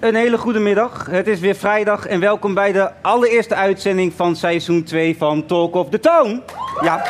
Een 0.00 0.14
hele 0.14 0.38
goede 0.38 0.58
middag. 0.58 1.06
Het 1.10 1.26
is 1.26 1.40
weer 1.40 1.54
vrijdag 1.54 2.06
en 2.06 2.20
welkom 2.20 2.54
bij 2.54 2.72
de 2.72 2.90
allereerste 3.00 3.54
uitzending 3.54 4.12
van 4.12 4.36
seizoen 4.36 4.82
2 4.82 5.16
van 5.16 5.46
Talk 5.46 5.74
of 5.74 5.88
the 5.88 6.00
Town. 6.00 6.42
Ja. 6.82 7.04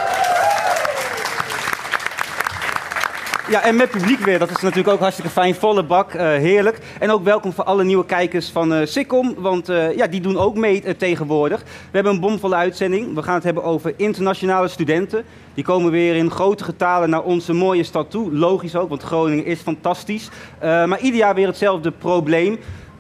Ja, 3.49 3.63
en 3.63 3.77
met 3.77 3.91
publiek 3.91 4.19
weer. 4.19 4.39
Dat 4.39 4.51
is 4.51 4.61
natuurlijk 4.61 4.89
ook 4.89 5.01
hartstikke 5.01 5.31
fijn. 5.31 5.55
Volle 5.55 5.83
bak, 5.83 6.15
uh, 6.15 6.21
heerlijk. 6.21 6.79
En 7.01 7.11
ook 7.11 7.25
welkom 7.25 7.53
voor 7.53 7.65
alle 7.65 7.85
nieuwe 7.85 8.05
kijkers 8.05 8.49
van 8.49 8.73
uh, 8.73 8.87
Sikkom, 8.87 9.35
want 9.37 9.71
uh, 9.71 9.97
ja, 9.97 10.07
die 10.07 10.21
doen 10.21 10.39
ook 10.39 10.57
mee 10.57 10.97
tegenwoordig. 10.97 11.61
We 11.63 11.67
hebben 11.91 12.13
een 12.13 12.21
bomvolle 12.21 12.55
uitzending. 12.55 13.15
We 13.15 13.23
gaan 13.23 13.35
het 13.35 13.45
hebben 13.45 13.63
over 13.63 13.95
internationale 13.97 14.69
studenten. 14.69 15.25
Die 15.55 15.65
komen 15.65 15.91
weer 15.91 16.17
in 16.17 16.31
grote 16.31 16.65
getalen 16.65 17.11
naar 17.11 17.23
onze 17.23 17.53
mooie 17.53 17.83
stad 17.85 18.11
toe. 18.11 18.33
Logisch 18.33 18.77
ook, 18.77 18.89
want 18.89 19.03
Groningen 19.03 19.45
is 19.45 19.61
fantastisch. 19.61 20.29
maar 20.61 21.01
ieder 21.01 21.19
jaar 21.19 21.35
weer 21.35 21.47
hetzelfde 21.47 21.91
probleem 21.91 22.59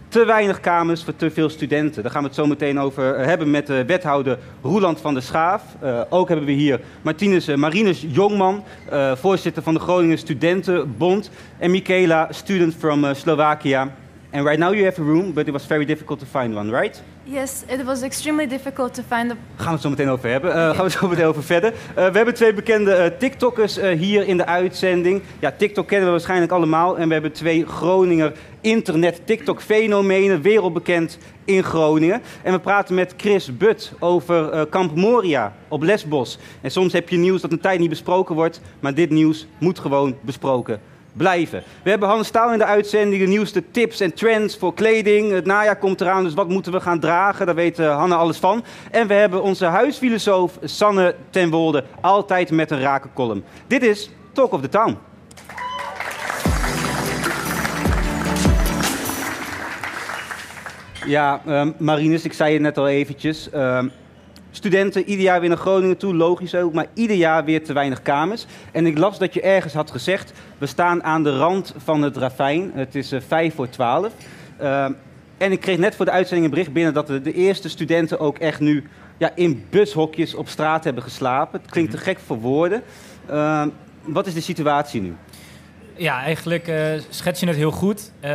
te 0.08 0.24
weinig 0.24 0.60
kamers 0.60 1.04
voor 1.04 1.16
te 1.16 1.30
veel 1.30 1.48
studenten. 1.48 2.02
Daar 2.02 2.12
gaan 2.12 2.20
we 2.20 2.26
het 2.26 2.36
zo 2.36 2.46
meteen 2.46 2.80
over 2.80 3.14
eh, 3.14 3.26
hebben 3.26 3.50
met 3.50 3.66
de 3.66 3.84
wethouder 3.84 4.38
Roeland 4.62 5.00
van 5.00 5.14
der 5.14 5.22
Schaaf. 5.22 5.62
Uh, 5.82 6.00
ook 6.08 6.28
hebben 6.28 6.46
we 6.46 6.52
hier 6.52 6.80
Martinus, 7.02 7.54
Marinus 7.54 8.04
Jongman, 8.08 8.64
voorzitter 9.14 9.62
van 9.62 9.74
de 9.74 9.80
Groningen 9.80 10.18
Studentenbond. 10.18 11.30
En 11.58 11.70
Michaela, 11.70 12.28
student 12.30 12.74
from 12.74 13.14
Slovakia. 13.14 13.92
And 14.30 14.44
right 14.44 14.58
now 14.58 14.72
you 14.72 14.84
have 14.84 14.98
a 14.98 15.04
room, 15.04 15.32
but 15.32 15.46
it 15.46 15.52
was 15.52 15.66
very 15.66 15.84
difficult 15.84 16.18
to 16.18 16.26
find 16.26 16.54
one, 16.54 16.70
right? 16.70 17.02
Yes, 17.24 17.64
it 17.66 17.84
was 17.84 18.02
extremely 18.02 18.46
difficult 18.46 18.94
to 18.94 19.02
find 19.02 19.30
a... 19.30 19.36
Gaan 19.56 19.66
we 19.66 19.72
het 19.72 19.80
zo 19.80 19.88
meteen 19.88 20.08
over 20.08 20.30
hebben. 20.30 20.50
Uh, 20.50 20.56
gaan 20.56 20.76
we 20.76 20.82
het 20.82 20.92
zo 20.92 21.08
meteen 21.08 21.24
over 21.24 21.42
verder. 21.42 21.72
Uh, 21.72 21.94
we 21.94 22.16
hebben 22.16 22.34
twee 22.34 22.54
bekende 22.54 22.96
uh, 22.96 23.18
TikTokkers 23.18 23.76
hier 23.80 24.26
in 24.26 24.36
de 24.36 24.46
uitzending. 24.46 25.22
Ja, 25.38 25.52
TikTok 25.56 25.86
kennen 25.86 26.06
we 26.06 26.12
waarschijnlijk 26.12 26.52
allemaal. 26.52 26.98
En 26.98 27.06
we 27.06 27.12
hebben 27.12 27.32
twee 27.32 27.66
Groninger 27.66 28.32
internet-TikTok-fenomenen, 28.60 30.42
wereldbekend 30.42 31.18
in 31.44 31.62
Groningen. 31.62 32.22
En 32.42 32.52
we 32.52 32.60
praten 32.60 32.94
met 32.94 33.14
Chris 33.16 33.56
Butt 33.56 33.92
over 33.98 34.66
Kamp 34.66 34.94
Moria 34.96 35.54
op 35.68 35.82
Lesbos. 35.82 36.38
En 36.60 36.70
soms 36.70 36.92
heb 36.92 37.08
je 37.08 37.16
nieuws 37.16 37.40
dat 37.40 37.52
een 37.52 37.60
tijd 37.60 37.78
niet 37.78 37.88
besproken 37.88 38.34
wordt, 38.34 38.60
maar 38.80 38.94
dit 38.94 39.10
nieuws 39.10 39.46
moet 39.58 39.78
gewoon 39.78 40.16
besproken 40.20 40.80
blijven. 41.18 41.62
We 41.82 41.90
hebben 41.90 42.08
Hannes 42.08 42.26
Staal 42.26 42.52
in 42.52 42.58
de 42.58 42.64
uitzending, 42.64 43.22
de 43.22 43.28
nieuwste 43.28 43.70
tips 43.70 44.00
en 44.00 44.14
trends 44.14 44.56
voor 44.56 44.74
kleding. 44.74 45.32
Het 45.32 45.46
najaar 45.46 45.78
komt 45.78 46.00
eraan, 46.00 46.24
dus 46.24 46.34
wat 46.34 46.48
moeten 46.48 46.72
we 46.72 46.80
gaan 46.80 47.00
dragen? 47.00 47.46
Daar 47.46 47.54
weet 47.54 47.78
uh, 47.78 47.96
Hanne 47.96 48.14
alles 48.14 48.38
van. 48.38 48.64
En 48.90 49.06
we 49.06 49.14
hebben 49.14 49.42
onze 49.42 49.64
huisfilosoof 49.64 50.58
Sanne 50.62 51.14
ten 51.30 51.50
Wolde, 51.50 51.84
altijd 52.00 52.50
met 52.50 52.70
een 52.70 52.80
rake. 52.80 53.08
Dit 53.66 53.82
is 53.82 54.10
Talk 54.32 54.52
of 54.52 54.60
the 54.60 54.68
Town. 54.68 54.98
Ja, 61.06 61.40
um, 61.46 61.74
Marinus, 61.78 62.24
ik 62.24 62.32
zei 62.32 62.52
het 62.52 62.62
net 62.62 62.78
al 62.78 62.88
eventjes. 62.88 63.48
Um, 63.54 63.92
studenten 64.50 65.04
ieder 65.04 65.24
jaar 65.24 65.40
weer 65.40 65.48
naar 65.48 65.58
Groningen 65.58 65.96
toe, 65.96 66.14
logisch 66.14 66.54
ook, 66.54 66.72
maar 66.72 66.86
ieder 66.94 67.16
jaar 67.16 67.44
weer 67.44 67.64
te 67.64 67.72
weinig 67.72 68.02
kamers. 68.02 68.46
En 68.72 68.86
ik 68.86 68.98
las 68.98 69.18
dat 69.18 69.34
je 69.34 69.40
ergens 69.40 69.74
had 69.74 69.90
gezegd, 69.90 70.32
we 70.58 70.66
staan 70.66 71.04
aan 71.04 71.22
de 71.22 71.36
rand 71.36 71.74
van 71.76 72.02
het 72.02 72.16
ravijn, 72.16 72.70
het 72.74 72.94
is 72.94 73.12
uh, 73.12 73.20
vijf 73.26 73.54
voor 73.54 73.68
twaalf. 73.68 74.12
Uh, 74.60 74.84
en 75.38 75.52
ik 75.52 75.60
kreeg 75.60 75.78
net 75.78 75.96
voor 75.96 76.04
de 76.04 76.10
uitzending 76.10 76.44
een 76.44 76.54
bericht 76.54 76.72
binnen 76.72 76.94
dat 76.94 77.06
de, 77.06 77.20
de 77.20 77.32
eerste 77.32 77.68
studenten 77.68 78.20
ook 78.20 78.38
echt 78.38 78.60
nu 78.60 78.84
ja, 79.16 79.30
in 79.34 79.64
bushokjes 79.70 80.34
op 80.34 80.48
straat 80.48 80.84
hebben 80.84 81.02
geslapen. 81.02 81.60
Het 81.60 81.70
klinkt 81.70 81.90
te 81.90 81.98
gek 81.98 82.18
voor 82.18 82.38
woorden. 82.38 82.82
Uh, 83.30 83.66
wat 84.02 84.26
is 84.26 84.34
de 84.34 84.40
situatie 84.40 85.00
nu? 85.00 85.16
Ja, 85.96 86.22
eigenlijk 86.22 86.68
uh, 86.68 86.76
schets 87.08 87.40
je 87.40 87.46
het 87.46 87.56
heel 87.56 87.70
goed. 87.70 88.12
Um, 88.24 88.28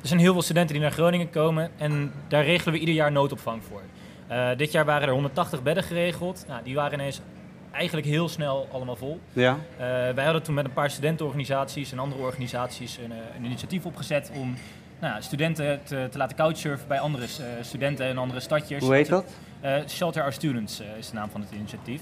er 0.00 0.08
zijn 0.08 0.20
heel 0.20 0.32
veel 0.32 0.42
studenten 0.42 0.72
die 0.72 0.82
naar 0.82 0.92
Groningen 0.92 1.30
komen 1.30 1.70
en 1.76 2.12
daar 2.28 2.44
regelen 2.44 2.74
we 2.74 2.80
ieder 2.80 2.94
jaar 2.94 3.12
noodopvang 3.12 3.62
voor. 3.68 3.80
Uh, 4.34 4.48
dit 4.56 4.72
jaar 4.72 4.84
waren 4.84 5.08
er 5.08 5.14
180 5.14 5.62
bedden 5.62 5.84
geregeld. 5.84 6.44
Nou, 6.48 6.62
die 6.64 6.74
waren 6.74 6.98
ineens 6.98 7.20
eigenlijk 7.72 8.06
heel 8.06 8.28
snel 8.28 8.68
allemaal 8.72 8.96
vol. 8.96 9.20
Ja. 9.32 9.52
Uh, 9.52 9.78
wij 10.14 10.24
hadden 10.24 10.42
toen 10.42 10.54
met 10.54 10.64
een 10.64 10.72
paar 10.72 10.90
studentenorganisaties 10.90 11.92
en 11.92 11.98
andere 11.98 12.22
organisaties 12.22 12.98
een, 12.98 13.12
een 13.36 13.44
initiatief 13.44 13.86
opgezet 13.86 14.30
om 14.34 14.54
nou, 15.00 15.22
studenten 15.22 15.80
te, 15.84 16.06
te, 16.10 16.18
laten 16.18 16.36
couchsurfen 16.36 16.88
bij 16.88 17.00
andere 17.00 17.24
uh, 17.24 17.46
studenten 17.60 18.06
en 18.06 18.18
andere 18.18 18.40
stadjes. 18.40 18.82
Hoe 18.82 18.94
heet 18.94 19.08
dat? 19.08 19.24
Shelter 19.88 20.22
Our 20.22 20.32
Students 20.32 20.82
is 20.98 21.10
de 21.10 21.14
naam 21.14 21.30
van 21.30 21.40
het 21.40 21.50
initiatief. 21.50 22.00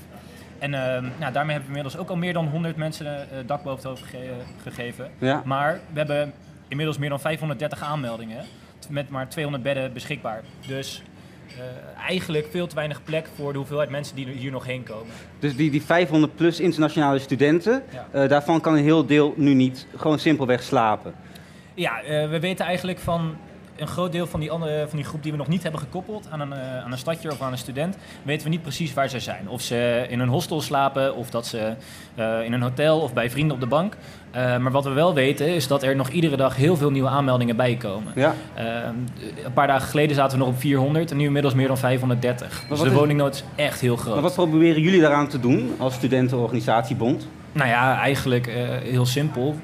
En 0.59 0.75
ehm, 0.75 1.05
nou, 1.19 1.33
daarmee 1.33 1.57
hebben 1.57 1.73
we 1.73 1.79
inmiddels 1.79 1.97
ook 1.97 2.09
al 2.09 2.17
meer 2.17 2.33
dan 2.33 2.49
100 2.49 2.77
mensen 2.77 3.29
dak 3.47 3.63
boven 3.63 3.77
het 3.77 3.85
hoofd 3.85 4.03
gege 4.03 4.35
gegeven. 4.63 5.11
Ja. 5.19 5.43
Maar 5.45 5.81
we 5.93 5.99
hebben 5.99 6.33
inmiddels 6.69 6.99
meer 6.99 7.09
dan 7.09 7.21
530 7.21 7.83
aanmeldingen 7.83 8.45
met 8.89 9.09
maar 9.09 9.29
200 9.29 9.65
bedden 9.65 9.93
beschikbaar. 9.93 10.43
Dus 10.67 11.03
eigenlijk 12.07 12.47
veel 12.51 12.67
te 12.67 12.75
weinig 12.75 13.03
plek 13.05 13.29
voor 13.37 13.53
de 13.53 13.59
hoeveelheid 13.59 13.91
mensen 13.91 14.17
die 14.17 14.27
hier 14.27 14.51
nog 14.51 14.67
heen 14.67 14.83
komen. 14.83 15.13
Dus 15.39 15.57
die, 15.57 15.71
die 15.71 15.83
500 15.83 16.37
plus 16.37 16.61
internationale 16.61 17.19
studenten, 17.19 17.83
ja. 17.93 18.23
uh, 18.23 18.29
daarvan 18.29 18.61
kan 18.61 18.75
een 18.75 18.83
heel 18.83 19.07
deel 19.07 19.35
nu 19.37 19.55
niet 19.55 19.87
gewoon 19.97 20.19
simpelweg 20.19 20.63
slapen. 20.63 21.15
Ja, 21.75 22.03
uh, 22.03 22.09
we 22.31 22.41
weten 22.41 22.65
eigenlijk 22.65 22.99
van 22.99 23.37
een 23.83 23.89
groot 23.89 24.13
deel 24.13 24.27
van 24.27 24.41
die, 24.41 24.51
andere, 24.51 24.87
van 24.89 24.97
die 24.97 25.07
groep 25.07 25.23
die 25.23 25.33
we 25.33 25.39
nog 25.39 25.49
niet 25.49 25.63
hebben 25.63 25.81
gekoppeld 25.81 26.27
aan 26.31 26.41
een, 26.41 26.53
uh, 26.53 26.85
aan 26.85 26.93
een 26.93 26.99
stadje 26.99 27.31
of 27.31 27.43
aan 27.43 27.53
een 27.53 27.59
student, 27.59 27.97
weten 28.23 28.45
we 28.45 28.51
niet 28.51 28.63
precies 28.63 28.95
waar 28.95 29.09
zij 29.09 29.21
zijn. 29.21 29.49
Of 29.49 29.61
ze 29.61 30.07
in 30.09 30.21
een 30.21 30.29
hostel 30.29 30.61
slapen, 30.61 31.17
of 31.17 31.31
dat 31.31 31.47
ze 31.47 31.75
uh, 32.19 32.45
in 32.45 32.53
een 32.53 32.63
hotel 32.63 33.01
of 33.01 33.13
bij 33.13 33.31
vrienden 33.31 33.55
op 33.55 33.61
de 33.61 33.67
bank. 33.67 33.97
Uh, 34.37 34.57
maar 34.59 34.73
wat 34.73 34.85
we 34.85 34.91
wel 34.91 35.15
weten 35.15 35.47
is 35.47 35.67
dat 35.67 35.83
er 35.83 35.97
nog 35.97 36.09
iedere 36.09 36.37
dag 36.37 36.57
heel 36.57 36.77
veel 36.77 36.91
nieuwe 36.91 37.09
aanmeldingen 37.09 37.57
bijkomen. 37.57 38.13
Ja. 38.15 38.35
een 39.45 39.53
paar 39.55 39.67
dagen 39.67 39.89
geleden 39.89 40.17
zaten 40.17 40.39
we 40.39 40.45
nog 40.45 40.55
op 40.55 40.61
400 40.61 41.11
en 41.11 41.17
nu 41.17 41.25
inmiddels 41.25 41.55
meer 41.55 41.67
dan 41.67 41.79
530. 41.79 42.65
Dus 42.69 42.81
de 42.81 42.87
is... 42.87 42.93
woningnood 42.93 43.35
is 43.35 43.45
echt 43.65 43.81
heel 43.81 43.97
groot. 43.97 44.15
Maar 44.15 44.23
wat 44.23 44.35
proberen 44.35 44.83
jullie 44.83 45.01
daaraan 45.01 45.29
te 45.29 45.41
doen 45.41 45.75
als 45.79 45.95
studentenorganisatiebond? 45.95 47.29
Nou 47.53 47.69
ja, 47.69 47.99
eigenlijk 47.99 48.47
heel 48.83 49.07
simpel 49.07 49.57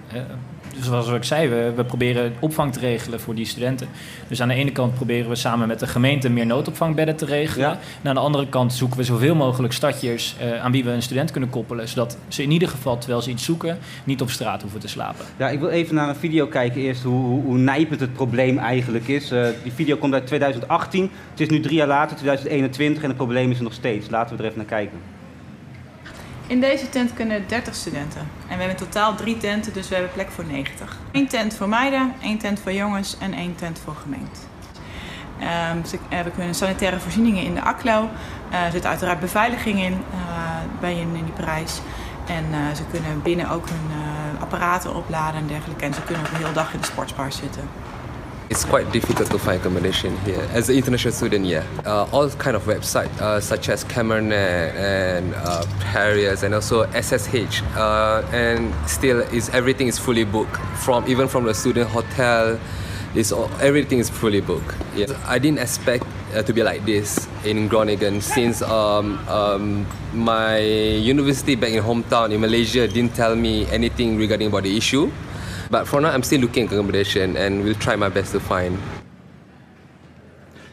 zoals 0.80 1.08
ik 1.08 1.24
zei, 1.24 1.48
we, 1.48 1.72
we, 1.76 1.84
proberen 1.84 2.34
opvang 2.40 2.72
te 2.72 2.78
regelen 2.78 3.20
voor 3.20 3.34
die 3.34 3.46
studenten. 3.46 3.88
Dus 4.28 4.42
aan 4.42 4.48
de 4.48 4.54
ene 4.54 4.72
kant 4.72 4.94
proberen 4.94 5.28
we 5.28 5.34
samen 5.34 5.68
met 5.68 5.78
de 5.78 5.86
gemeente 5.86 6.28
meer 6.30 6.46
noodopvangbedden 6.46 7.16
te 7.16 7.24
regelen. 7.24 7.68
Ja. 7.68 7.78
En 8.02 8.08
aan 8.08 8.14
de 8.14 8.20
andere 8.20 8.48
kant 8.48 8.72
zoeken 8.72 8.98
we 8.98 9.04
zoveel 9.04 9.34
mogelijk 9.34 9.72
stadjes 9.72 10.36
uh, 10.42 10.64
aan 10.64 10.72
wie 10.72 10.84
we 10.84 10.90
een 10.90 11.02
student 11.02 11.30
kunnen 11.30 11.50
koppelen. 11.50 11.88
Zodat 11.88 12.18
ze 12.28 12.42
in 12.42 12.50
ieder 12.50 12.68
geval, 12.68 12.98
terwijl 12.98 13.22
ze 13.22 13.30
iets 13.30 13.44
zoeken, 13.44 13.78
niet 14.04 14.20
op 14.20 14.30
straat 14.30 14.62
hoeven 14.62 14.80
te 14.80 14.88
slapen. 14.88 15.24
Ja, 15.36 15.48
ik 15.48 15.60
wil 15.60 15.68
even 15.68 15.94
naar 15.94 16.08
een 16.08 16.16
video 16.16 16.46
kijken 16.46 16.80
eerst 16.80 17.02
hoe, 17.02 17.24
hoe, 17.24 17.42
hoe 17.42 17.58
nijpend 17.58 18.00
het 18.00 18.12
probleem 18.12 18.58
eigenlijk 18.58 19.08
is. 19.08 19.32
Uh, 19.32 19.46
die 19.62 19.72
video 19.72 19.96
komt 19.96 20.14
uit 20.14 20.26
2018. 20.26 21.10
Het 21.30 21.40
is 21.40 21.48
nu 21.48 21.60
drie 21.60 21.76
jaar 21.76 21.86
later, 21.86 22.16
2021, 22.16 23.02
en 23.02 23.08
het 23.08 23.16
probleem 23.16 23.50
is 23.50 23.56
er 23.56 23.62
nog 23.62 23.72
steeds. 23.72 24.10
Laten 24.10 24.36
we 24.36 24.42
er 24.42 24.48
even 24.48 24.58
naar 24.58 24.68
kijken. 24.68 25.17
In 26.48 26.60
deze 26.60 26.88
tent 26.88 27.14
kunnen 27.14 27.44
30 27.46 27.74
studenten. 27.74 28.20
En 28.20 28.28
we 28.56 28.62
hebben 28.62 28.68
in 28.68 28.76
totaal 28.76 29.14
drie 29.14 29.36
tenten, 29.36 29.72
dus 29.72 29.88
we 29.88 29.94
hebben 29.94 30.12
plek 30.12 30.30
voor 30.30 30.44
90. 30.44 30.96
Eén 31.12 31.28
tent 31.28 31.54
voor 31.54 31.68
meiden, 31.68 32.14
één 32.20 32.38
tent 32.38 32.60
voor 32.60 32.72
jongens 32.72 33.16
en 33.18 33.34
één 33.34 33.54
tent 33.54 33.80
voor 33.84 33.94
gemeente. 33.94 34.40
Um, 35.72 35.84
ze, 35.84 35.98
we 36.24 36.30
kunnen 36.30 36.54
sanitaire 36.54 37.00
voorzieningen 37.00 37.44
in 37.44 37.54
de 37.54 37.62
ACLO. 37.62 38.08
Uh, 38.52 38.64
er 38.64 38.70
zit 38.70 38.86
uiteraard 38.86 39.20
beveiliging 39.20 39.80
in 39.80 39.92
uh, 39.92 39.98
bij 40.80 40.92
in, 40.92 41.14
in 41.14 41.24
die 41.24 41.32
prijs. 41.32 41.80
En 42.26 42.44
ze 42.76 42.82
kunnen 42.90 43.22
binnen 43.22 43.50
ook 43.50 43.68
hun 43.68 43.90
apparaten 44.40 44.94
opladen 44.94 45.40
en 45.40 45.46
dergelijke. 45.46 45.84
En 45.84 45.94
ze 45.94 46.02
kunnen 46.02 46.24
ook 46.24 46.30
de 46.30 46.36
hele 46.36 46.52
dag 46.52 46.72
in 46.72 46.80
de 46.80 46.86
sportsbar 46.86 47.32
zitten. 47.32 47.62
It's 48.50 48.64
quite 48.64 48.90
difficult 48.92 49.30
to 49.30 49.38
find 49.38 49.60
accommodation 49.60 50.16
here. 50.24 50.40
As 50.52 50.70
an 50.70 50.76
international 50.76 51.12
student, 51.12 51.44
yeah, 51.44 51.66
uh, 51.84 52.08
all 52.12 52.30
kind 52.30 52.56
of 52.56 52.64
websites 52.64 53.12
uh, 53.20 53.40
such 53.40 53.68
as 53.68 53.84
Camernet 53.84 54.72
and 54.74 55.34
uh, 55.34 55.66
Harriers 55.92 56.42
and 56.42 56.54
also 56.54 56.88
SSH, 56.92 57.60
uh, 57.76 58.24
and 58.32 58.72
still 58.88 59.20
is 59.20 59.50
everything 59.50 59.86
is 59.86 59.98
fully 59.98 60.24
booked 60.24 60.56
from 60.80 61.06
even 61.06 61.28
from 61.28 61.44
the 61.44 61.52
student 61.52 61.90
hotel. 61.90 62.58
Is 63.14 63.32
all, 63.32 63.50
everything 63.60 63.98
is 63.98 64.08
fully 64.08 64.40
booked. 64.40 64.76
Yeah. 64.94 65.06
I 65.26 65.38
didn't 65.38 65.60
expect 65.60 66.04
uh, 66.34 66.42
to 66.42 66.52
be 66.52 66.62
like 66.62 66.84
this 66.84 67.26
in 67.44 67.66
Groningen 67.66 68.20
since 68.20 68.60
um, 68.60 69.18
um, 69.28 69.86
my 70.12 70.58
university 70.58 71.54
back 71.54 71.72
in 71.72 71.82
hometown 71.82 72.32
in 72.32 72.40
Malaysia 72.40 72.86
didn't 72.86 73.14
tell 73.14 73.34
me 73.34 73.66
anything 73.72 74.18
regarding 74.18 74.48
about 74.48 74.64
the 74.64 74.76
issue. 74.76 75.10
But 75.70 75.88
for 75.88 76.00
now, 76.00 76.14
I'm 76.14 76.22
still 76.22 76.40
looking 76.40 76.66
at 76.66 76.72
accommodation 76.72 77.36
and 77.36 77.62
will 77.62 77.76
try 77.78 77.96
my 77.96 78.10
best 78.10 78.30
to 78.30 78.38
find. 78.38 78.78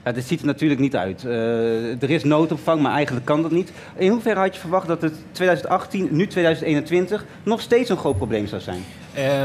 Ja, 0.06 0.12
dit 0.12 0.28
ziet 0.28 0.40
er 0.40 0.46
natuurlijk 0.46 0.80
niet 0.80 0.96
uit. 0.96 1.24
Uh, 1.24 2.02
er 2.04 2.10
is 2.10 2.24
noodopvang, 2.24 2.82
maar 2.82 2.94
eigenlijk 2.94 3.26
kan 3.26 3.42
dat 3.42 3.52
niet. 3.52 3.72
In 3.96 4.12
hoeverre 4.12 4.40
had 4.40 4.54
je 4.54 4.60
verwacht 4.60 4.88
dat 4.88 5.02
het 5.02 5.14
2018, 5.32 6.08
nu 6.12 6.28
2021, 6.28 7.26
nog 7.44 7.62
steeds 7.62 7.90
een 7.90 7.98
groot 7.98 8.18
probleem 8.18 8.48
zou 8.48 8.62
zijn? 8.62 8.84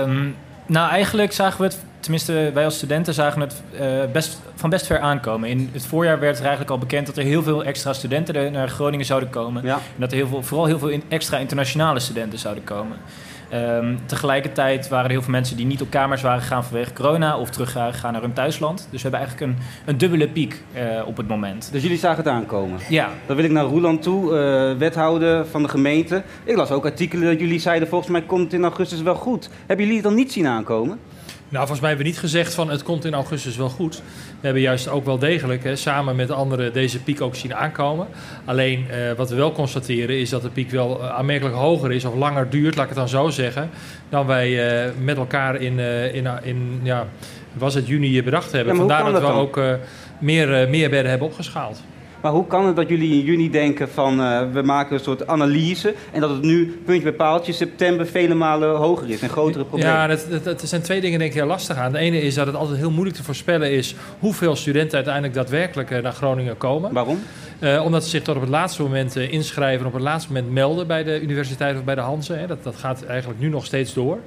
Um, 0.08 0.37
nou, 0.67 0.91
eigenlijk 0.91 1.32
zagen 1.32 1.61
we 1.61 1.64
het, 1.64 1.79
tenminste 2.00 2.50
wij 2.55 2.64
als 2.64 2.76
studenten 2.76 3.14
zagen 3.14 3.41
het 3.41 3.62
uh, 3.81 3.81
best, 4.12 4.41
van 4.55 4.70
best 4.70 4.87
ver 4.87 4.99
aankomen. 4.99 5.49
In 5.49 5.70
het 5.73 5.87
voorjaar 5.87 6.20
werd 6.20 6.37
er 6.37 6.41
eigenlijk 6.41 6.70
al 6.70 6.79
bekend 6.79 7.06
dat 7.06 7.17
er 7.17 7.25
heel 7.25 7.43
veel 7.43 7.64
extra 7.64 7.93
studenten 7.93 8.52
naar 8.52 8.69
Groningen 8.69 9.06
zouden 9.06 9.31
komen. 9.31 9.64
Ja. 9.64 9.75
En 9.75 9.81
dat 9.97 10.11
er 10.11 10.17
heel 10.17 10.26
veel, 10.26 10.43
vooral 10.43 10.67
heel 10.67 10.79
veel 10.79 10.88
in, 10.88 11.02
extra 11.08 11.38
internationale 11.38 12.00
studenten 12.00 12.38
zouden 12.38 12.64
komen. 12.64 12.97
Um, 13.55 13.99
tegelijkertijd 14.06 14.88
waren 14.88 15.05
er 15.05 15.11
heel 15.11 15.23
veel 15.23 15.31
mensen 15.31 15.56
die 15.56 15.67
niet 15.67 15.81
op 15.81 15.91
kamers 15.91 16.23
waren 16.23 16.41
gegaan 16.41 16.64
vanwege 16.64 16.93
corona 16.93 17.38
of 17.38 17.50
terug 17.50 17.73
gaan 17.73 18.12
naar 18.12 18.23
hun 18.23 18.32
thuisland. 18.32 18.88
Dus 18.91 19.02
we 19.02 19.08
hebben 19.08 19.20
eigenlijk 19.20 19.50
een, 19.50 19.64
een 19.87 19.99
dubbele 19.99 20.29
piek 20.29 20.62
uh, 20.75 21.06
op 21.06 21.17
het 21.17 21.29
moment. 21.29 21.69
Dus 21.73 21.82
jullie 21.82 21.99
zagen 21.99 22.17
het 22.17 22.32
aankomen? 22.32 22.79
Ja. 22.88 23.08
Dan 23.26 23.37
wil 23.37 23.44
ik 23.44 23.50
naar 23.50 23.64
Roeland 23.64 24.02
toe, 24.02 24.25
uh, 24.25 24.79
wethouder 24.79 25.47
van 25.47 25.62
de 25.62 25.69
gemeente. 25.69 26.23
Ik 26.44 26.56
las 26.56 26.70
ook 26.70 26.85
artikelen 26.85 27.26
dat 27.26 27.41
jullie 27.41 27.58
zeiden 27.58 27.88
volgens 27.88 28.11
mij 28.11 28.23
komt 28.23 28.43
het 28.43 28.52
in 28.52 28.62
augustus 28.62 29.02
wel 29.02 29.14
goed. 29.14 29.49
Hebben 29.67 29.87
jullie 29.87 30.00
het 30.00 30.08
dan 30.08 30.14
niet 30.14 30.32
zien 30.32 30.47
aankomen? 30.47 30.99
Nou, 31.50 31.67
volgens 31.67 31.81
mij 31.81 31.88
hebben 31.88 32.06
we 32.06 32.12
niet 32.12 32.23
gezegd 32.23 32.55
van 32.55 32.70
het 32.70 32.82
komt 32.82 33.05
in 33.05 33.14
augustus 33.14 33.56
wel 33.56 33.69
goed. 33.69 33.97
We 34.41 34.47
hebben 34.47 34.62
juist 34.62 34.88
ook 34.88 35.05
wel 35.05 35.19
degelijk 35.19 35.64
hè, 35.64 35.76
samen 35.76 36.17
met 36.17 36.31
anderen 36.31 36.73
deze 36.73 37.02
piek 37.02 37.20
ook 37.20 37.35
zien 37.35 37.55
aankomen. 37.55 38.06
Alleen 38.44 38.87
uh, 38.91 39.12
wat 39.17 39.31
we 39.31 39.37
wel 39.37 39.52
constateren 39.52 40.19
is 40.19 40.31
dat 40.31 40.43
de 40.43 40.49
piek 40.49 40.70
wel 40.70 41.00
uh, 41.00 41.11
aanmerkelijk 41.11 41.56
hoger 41.56 41.93
is 41.93 42.05
of 42.05 42.14
langer 42.14 42.50
duurt, 42.50 42.75
laat 42.75 42.82
ik 42.82 42.91
het 42.91 42.99
dan 42.99 43.08
zo 43.08 43.29
zeggen, 43.29 43.70
dan 44.08 44.26
wij 44.26 44.85
uh, 44.85 44.91
met 45.02 45.17
elkaar 45.17 45.61
in, 45.61 45.79
in, 46.12 46.29
in, 46.43 46.81
ja, 46.82 47.06
was 47.52 47.75
het 47.75 47.87
juni 47.87 48.23
bedacht 48.23 48.52
hebben. 48.52 48.73
Ja, 48.73 48.79
Vandaar 48.79 49.05
dat, 49.05 49.12
dat 49.12 49.23
we 49.23 49.38
ook 49.38 49.61
meer, 50.19 50.69
meer 50.69 50.91
bedden 50.91 51.11
hebben 51.11 51.29
opgeschaald. 51.29 51.82
Maar 52.20 52.32
hoe 52.32 52.46
kan 52.46 52.67
het 52.67 52.76
dat 52.76 52.88
jullie 52.88 53.12
in 53.12 53.25
juni 53.25 53.50
denken 53.50 53.88
van 53.88 54.20
uh, 54.20 54.40
we 54.52 54.62
maken 54.62 54.94
een 54.94 55.02
soort 55.02 55.26
analyse 55.26 55.94
en 56.12 56.20
dat 56.20 56.31
het 56.31 56.43
nu 56.43 56.81
puntje 56.84 57.02
bij 57.02 57.12
paaltje 57.12 57.52
september 57.52 58.06
vele 58.06 58.34
malen 58.34 58.76
hoger 58.76 59.11
is 59.11 59.20
en 59.20 59.28
grotere 59.28 59.64
problemen? 59.64 59.94
Ja, 59.94 60.06
dat, 60.06 60.26
dat, 60.31 60.44
dat 60.44 60.69
zijn 60.69 60.82
twee 60.82 61.00
dingen 61.00 61.19
denk 61.19 61.31
ik 61.31 61.37
heel 61.37 61.46
lastig 61.46 61.76
aan. 61.76 61.93
De 61.93 61.99
ene 61.99 62.22
is 62.22 62.34
dat 62.34 62.46
het 62.46 62.56
altijd 62.56 62.78
heel 62.78 62.90
moeilijk 62.90 63.17
te 63.17 63.25
voorspellen 63.25 63.70
is 63.70 63.94
hoeveel 64.19 64.56
studenten 64.56 64.94
uiteindelijk 64.94 65.34
daadwerkelijk 65.34 65.90
uh, 65.90 66.02
naar 66.02 66.12
Groningen 66.12 66.56
komen. 66.56 66.93
Waarom? 66.93 67.19
Uh, 67.61 67.84
omdat 67.84 68.05
ze 68.05 68.11
zich 68.11 68.23
tot 68.23 68.34
op 68.34 68.40
het 68.40 68.50
laatste 68.50 68.82
moment 68.82 69.16
inschrijven 69.16 69.81
en 69.81 69.87
op 69.87 69.93
het 69.93 70.02
laatste 70.02 70.32
moment 70.32 70.52
melden 70.52 70.87
bij 70.87 71.05
de 71.05 71.20
universiteit 71.20 71.76
of 71.76 71.84
bij 71.84 71.94
de 71.94 72.00
Hanze. 72.00 72.32
Hè. 72.32 72.46
Dat, 72.46 72.62
dat 72.62 72.76
gaat 72.76 73.05
eigenlijk 73.05 73.40
nu 73.40 73.49
nog 73.49 73.64
steeds 73.64 73.94
door. 73.94 74.19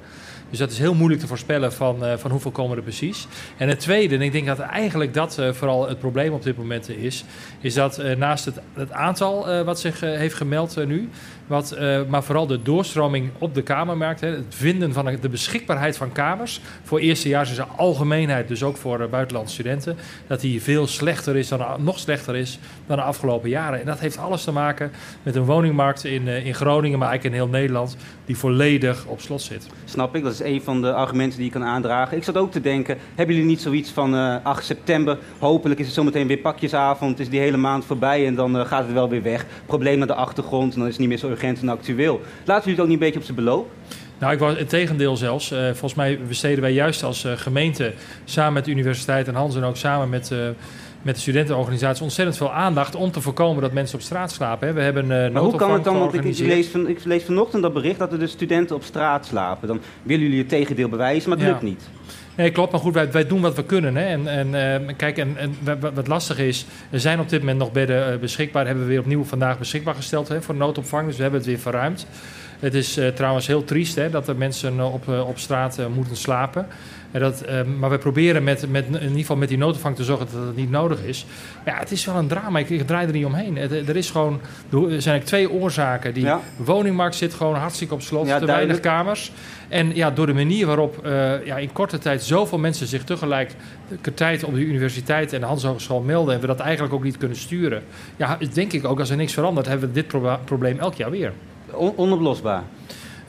Dus 0.50 0.58
dat 0.58 0.70
is 0.70 0.78
heel 0.78 0.94
moeilijk 0.94 1.20
te 1.20 1.26
voorspellen 1.26 1.72
van, 1.72 2.04
uh, 2.04 2.12
van 2.16 2.30
hoeveel 2.30 2.50
komen 2.50 2.76
er 2.76 2.82
precies. 2.82 3.26
En 3.56 3.68
het 3.68 3.80
tweede, 3.80 4.14
en 4.14 4.20
ik 4.20 4.32
denk 4.32 4.46
dat 4.46 4.58
eigenlijk 4.58 5.14
dat 5.14 5.36
uh, 5.40 5.52
vooral 5.52 5.88
het 5.88 5.98
probleem 5.98 6.32
op 6.32 6.42
dit 6.42 6.56
moment 6.56 6.88
is, 6.88 7.24
is 7.60 7.74
dat 7.74 7.98
uh, 7.98 8.16
naast 8.16 8.44
het, 8.44 8.60
het 8.72 8.92
aantal 8.92 9.64
wat 9.64 9.80
zich 9.80 10.00
heeft 10.00 10.34
gemeld 10.34 10.86
nu, 10.86 11.08
wat, 11.46 11.76
maar 12.08 12.22
vooral 12.22 12.46
de 12.46 12.62
doorstroming 12.62 13.30
op 13.38 13.54
de 13.54 13.62
kamermarkt, 13.62 14.20
hè, 14.20 14.28
het 14.28 14.44
vinden 14.48 14.92
van 14.92 15.18
de 15.20 15.28
beschikbaarheid 15.28 15.96
van 15.96 16.12
kamers 16.12 16.60
voor 16.82 16.98
eerstejaars 16.98 17.48
in 17.48 17.54
zijn 17.54 17.68
algemeenheid, 17.76 18.48
dus 18.48 18.62
ook 18.62 18.76
voor 18.76 19.08
buitenlandse 19.08 19.54
studenten, 19.54 19.96
dat 20.26 20.40
die 20.40 20.62
veel 20.62 20.86
slechter 20.86 21.36
is 21.36 21.48
dan 21.48 21.64
nog 21.78 21.98
slechter 21.98 22.36
is 22.36 22.58
dan 22.86 22.96
de 22.96 23.02
afgelopen 23.02 23.48
jaren. 23.48 23.80
En 23.80 23.86
dat 23.86 24.00
heeft 24.00 24.18
alles 24.18 24.44
te 24.44 24.52
maken 24.52 24.92
met 25.22 25.34
een 25.34 25.44
woningmarkt 25.44 26.04
in, 26.04 26.28
in 26.28 26.54
Groningen, 26.54 26.98
maar 26.98 27.08
eigenlijk 27.08 27.36
in 27.36 27.42
heel 27.42 27.52
Nederland, 27.58 27.96
die 28.24 28.36
volledig 28.36 29.04
op 29.06 29.20
slot 29.20 29.42
zit. 29.42 29.66
Snap 29.84 30.16
ik, 30.16 30.22
dat 30.22 30.33
is 30.34 30.46
een 30.46 30.62
van 30.62 30.82
de 30.82 30.92
argumenten 30.92 31.36
die 31.36 31.46
je 31.46 31.52
kan 31.52 31.64
aandragen. 31.64 32.16
Ik 32.16 32.24
zat 32.24 32.36
ook 32.36 32.52
te 32.52 32.60
denken, 32.60 32.98
hebben 33.14 33.34
jullie 33.34 33.50
niet 33.50 33.60
zoiets 33.60 33.90
van 33.90 34.14
uh, 34.14 34.36
8 34.42 34.64
september, 34.64 35.18
hopelijk 35.38 35.80
is 35.80 35.86
het 35.86 35.94
zometeen 35.94 36.26
weer 36.26 36.38
pakjesavond, 36.38 37.20
is 37.20 37.28
die 37.28 37.40
hele 37.40 37.56
maand 37.56 37.84
voorbij 37.84 38.26
en 38.26 38.34
dan 38.34 38.56
uh, 38.56 38.66
gaat 38.66 38.84
het 38.84 38.92
wel 38.92 39.08
weer 39.08 39.22
weg. 39.22 39.46
Probleem 39.66 39.98
naar 39.98 40.06
de 40.06 40.14
achtergrond 40.14 40.72
en 40.72 40.78
dan 40.78 40.88
is 40.88 40.92
het 40.92 41.00
niet 41.00 41.08
meer 41.08 41.18
zo 41.18 41.28
urgent 41.28 41.60
en 41.60 41.68
actueel. 41.68 42.20
Laten 42.44 42.70
jullie 42.70 42.70
het 42.70 42.80
ook 42.80 42.86
niet 42.86 43.00
een 43.00 43.04
beetje 43.04 43.18
op 43.18 43.24
zijn 43.24 43.36
beloop? 43.36 43.70
Nou, 44.18 44.32
ik 44.32 44.38
was 44.38 44.58
het 44.58 44.68
tegendeel 44.68 45.16
zelfs. 45.16 45.52
Uh, 45.52 45.58
volgens 45.64 45.94
mij 45.94 46.18
besteden 46.28 46.60
wij 46.60 46.72
juist 46.72 47.02
als 47.02 47.26
gemeente 47.36 47.92
samen 48.24 48.52
met 48.52 48.64
de 48.64 48.70
universiteit 48.70 49.28
en 49.28 49.34
Hans 49.34 49.56
en 49.56 49.64
ook 49.64 49.76
samen 49.76 50.08
met 50.08 50.32
met 51.04 51.14
de 51.14 51.20
studentenorganisatie 51.20 52.02
ontzettend 52.02 52.36
veel 52.36 52.52
aandacht 52.52 52.94
om 52.94 53.10
te 53.10 53.20
voorkomen 53.20 53.62
dat 53.62 53.72
mensen 53.72 53.98
op 53.98 54.04
straat 54.04 54.32
slapen. 54.32 54.74
We 54.74 54.80
hebben 54.80 55.04
uh, 55.04 55.30
maar 55.30 55.42
hoe 55.42 55.56
kan 55.56 55.72
het 55.72 55.84
dan? 55.84 55.98
Want 55.98 56.14
ik, 56.14 56.24
ik, 56.24 56.38
lees 56.38 56.66
van, 56.66 56.88
ik 56.88 57.04
lees 57.04 57.24
vanochtend 57.24 57.62
dat 57.62 57.72
bericht 57.72 57.98
dat 57.98 58.12
er 58.12 58.18
dus 58.18 58.30
studenten 58.30 58.76
op 58.76 58.82
straat 58.82 59.26
slapen. 59.26 59.68
Dan 59.68 59.80
willen 60.02 60.22
jullie 60.22 60.38
het 60.38 60.48
tegendeel 60.48 60.88
bewijzen, 60.88 61.28
maar 61.28 61.38
het 61.38 61.46
ja. 61.46 61.52
lukt 61.52 61.64
niet. 61.64 61.88
Nee, 62.36 62.50
klopt. 62.50 62.72
Maar 62.72 62.80
goed, 62.80 62.94
wij, 62.94 63.12
wij 63.12 63.26
doen 63.26 63.40
wat 63.40 63.56
we 63.56 63.64
kunnen. 63.64 63.96
Hè. 63.96 64.04
En, 64.04 64.26
en 64.28 64.82
uh, 64.86 64.96
kijk, 64.96 65.18
en, 65.18 65.36
en 65.36 65.56
wat 65.94 66.06
lastig 66.06 66.38
is, 66.38 66.66
er 66.90 67.00
zijn 67.00 67.20
op 67.20 67.28
dit 67.28 67.40
moment 67.40 67.58
nog 67.58 67.72
bedden 67.72 68.12
uh, 68.12 68.18
beschikbaar. 68.18 68.66
Hebben 68.66 68.84
we 68.84 68.90
weer 68.90 69.00
opnieuw 69.00 69.24
vandaag 69.24 69.58
beschikbaar 69.58 69.94
gesteld 69.94 70.28
hè, 70.28 70.42
voor 70.42 70.54
noodopvang. 70.54 71.06
Dus 71.06 71.16
we 71.16 71.22
hebben 71.22 71.40
het 71.40 71.48
weer 71.48 71.58
verruimd. 71.58 72.06
Het 72.58 72.74
is 72.74 72.98
uh, 72.98 73.08
trouwens 73.08 73.46
heel 73.46 73.64
triest 73.64 73.94
hè, 73.94 74.10
dat 74.10 74.28
er 74.28 74.36
mensen 74.36 74.92
op, 74.92 75.08
op 75.08 75.38
straat 75.38 75.78
moeten 75.94 76.16
slapen. 76.16 76.66
En 77.14 77.20
dat, 77.20 77.44
uh, 77.48 77.62
maar 77.78 77.90
we 77.90 77.98
proberen 77.98 78.44
met, 78.44 78.70
met, 78.70 78.86
in 78.86 79.02
ieder 79.02 79.18
geval 79.18 79.36
met 79.36 79.48
die 79.48 79.58
noodopvang 79.58 79.96
te 79.96 80.04
zorgen 80.04 80.26
dat 80.32 80.46
het 80.46 80.56
niet 80.56 80.70
nodig 80.70 81.04
is. 81.04 81.26
Maar 81.64 81.74
ja, 81.74 81.80
het 81.80 81.90
is 81.90 82.04
wel 82.04 82.14
een 82.14 82.26
drama. 82.26 82.58
Ik, 82.58 82.70
ik 82.70 82.86
draai 82.86 83.06
er 83.06 83.12
niet 83.12 83.24
omheen. 83.24 83.56
Het, 83.56 83.88
er, 83.88 83.96
is 83.96 84.10
gewoon, 84.10 84.40
er 84.70 84.78
zijn 84.78 84.90
eigenlijk 84.90 85.24
twee 85.24 85.50
oorzaken. 85.50 86.14
Die 86.14 86.24
ja. 86.24 86.40
woningmarkt 86.56 87.14
zit 87.14 87.34
gewoon 87.34 87.54
hartstikke 87.54 87.94
op 87.94 88.02
slot. 88.02 88.26
Ja, 88.26 88.38
te 88.38 88.46
weinig 88.46 88.80
kamers. 88.80 89.32
En 89.68 89.94
ja, 89.94 90.10
door 90.10 90.26
de 90.26 90.34
manier 90.34 90.66
waarop 90.66 91.06
uh, 91.06 91.46
ja, 91.46 91.56
in 91.56 91.72
korte 91.72 91.98
tijd 91.98 92.22
zoveel 92.22 92.58
mensen 92.58 92.86
zich 92.86 93.04
tegelijkertijd 93.04 94.44
op 94.44 94.54
de 94.54 94.60
universiteit 94.60 95.32
en 95.32 95.40
de 95.40 95.46
Hans 95.46 95.64
Hogeschool 95.64 96.00
melden... 96.00 96.34
en 96.34 96.40
we 96.40 96.46
dat 96.46 96.60
eigenlijk 96.60 96.94
ook 96.94 97.04
niet 97.04 97.18
kunnen 97.18 97.36
sturen. 97.36 97.82
Ja, 98.16 98.38
denk 98.52 98.72
ik 98.72 98.84
ook, 98.84 98.98
als 98.98 99.10
er 99.10 99.16
niks 99.16 99.32
verandert, 99.32 99.66
hebben 99.66 99.88
we 99.88 99.94
dit 99.94 100.06
pro 100.06 100.38
probleem 100.44 100.78
elk 100.78 100.94
jaar 100.94 101.10
weer. 101.10 101.32
On 101.70 101.92
onoplosbaar. 101.96 102.62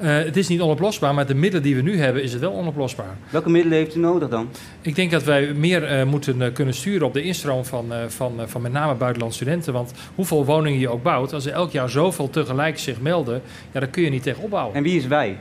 Uh, 0.02 0.18
het 0.18 0.38
is 0.38 0.48
niet 0.48 0.62
onoplosbaar, 0.62 1.14
maar 1.14 1.28
de 1.28 1.36
middelen 1.36 1.64
die 1.64 1.75
we 1.75 1.82
nu 1.82 1.98
hebben, 1.98 2.24
is 2.24 2.32
het 2.32 2.42
wel 2.42 2.52
onoplosbaar. 2.52 3.18
Welke 3.30 3.50
middelen 3.50 3.78
heeft 3.78 3.96
u 3.96 4.00
nodig 4.00 4.30
dan? 4.30 4.50
Ik 4.82 4.96
denk 4.96 5.12
dat 5.12 5.24
wij 5.24 5.54
meer 5.54 6.00
uh, 6.00 6.04
moeten 6.04 6.42
uh, 6.42 6.54
kunnen 6.54 6.74
sturen 6.74 7.08
op 7.08 7.14
de 7.14 7.22
instroom 7.22 7.66
van, 7.66 7.94
van, 8.08 8.40
van 8.46 8.62
met 8.62 8.72
name 8.72 8.94
buitenlandse 8.94 9.38
studenten. 9.38 9.74
Want 9.74 9.92
hoeveel 10.16 10.46
woningen 10.46 10.80
je 10.80 10.90
ook 10.90 11.04
bouwt, 11.04 11.34
als 11.34 11.46
er 11.46 11.54
elk 11.54 11.72
jaar 11.72 11.90
zoveel 11.90 12.30
tegelijk 12.30 12.80
zich 12.80 13.02
melden, 13.02 13.42
ja, 13.72 13.80
dan 13.80 13.90
kun 13.90 14.04
je 14.04 14.10
niet 14.10 14.24
tegen 14.24 14.44
opbouwen. 14.44 14.75
En 14.75 14.84
wie 14.84 14.98
is 14.98 15.08
wij? 15.08 15.38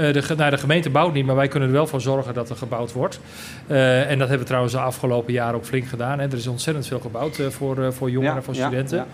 Uh, 0.00 0.12
de, 0.12 0.34
nou, 0.36 0.50
de, 0.50 0.58
gemeente 0.58 0.90
bouwt 0.90 1.14
niet, 1.14 1.26
maar 1.26 1.36
wij 1.36 1.48
kunnen 1.48 1.68
er 1.68 1.74
wel 1.74 1.86
voor 1.86 2.00
zorgen 2.00 2.34
dat 2.34 2.50
er 2.50 2.56
gebouwd 2.56 2.92
wordt. 2.92 3.20
Uh, 3.66 4.00
en 4.00 4.08
dat 4.08 4.18
hebben 4.18 4.38
we 4.38 4.44
trouwens 4.44 4.74
de 4.74 4.80
afgelopen 4.80 5.32
jaren 5.32 5.54
ook 5.54 5.64
flink 5.64 5.86
gedaan. 5.86 6.18
Hè. 6.18 6.26
Er 6.26 6.36
is 6.36 6.46
ontzettend 6.46 6.86
veel 6.86 7.00
gebouwd 7.00 7.38
uh, 7.38 7.46
voor, 7.46 7.92
voor 7.92 8.10
jongeren, 8.10 8.34
ja, 8.34 8.42
voor 8.42 8.54
studenten. 8.54 9.06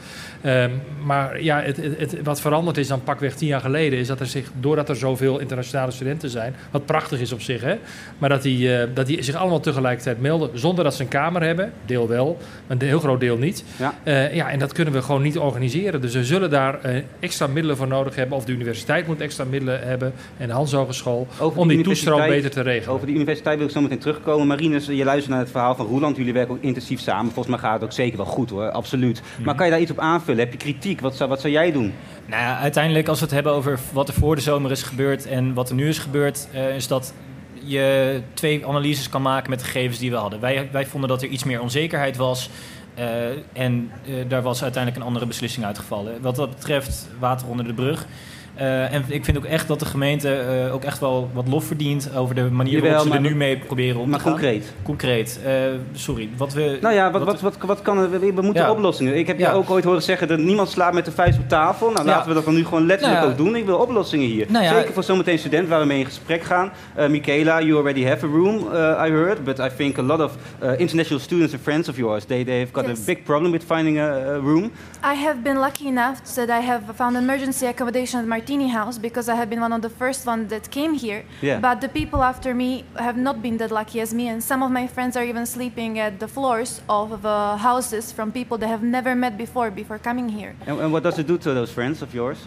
Ja. 0.43 0.63
Um, 0.65 0.83
maar 1.05 1.43
ja, 1.43 1.61
het, 1.61 1.77
het, 1.77 1.99
het, 1.99 2.23
wat 2.23 2.41
veranderd 2.41 2.77
is 2.77 2.89
dan 2.89 3.03
pakweg 3.03 3.35
tien 3.35 3.49
jaar 3.49 3.61
geleden... 3.61 3.99
is 3.99 4.07
dat 4.07 4.21
er 4.21 4.27
zich, 4.27 4.51
doordat 4.61 4.89
er 4.89 4.97
zoveel 4.97 5.39
internationale 5.39 5.91
studenten 5.91 6.31
zijn... 6.31 6.55
wat 6.71 6.87
prachtig 6.87 7.21
is 7.21 7.33
op 7.33 7.41
zich, 7.41 7.61
hè, 7.61 7.77
maar 8.19 8.29
dat 8.29 8.43
die, 8.43 8.93
dat 8.93 9.07
die 9.07 9.23
zich 9.23 9.35
allemaal 9.35 9.61
tegelijkertijd 9.61 10.21
melden... 10.21 10.51
zonder 10.59 10.85
dat 10.85 10.95
ze 10.95 11.03
een 11.03 11.09
kamer 11.09 11.43
hebben, 11.43 11.73
deel 11.87 12.09
wel, 12.09 12.37
maar 12.67 12.77
een 12.81 12.87
heel 12.87 13.01
groot 13.01 13.21
deel 13.21 13.37
niet. 13.37 13.65
Ja. 13.77 13.95
ja, 14.33 14.51
en 14.51 14.59
dat 14.59 14.73
kunnen 14.73 14.95
we 14.95 15.03
gewoon 15.03 15.23
niet 15.23 15.39
organiseren. 15.39 16.01
Dus 16.01 16.15
we 16.15 16.25
zullen 16.25 16.51
daar 16.51 16.79
extra 17.21 17.47
middelen 17.47 17.77
voor 17.77 17.89
nodig 17.89 18.15
hebben... 18.15 18.37
of 18.37 18.45
de 18.45 18.53
universiteit 18.53 19.07
moet 19.07 19.21
extra 19.21 19.45
middelen 19.45 19.81
hebben... 19.83 20.13
en 20.37 20.51
Hans 20.51 20.75
Hogeschool 20.77 21.27
om 21.55 21.69
die 21.69 21.83
toestroom 21.83 22.27
beter 22.27 22.51
te 22.51 22.61
regelen. 22.61 22.95
Over 22.95 23.07
de 23.07 23.13
universiteit 23.13 23.59
wil 23.59 23.67
ik 23.67 23.73
zo 23.73 23.81
meteen 23.81 23.99
terugkomen. 23.99 24.47
Marines, 24.47 24.87
je 24.87 25.05
luistert 25.05 25.31
naar 25.31 25.39
het 25.39 25.51
verhaal 25.51 25.75
van 25.75 25.87
Roeland. 25.87 26.17
Jullie 26.17 26.33
werken 26.33 26.55
ook 26.55 26.63
intensief 26.63 27.01
samen. 27.01 27.33
Volgens 27.33 27.55
mij 27.55 27.59
gaat 27.59 27.73
het 27.73 27.85
ook 27.85 27.93
zeker 27.93 28.17
wel 28.17 28.27
goed 28.27 28.51
hoor, 28.51 28.71
absoluut. 28.71 29.23
Maar 29.45 29.55
kan 29.55 29.65
je 29.65 29.73
daar 29.73 29.81
iets 29.81 29.91
op 29.91 29.99
aanvullen? 29.99 30.41
Heb 30.41 30.53
je 30.53 30.59
kritiek? 30.59 31.01
Wat 31.01 31.17
zou, 31.17 31.31
wat 31.31 31.41
zou 31.41 31.53
jij 31.53 31.73
doen? 31.73 31.93
Nou 32.27 32.43
ja, 32.43 32.59
uiteindelijk 32.59 33.09
als 33.09 33.19
we 33.19 33.25
het 33.25 33.35
hebben 33.35 33.53
over 33.53 33.79
wat 33.93 34.09
er 34.09 34.15
voor 34.15 34.35
de 34.35 34.43
zomer 34.43 34.71
is 34.71 34.83
gebeurd 34.83 35.27
en 35.27 35.55
wat 35.55 35.69
er 35.69 35.75
nu 35.75 35.89
is 35.89 35.99
gebeurd, 35.99 36.49
uh, 36.55 36.75
is 36.77 36.87
dat 36.89 37.13
je 37.63 38.21
twee 38.35 38.67
analyses 38.67 39.09
kan 39.09 39.23
maken 39.23 39.51
met 39.51 39.59
de 39.59 39.65
gegevens 39.65 39.99
die 39.99 40.11
we 40.11 40.17
hadden. 40.17 40.41
Wij, 40.41 40.69
wij 40.73 40.87
vonden 40.87 41.09
dat 41.09 41.23
er 41.23 41.29
iets 41.29 41.45
meer 41.45 41.61
onzekerheid 41.61 42.17
was. 42.17 42.51
Uh, 42.99 43.05
en 43.53 43.91
uh, 44.09 44.15
daar 44.29 44.43
was 44.43 44.63
uiteindelijk 44.63 45.03
een 45.03 45.09
andere 45.09 45.27
beslissing 45.27 45.67
uitgevallen. 45.67 46.21
Wat 46.21 46.37
dat 46.37 46.51
betreft, 46.51 47.09
water 47.19 47.47
onder 47.47 47.67
de 47.67 47.75
brug. 47.75 48.07
Eh, 48.57 48.93
en 48.95 49.05
ik 49.09 49.25
vind 49.25 49.37
ook 49.37 49.45
echt 49.45 49.69
dat 49.69 49.79
de 49.79 49.85
gemeente 49.85 50.35
eh, 50.35 50.75
ook 50.75 50.85
echt 50.85 50.99
wel 51.01 51.31
wat 51.33 51.49
lof 51.49 51.65
verdient 51.65 52.11
over 52.17 52.35
de 52.35 52.43
manier 52.51 52.73
Jawel, 52.73 52.91
waarop 52.91 53.07
ze 53.09 53.15
er 53.15 53.21
maar- 53.21 53.31
nu 53.31 53.37
mee 53.37 53.57
proberen 53.59 54.01
om 54.01 54.09
Maar 54.09 54.19
te 54.19 54.25
gaan. 54.25 54.33
concreet. 54.33 54.73
Concreet. 54.83 55.41
Eh, 55.45 55.53
sorry, 55.93 56.29
wat 56.37 56.53
we... 56.53 56.79
Nou 56.81 56.95
ja, 56.95 57.11
wat, 57.11 57.25
wat, 57.25 57.41
wat, 57.41 57.57
wat 57.61 57.83
kan 57.83 57.99
er? 57.99 58.11
We 58.21 58.43
moeten 58.43 58.63
Ja. 58.63 58.71
oplossingen. 58.71 59.17
Ik 59.19 59.27
heb 59.27 59.39
Ja. 59.39 59.51
je 59.51 59.57
ook 59.57 59.71
ooit 59.71 59.85
horen 59.85 60.03
zeggen 60.03 60.29
dat 60.29 60.39
niemand 60.39 60.69
slaat 60.69 60.93
met 60.93 61.05
de 61.05 61.13
vuist 61.13 61.39
op 61.39 61.49
tafel. 61.49 61.91
Nou, 61.91 62.07
Ja. 62.07 62.13
laten 62.15 62.29
we 62.29 62.35
dat 62.35 62.45
dan 62.45 62.55
nu 62.55 62.65
gewoon 62.65 62.87
letterlijk 62.87 63.21
Nou 63.21 63.33
ja. 63.35 63.39
ook 63.39 63.45
doen. 63.47 63.57
Ik 63.57 63.65
wil 63.65 63.77
oplossingen 63.79 64.27
hier. 64.27 64.47
Nou 64.49 64.65
ja. 64.65 64.75
Zeker 64.75 64.93
voor 64.93 65.03
zometeen 65.03 65.39
studenten 65.39 65.69
waar 65.71 65.81
we 65.81 65.87
mee 65.87 65.99
in 65.99 66.05
gesprek 66.07 66.43
gaan. 66.43 66.73
Uh, 66.99 67.07
Michaela, 67.09 67.61
you 67.63 67.77
already 67.77 68.05
have 68.05 68.27
a 68.27 68.29
room, 68.29 68.57
uh, 68.57 68.73
I 69.07 69.11
heard. 69.11 69.45
But 69.45 69.59
I 69.59 69.69
think 69.77 69.99
a 69.99 70.03
lot 70.03 70.21
of 70.21 70.33
uh, 70.63 70.71
international 70.81 71.21
students 71.21 71.53
and 71.53 71.63
friends 71.63 71.89
of 71.89 71.97
yours, 71.97 72.25
they, 72.25 72.45
they've 72.45 72.73
got 72.73 72.87
Yes. 72.87 72.99
a 73.01 73.03
big 73.05 73.23
problem 73.25 73.51
with 73.53 73.65
finding 73.67 73.99
a, 74.01 74.09
a 74.35 74.39
room. 74.39 74.65
I 75.05 75.15
have 75.25 75.37
been 75.43 75.59
lucky 75.59 75.87
enough 75.87 76.19
that 76.35 76.49
I 76.49 76.67
have 76.67 76.81
found 76.95 77.17
emergency 77.17 77.67
accommodation 77.67 78.21
at 78.21 78.27
Martini 78.47 78.69
House 78.69 78.97
because 78.97 79.29
I 79.29 79.35
have 79.35 79.51
been 79.51 79.61
one 79.61 79.73
of 79.73 79.83
the 79.83 79.91
first 79.91 80.25
ones 80.25 80.51
that 80.51 80.71
came 80.71 80.95
here. 80.95 81.25
Yeah. 81.43 81.59
But 81.59 81.81
the 81.81 81.89
people 81.89 82.23
after 82.23 82.55
me 82.55 82.85
have 82.97 83.17
not 83.17 83.43
been 83.43 83.57
that 83.57 83.73
lucky 83.73 84.01
as 84.01 84.15
me, 84.15 84.29
and 84.29 84.41
some 84.41 84.63
of 84.63 84.71
my 84.71 84.87
friends 84.87 85.17
are 85.17 85.25
even 85.25 85.47
sleeping 85.47 85.99
at 85.99 86.21
the 86.21 86.29
floors 86.29 86.81
of 86.89 87.27
uh, 87.27 87.57
houses 87.57 88.13
from 88.13 88.31
people 88.31 88.57
they 88.57 88.69
have 88.69 88.85
never 88.85 89.17
met 89.17 89.37
before 89.37 89.73
before 89.73 89.99
coming 89.99 90.29
here. 90.29 90.55
And, 90.65 90.79
and 90.79 90.93
what 90.93 91.03
does 91.03 91.19
it 91.19 91.27
do 91.27 91.39
to 91.39 91.55
those 91.55 91.73
friends 91.73 92.03
of 92.03 92.15
yours? 92.15 92.39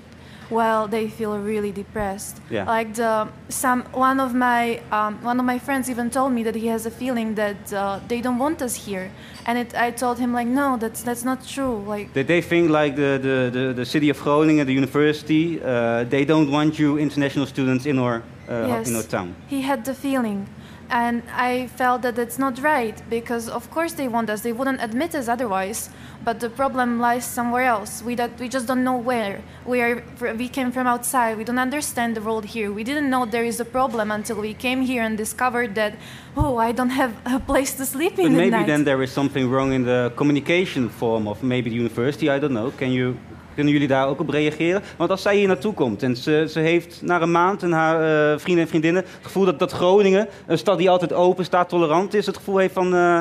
Well, 0.49 0.87
they 0.87 1.07
feel 1.09 1.37
really 1.37 1.71
depressed. 1.71 2.41
Yeah. 2.49 2.65
Like 2.77 2.93
the 2.95 3.27
some 3.49 3.83
one 3.93 4.19
of 4.19 4.33
my 4.33 4.81
um, 4.91 5.19
one 5.23 5.39
of 5.39 5.45
my 5.45 5.59
friends 5.59 5.89
even 5.89 6.09
told 6.09 6.31
me 6.33 6.43
that 6.43 6.55
he 6.55 6.67
has 6.67 6.85
a 6.85 6.91
feeling 6.91 7.35
that 7.35 7.71
uh, 7.73 7.99
they 8.07 8.21
don't 8.21 8.39
want 8.39 8.61
us 8.61 8.75
here, 8.87 9.11
and 9.45 9.57
it, 9.59 9.75
I 9.75 9.91
told 9.91 10.17
him 10.17 10.33
like, 10.33 10.47
no, 10.47 10.77
that's 10.77 11.03
that's 11.03 11.23
not 11.23 11.45
true. 11.47 11.83
Like 11.87 12.13
They, 12.13 12.23
they 12.23 12.41
think 12.41 12.69
like 12.69 12.95
the, 12.95 13.19
the, 13.21 13.49
the, 13.59 13.73
the 13.73 13.85
city 13.85 14.09
of 14.09 14.17
Groningen, 14.23 14.65
the 14.65 14.73
university, 14.73 15.61
uh, 15.61 16.03
they 16.09 16.25
don't 16.25 16.49
want 16.51 16.79
you 16.79 16.97
international 16.97 17.45
students 17.45 17.85
in 17.85 17.99
our, 17.99 18.23
uh, 18.49 18.65
Yes. 18.67 18.89
in 18.89 18.95
our 18.95 19.03
town. 19.03 19.35
he 19.49 19.61
had 19.61 19.85
the 19.85 19.93
feeling, 19.93 20.47
and 20.89 21.21
I 21.31 21.67
felt 21.67 22.01
that 22.01 22.17
it's 22.17 22.39
not 22.39 22.61
right 22.61 22.97
because 23.09 23.47
of 23.49 23.69
course 23.71 23.93
they 23.93 24.07
want 24.07 24.29
us. 24.29 24.41
They 24.41 24.51
wouldn't 24.53 24.81
admit 24.81 25.15
us 25.15 25.27
otherwise. 25.27 25.89
But 26.21 26.41
the 26.41 26.49
problem 26.49 26.99
lies 26.99 27.25
somewhere 27.25 27.63
else. 27.63 28.03
We 28.03 28.15
that 28.15 28.31
we 28.39 28.49
just 28.49 28.67
don't 28.67 28.83
know 28.83 28.97
where. 28.97 29.41
We 29.65 29.81
are 29.81 30.03
we 30.35 30.49
came 30.49 30.71
from 30.71 30.85
outside. 30.87 31.37
We 31.37 31.43
don't 31.45 31.59
understand 31.59 32.15
the 32.17 32.21
world 32.21 32.45
here. 32.45 32.71
We 32.73 32.83
didn't 32.83 33.09
know 33.09 33.25
there 33.25 33.45
is 33.45 33.59
a 33.61 33.65
problem 33.65 34.11
until 34.11 34.37
we 34.41 34.53
came 34.53 34.81
here 34.81 35.01
and 35.03 35.17
discovered 35.17 35.75
that 35.75 35.93
oh, 36.35 36.57
I 36.57 36.71
don't 36.73 36.91
have 36.91 37.13
a 37.25 37.39
place 37.39 37.73
to 37.77 37.85
sleep 37.85 38.15
But 38.17 38.25
in 38.25 38.31
the 38.33 38.37
maybe 38.37 38.51
night. 38.51 38.67
then 38.67 38.83
there 38.83 39.01
is 39.01 39.11
something 39.11 39.49
wrong 39.49 39.73
in 39.73 39.83
the 39.85 40.11
communication 40.15 40.89
form 40.89 41.27
of 41.27 41.41
maybe 41.43 41.69
the 41.69 41.75
university, 41.77 42.29
I 42.29 42.39
don't 42.39 42.53
know. 42.53 42.71
Can 42.71 42.91
you, 42.91 43.17
kunnen 43.55 43.73
jullie 43.73 43.87
daar 43.87 44.07
ook 44.07 44.19
op 44.19 44.29
reageren? 44.29 44.81
Want 44.97 45.09
als 45.09 45.21
zij 45.21 45.35
hier 45.35 45.47
naartoe 45.47 45.73
komt 45.73 46.03
en 46.03 46.15
ze, 46.15 46.45
ze 46.49 46.59
heeft 46.59 47.01
na 47.01 47.21
een 47.21 47.31
maand 47.31 47.63
en 47.63 47.71
haar 47.71 47.95
eh, 47.95 48.39
vrienden 48.39 48.63
en 48.63 48.69
vriendinnen 48.69 49.01
het 49.03 49.25
gevoel 49.25 49.45
dat, 49.45 49.59
dat 49.59 49.71
Groningen, 49.71 50.27
een 50.47 50.57
stad 50.57 50.77
die 50.77 50.89
altijd 50.89 51.13
open 51.13 51.45
staat, 51.45 51.69
tolerant 51.69 52.13
is, 52.13 52.25
het 52.25 52.37
gevoel 52.37 52.57
heeft 52.57 52.73
van 52.73 52.93
eh, 52.93 53.19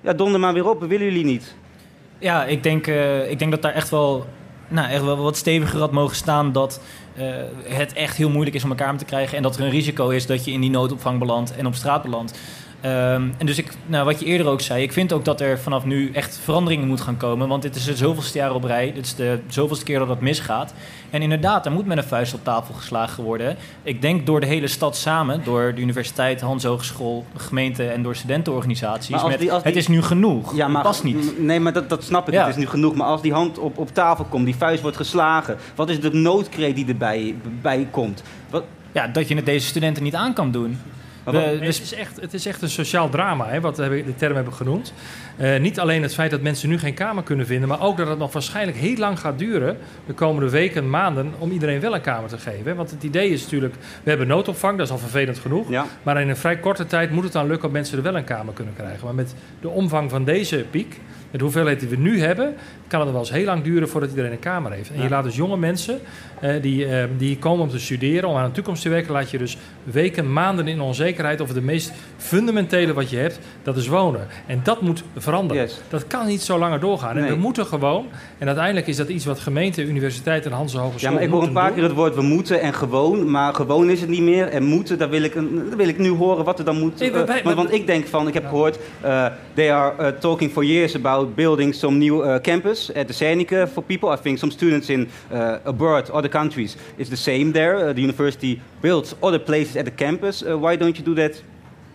ja, 0.00 0.12
donder 0.12 0.40
maar 0.40 0.52
weer 0.52 0.68
op, 0.68 0.80
we 0.80 0.86
willen 0.86 1.06
jullie 1.06 1.24
niet. 1.24 1.54
Ja, 2.18 2.44
ik 2.44 2.62
denk, 2.62 2.86
eh, 2.86 3.30
ik 3.30 3.38
denk 3.38 3.50
dat 3.50 3.62
daar 3.62 3.72
echt 3.72 3.90
wel, 3.90 4.26
nou, 4.68 4.90
echt 4.90 5.04
wel 5.04 5.16
wat 5.16 5.36
steviger 5.36 5.78
had 5.78 5.92
mogen 5.92 6.16
staan 6.16 6.52
dat 6.52 6.80
het 7.64 7.92
echt 7.92 8.16
heel 8.16 8.30
moeilijk 8.30 8.56
is 8.56 8.64
om 8.64 8.70
elkaar 8.70 8.96
te 8.96 9.04
krijgen 9.04 9.36
en 9.36 9.42
dat 9.42 9.56
er 9.56 9.62
een 9.62 9.70
risico 9.70 10.08
is 10.08 10.26
dat 10.26 10.44
je 10.44 10.50
in 10.50 10.60
die 10.60 10.70
noodopvang 10.70 11.18
belandt 11.18 11.56
en 11.56 11.66
op 11.66 11.74
straat 11.74 12.02
belandt. 12.02 12.38
Ehm, 12.86 13.22
en 13.38 13.46
dus 13.46 13.58
ik, 13.58 13.72
nou, 13.86 14.04
wat 14.04 14.20
je 14.20 14.26
eerder 14.26 14.46
ook 14.46 14.60
zei, 14.60 14.82
ik 14.82 14.92
vind 14.92 15.12
ook 15.12 15.24
dat 15.24 15.40
er 15.40 15.58
vanaf 15.58 15.84
nu 15.84 16.10
echt 16.12 16.38
veranderingen 16.44 16.86
moet 16.88 17.00
gaan 17.00 17.16
komen. 17.16 17.48
Want 17.48 17.62
dit 17.62 17.76
is 17.76 17.86
het 17.86 17.98
zoveelste 17.98 18.38
jaar 18.38 18.54
op 18.54 18.64
rij. 18.64 18.92
Dit 18.92 19.04
is 19.06 19.14
de 19.14 19.38
zoveelste 19.48 19.84
keer 19.84 19.98
dat 19.98 20.08
dat 20.08 20.20
misgaat. 20.20 20.74
En 21.10 21.22
inderdaad, 21.22 21.66
er 21.66 21.72
moet 21.72 21.86
met 21.86 21.96
een 21.96 22.04
vuist 22.04 22.34
op 22.34 22.44
tafel 22.44 22.74
geslagen 22.74 23.24
worden. 23.24 23.56
Ik 23.82 24.02
denk 24.02 24.26
door 24.26 24.40
de 24.40 24.46
hele 24.46 24.66
stad 24.66 24.96
samen, 24.96 25.40
door 25.44 25.74
de 25.74 25.80
universiteit, 25.80 26.40
Hans 26.40 26.64
Hogeschool, 26.64 27.24
gemeente 27.36 27.86
en 27.88 28.02
door 28.02 28.16
studentenorganisaties. 28.16 29.10
Maar 29.10 29.20
als 29.20 29.30
Met, 29.30 29.38
die- 29.40 29.52
als 29.52 29.62
die- 29.62 29.72
Het 29.72 29.80
is 29.80 29.88
nu 29.88 30.02
genoeg. 30.02 30.56
Ja, 30.56 30.68
maar 30.68 30.82
past 30.82 31.04
niet. 31.04 31.38
Nee, 31.40 31.60
maar 31.60 31.72
dat, 31.72 31.88
dat 31.88 32.04
snap 32.04 32.28
ik. 32.28 32.34
Ja. 32.34 32.40
Het 32.46 32.56
is 32.56 32.62
nu 32.62 32.66
genoeg. 32.68 32.94
Maar 32.94 33.06
als 33.06 33.22
die 33.22 33.32
hand 33.32 33.58
op, 33.58 33.78
op 33.78 33.94
tafel 33.94 34.24
komt, 34.24 34.44
die 34.44 34.56
vuist 34.56 34.82
wordt 34.82 34.96
geslagen, 34.96 35.56
wat 35.74 35.88
is 35.88 36.00
de 36.00 36.12
noodkreet 36.12 36.74
die 36.76 36.86
erbij 36.86 37.34
bij 37.62 37.88
komt? 37.90 38.22
Wat, 38.50 38.64
Ja, 38.92 39.06
dat 39.06 39.28
je 39.28 39.34
het 39.36 39.46
deze 39.46 39.66
studenten 39.66 40.02
niet 40.02 40.14
aan 40.14 40.32
kan 40.32 40.50
doen. 40.50 40.78
Maar 41.26 41.34
We- 41.34 41.40
wat- 41.50 41.58
we- 41.58 41.64
Het 41.64 41.80
is 41.82 41.94
echt, 41.94 42.20
het 42.20 42.34
is 42.34 42.46
echt 42.46 42.62
een 42.62 42.68
sociaal 42.70 43.08
drama, 43.08 43.48
hè, 43.48 43.60
wat 43.60 43.76
we 43.76 44.02
de 44.06 44.14
term 44.14 44.34
hebben 44.34 44.52
genoemd. 44.52 44.92
Eh, 45.36 45.60
niet 45.60 45.80
alleen 45.80 46.02
het 46.02 46.14
feit 46.14 46.30
dat 46.30 46.40
mensen 46.40 46.68
nu 46.68 46.78
geen 46.78 46.94
kamer 46.94 47.22
kunnen 47.22 47.46
vinden, 47.46 47.68
maar 47.68 47.80
ook 47.82 47.96
dat 47.96 48.08
het 48.08 48.18
nog 48.18 48.32
waarschijnlijk 48.32 48.76
heel 48.78 48.96
lang 48.96 49.20
gaat 49.20 49.38
duren, 49.38 49.76
de 50.06 50.12
komende 50.12 50.50
weken, 50.50 50.90
maanden, 50.90 51.32
om 51.38 51.50
iedereen 51.50 51.80
wel 51.80 51.94
een 51.94 52.00
kamer 52.00 52.28
te 52.28 52.38
geven. 52.38 52.64
hè. 52.64 52.74
Want 52.74 52.90
het 52.90 53.02
idee 53.02 53.30
is 53.30 53.42
natuurlijk, 53.42 53.74
we 54.02 54.08
hebben 54.08 54.26
noodopvang, 54.26 54.76
dat 54.78 54.86
is 54.86 54.92
al 54.92 54.98
vervelend 54.98 55.38
genoeg. 55.38 55.70
ja. 55.70 55.86
Maar 56.02 56.20
in 56.20 56.28
een 56.28 56.36
vrij 56.36 56.56
korte 56.58 56.86
tijd 56.86 57.10
moet 57.10 57.24
het 57.24 57.32
dan 57.32 57.46
lukken 57.46 57.66
om 57.68 57.72
mensen 57.74 57.96
er 57.96 58.02
wel 58.02 58.16
een 58.16 58.24
kamer 58.24 58.54
kunnen 58.54 58.74
krijgen. 58.76 59.04
Maar 59.04 59.14
met 59.14 59.34
de 59.60 59.68
omvang 59.68 60.10
van 60.10 60.24
deze 60.24 60.64
piek, 60.70 60.88
met 61.30 61.38
de 61.40 61.42
hoeveelheid 61.44 61.80
die 61.80 61.88
we 61.88 61.96
nu 61.96 62.20
hebben, 62.20 62.54
kan 62.86 63.00
het 63.00 63.10
wel 63.10 63.18
eens 63.20 63.30
heel 63.30 63.44
lang 63.44 63.62
duren 63.62 63.88
voordat 63.88 64.10
iedereen 64.10 64.32
een 64.32 64.38
kamer 64.38 64.72
heeft. 64.72 64.90
En 64.90 64.96
je 64.96 65.02
Ja. 65.02 65.08
laat 65.08 65.24
dus 65.24 65.36
jonge 65.36 65.56
mensen 65.56 65.98
eh, 66.40 66.62
die, 66.62 66.86
eh, 66.86 67.04
die 67.16 67.38
komen 67.38 67.64
om 67.64 67.70
te 67.70 67.78
studeren, 67.78 68.28
om 68.28 68.36
aan 68.36 68.46
de 68.46 68.52
toekomst 68.54 68.82
te 68.82 68.88
werken, 68.88 69.12
laat 69.12 69.30
je 69.30 69.38
dus 69.38 69.58
weken, 69.82 70.32
maanden 70.32 70.68
in 70.68 70.80
onzekerheid 70.80 71.14
over 71.24 71.54
de 71.54 71.60
meest 71.60 71.92
fundamentele 72.16 72.92
wat 72.92 73.10
je 73.10 73.16
hebt, 73.16 73.38
dat 73.62 73.76
is 73.76 73.86
wonen. 73.88 74.26
En 74.46 74.60
dat 74.62 74.80
moet 74.80 75.02
veranderen. 75.16 75.62
Yes. 75.62 75.80
Dat 75.88 76.06
kan 76.06 76.26
niet 76.26 76.42
zo 76.42 76.58
langer 76.58 76.80
doorgaan. 76.80 77.16
En 77.16 77.28
we 77.28 77.34
moeten 77.34 77.66
gewoon, 77.66 78.06
en 78.38 78.46
uiteindelijk 78.46 78.86
is 78.86 78.96
dat 78.96 79.08
iets 79.08 79.24
wat 79.24 79.38
gemeente, 79.38 79.84
universiteit 79.84 80.46
en 80.46 80.52
Hanse 80.52 80.78
Hogeschool 80.78 81.10
Ja, 81.10 81.14
maar 81.16 81.24
ik 81.24 81.30
hoor 81.30 81.42
een 81.42 81.52
paar 81.52 81.66
doen. 81.66 81.74
keer 81.74 81.82
het 81.84 81.92
woord 81.92 82.14
we 82.14 82.22
moeten 82.22 82.60
en 82.60 82.74
gewoon, 82.74 83.30
maar 83.30 83.54
gewoon 83.54 83.90
is 83.90 84.00
het 84.00 84.08
niet 84.10 84.22
meer. 84.22 84.48
En 84.48 84.62
moeten, 84.64 84.98
daar 84.98 85.10
wil 85.10 85.22
ik, 85.22 85.34
daar 85.34 85.76
wil 85.76 85.88
ik 85.88 85.98
nu 85.98 86.08
horen 86.08 86.44
wat 86.44 86.58
er 86.58 86.64
dan 86.64 86.78
moet. 86.78 86.98
Nee, 86.98 87.10
eh, 87.10 87.22
wij- 87.26 87.42
want, 87.42 87.56
want 87.56 87.72
ik 87.72 87.86
denk 87.86 88.06
van, 88.06 88.28
ik 88.28 88.34
heb 88.34 88.46
gehoord, 88.48 88.78
eh, 89.00 89.26
they 89.54 89.72
are 89.72 89.94
uh, 90.00 90.18
talking 90.18 90.50
for 90.50 90.64
years 90.64 90.94
about 90.94 91.34
building 91.34 91.74
some 91.74 91.96
new 91.98 92.40
campus 92.40 92.94
at 92.94 93.06
the 93.06 93.12
Seneca 93.12 93.66
for 93.68 93.82
people. 93.82 94.12
I 94.12 94.16
think 94.22 94.38
some 94.38 94.52
students 94.52 94.88
in 94.88 95.08
abroad, 95.64 96.10
other 96.10 96.30
countries, 96.30 96.76
it's 96.96 97.08
the 97.08 97.16
same 97.16 97.50
there. 97.50 97.92
The 97.94 98.00
university 98.00 98.60
builds 98.80 99.14
other 99.20 99.40
places 99.40 99.76
at 99.76 99.84
the 99.84 99.94
campus. 99.94 100.42
Why 100.60 100.76
don't 100.76 100.96
you 100.96 101.04
do 101.06 101.14
that 101.14 101.40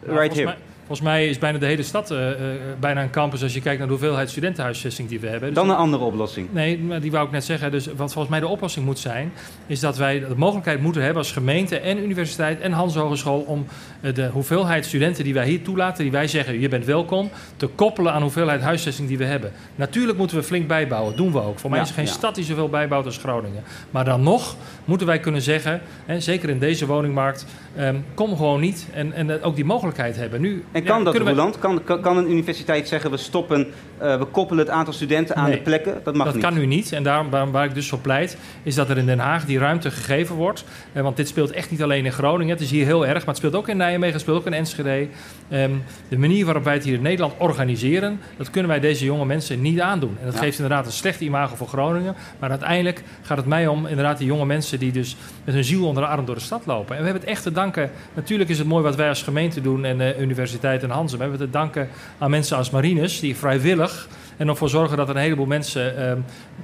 right 0.07 0.33
here? 0.33 0.55
Volgens 0.91 1.11
mij 1.11 1.27
is 1.27 1.37
bijna 1.37 1.57
de 1.57 1.65
hele 1.65 1.83
stad 1.83 2.11
eh, 2.11 2.31
eh, 2.31 2.37
bijna 2.79 3.01
een 3.01 3.09
campus 3.09 3.43
als 3.43 3.53
je 3.53 3.61
kijkt 3.61 3.77
naar 3.79 3.87
de 3.87 3.93
hoeveelheid 3.93 4.29
studentenhuisvesting 4.29 5.09
die 5.09 5.19
we 5.19 5.27
hebben. 5.27 5.47
Dus 5.47 5.57
Dan 5.57 5.69
een 5.69 5.75
andere 5.75 6.03
oplossing. 6.03 6.53
Nee, 6.53 6.79
maar 6.79 7.01
die 7.01 7.11
wou 7.11 7.25
ik 7.25 7.31
net 7.31 7.43
zeggen. 7.43 7.71
Dus 7.71 7.85
wat 7.85 8.13
volgens 8.13 8.27
mij 8.27 8.39
de 8.39 8.47
oplossing 8.47 8.85
moet 8.85 8.99
zijn, 8.99 9.31
is 9.67 9.79
dat 9.79 9.97
wij 9.97 10.19
de 10.19 10.35
mogelijkheid 10.35 10.81
moeten 10.81 11.01
hebben 11.01 11.21
als 11.21 11.31
gemeente 11.31 11.79
en 11.79 12.03
universiteit 12.03 12.59
en 12.59 12.71
Hans 12.71 12.95
Hogeschool 12.95 13.39
om 13.39 13.65
eh, 14.01 14.13
de 14.13 14.27
hoeveelheid 14.27 14.85
studenten 14.85 15.23
die 15.23 15.33
wij 15.33 15.47
hier 15.47 15.61
toelaten, 15.61 16.03
die 16.03 16.11
wij 16.11 16.27
zeggen 16.27 16.59
je 16.59 16.69
bent 16.69 16.85
welkom, 16.85 17.29
te 17.55 17.67
koppelen 17.67 18.11
aan 18.11 18.17
de 18.17 18.23
hoeveelheid 18.23 18.61
huisvesting 18.61 19.07
die 19.07 19.17
we 19.17 19.25
hebben. 19.25 19.51
Natuurlijk 19.75 20.17
moeten 20.17 20.37
we 20.37 20.43
flink 20.43 20.67
bijbouwen, 20.67 21.15
doen 21.15 21.31
we 21.31 21.41
ook. 21.41 21.59
Voor 21.59 21.69
mij 21.69 21.79
Ja, 21.79 21.85
is 21.85 21.89
er 21.91 21.97
geen 21.97 22.05
ja. 22.05 22.11
stad 22.11 22.35
die 22.35 22.43
zoveel 22.43 22.69
bijbouwt 22.69 23.05
als 23.05 23.17
Groningen. 23.17 23.63
Maar 23.91 24.05
dan 24.05 24.23
nog 24.23 24.55
moeten 24.85 25.07
wij 25.07 25.19
kunnen 25.19 25.41
zeggen, 25.41 25.81
hè, 26.05 26.19
zeker 26.19 26.49
in 26.49 26.59
deze 26.59 26.85
woningmarkt, 26.85 27.45
ehm, 27.75 27.95
kom 28.13 28.35
gewoon 28.35 28.59
niet 28.59 28.87
en, 28.93 29.13
en 29.13 29.43
ook 29.43 29.55
die 29.55 29.65
mogelijkheid 29.65 30.15
hebben. 30.15 30.41
Nu, 30.41 30.63
En 30.81 30.87
ja, 30.87 30.93
kan 30.93 31.03
dat, 31.03 31.17
we- 31.17 31.23
Roland? 31.29 31.59
Kan, 31.59 31.83
kan, 31.83 32.01
kan 32.01 32.17
een 32.17 32.31
universiteit 32.31 32.87
zeggen, 32.87 33.11
we 33.11 33.17
stoppen, 33.17 33.67
eh, 33.97 34.17
we 34.17 34.25
koppelen 34.25 34.65
het 34.65 34.73
aantal 34.73 34.93
studenten 34.93 35.35
aan 35.35 35.43
Nee. 35.49 35.55
de 35.57 35.61
plekken? 35.61 35.93
Dat 36.03 36.15
mag 36.15 36.25
dat 36.25 36.35
niet. 36.35 36.43
kan 36.43 36.53
nu 36.53 36.65
niet. 36.65 36.91
En 36.91 37.03
daarom 37.03 37.29
waar, 37.29 37.51
waar 37.51 37.65
ik 37.65 37.73
dus 37.73 37.89
voor 37.89 37.99
pleit, 37.99 38.37
is 38.63 38.75
dat 38.75 38.89
er 38.89 38.97
in 38.97 39.05
Den 39.05 39.19
Haag 39.19 39.45
die 39.45 39.59
ruimte 39.59 39.91
gegeven 39.91 40.35
wordt. 40.35 40.63
Eh, 40.93 41.01
want 41.03 41.17
dit 41.17 41.27
speelt 41.27 41.51
echt 41.51 41.71
niet 41.71 41.83
alleen 41.83 42.05
in 42.05 42.11
Groningen. 42.11 42.53
Het 42.53 42.63
is 42.63 42.71
hier 42.71 42.85
heel 42.85 43.05
erg, 43.05 43.17
maar 43.17 43.25
het 43.27 43.37
speelt 43.37 43.55
ook 43.55 43.67
in 43.67 43.77
Nijmegen, 43.77 44.11
het 44.13 44.21
speelt 44.21 44.37
ook 44.37 44.45
in 44.45 44.53
Enschede. 44.53 45.07
Ehm, 45.49 45.71
de 46.07 46.17
manier 46.17 46.45
waarop 46.45 46.63
wij 46.63 46.73
het 46.73 46.83
hier 46.83 46.93
in 46.93 47.01
Nederland 47.01 47.33
organiseren, 47.37 48.19
dat 48.37 48.49
kunnen 48.49 48.69
wij 48.71 48.79
deze 48.79 49.05
jonge 49.05 49.25
mensen 49.25 49.61
niet 49.61 49.79
aandoen. 49.79 50.17
En 50.19 50.25
dat 50.25 50.33
Ja. 50.33 50.39
geeft 50.39 50.57
inderdaad 50.59 50.85
een 50.85 50.91
slecht 50.91 51.21
imago 51.21 51.55
voor 51.55 51.67
Groningen. 51.67 52.15
Maar 52.39 52.49
uiteindelijk 52.49 53.03
gaat 53.21 53.37
het 53.37 53.45
mij 53.45 53.67
om 53.67 53.85
inderdaad 53.87 54.17
die 54.17 54.27
jonge 54.27 54.45
mensen 54.45 54.79
die 54.79 54.91
dus 54.91 55.15
met 55.43 55.53
hun 55.53 55.63
ziel 55.63 55.87
onder 55.87 56.03
de 56.03 56.09
arm 56.09 56.25
door 56.25 56.35
de 56.35 56.41
stad 56.41 56.61
lopen. 56.65 56.95
En 56.95 56.97
we 57.01 57.03
hebben 57.07 57.21
het 57.21 57.31
echt 57.31 57.43
te 57.43 57.51
danken. 57.51 57.89
Natuurlijk 58.13 58.49
is 58.49 58.57
het 58.57 58.67
mooi 58.67 58.83
wat 58.83 58.95
wij 58.95 59.09
als 59.09 59.23
gemeente 59.23 59.61
doen 59.61 59.85
en 59.85 59.97
de 59.97 60.15
universiteit 60.19 60.70
en 60.79 60.89
Hansen. 60.89 61.17
We 61.17 61.23
hebben 61.23 61.41
het 61.41 61.51
te 61.51 61.57
danken 61.57 61.89
aan 62.17 62.29
mensen 62.29 62.57
als 62.57 62.69
Marines 62.69 63.19
die 63.19 63.35
vrijwillig 63.35 64.07
en 64.37 64.47
ervoor 64.47 64.69
zorgen 64.69 64.97
dat 64.97 65.09
er 65.09 65.15
een 65.15 65.21
heleboel 65.21 65.45
mensen 65.45 65.97
ehm, 65.97 66.19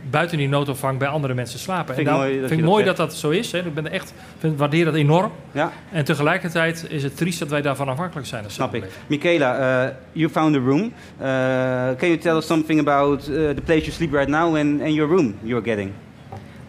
buiten 0.09 0.37
die 0.37 0.49
noodopvang 0.49 0.99
bij 0.99 1.07
andere 1.07 1.33
mensen 1.33 1.59
slapen. 1.59 1.95
Vind 1.95 2.07
ik 2.07 2.13
en 2.13 2.19
mooi 2.19 2.29
dat 2.31 2.39
vind 2.39 2.51
ik 2.51 2.65
dat 2.65 2.73
mooi 2.73 2.85
dat 2.85 2.97
dat 2.97 3.15
zo 3.15 3.29
is. 3.29 3.51
Hè. 3.51 3.59
Ik 3.59 3.73
ben 3.73 3.85
er 3.85 3.91
echt, 3.91 4.13
vind, 4.37 4.57
waardeer 4.59 4.85
dat 4.85 4.93
enorm. 4.93 5.31
Ja, 5.51 5.71
En 5.91 6.05
tegelijkertijd 6.05 6.85
is 6.89 7.03
het 7.03 7.17
triest 7.17 7.39
dat 7.39 7.49
wij 7.49 7.61
daarvan 7.61 7.87
afhankelijk 7.89 8.27
zijn. 8.27 8.43
snap 8.47 8.75
ik. 8.75 8.83
Michaela, 9.07 9.85
uh, 9.85 9.91
you 10.11 10.29
found 10.29 10.55
a 10.55 10.59
room. 10.59 10.81
Uh, 10.81 11.25
can 11.97 12.07
you 12.07 12.17
tell 12.17 12.35
us 12.35 12.45
something 12.45 12.79
about 12.79 13.27
uh, 13.27 13.49
the 13.49 13.61
place 13.65 13.79
you 13.81 13.91
sleep 13.91 14.13
right 14.13 14.29
now 14.29 14.55
and, 14.55 14.81
and 14.81 14.93
your 14.93 15.09
room 15.09 15.35
you're 15.43 15.63
getting? 15.63 15.91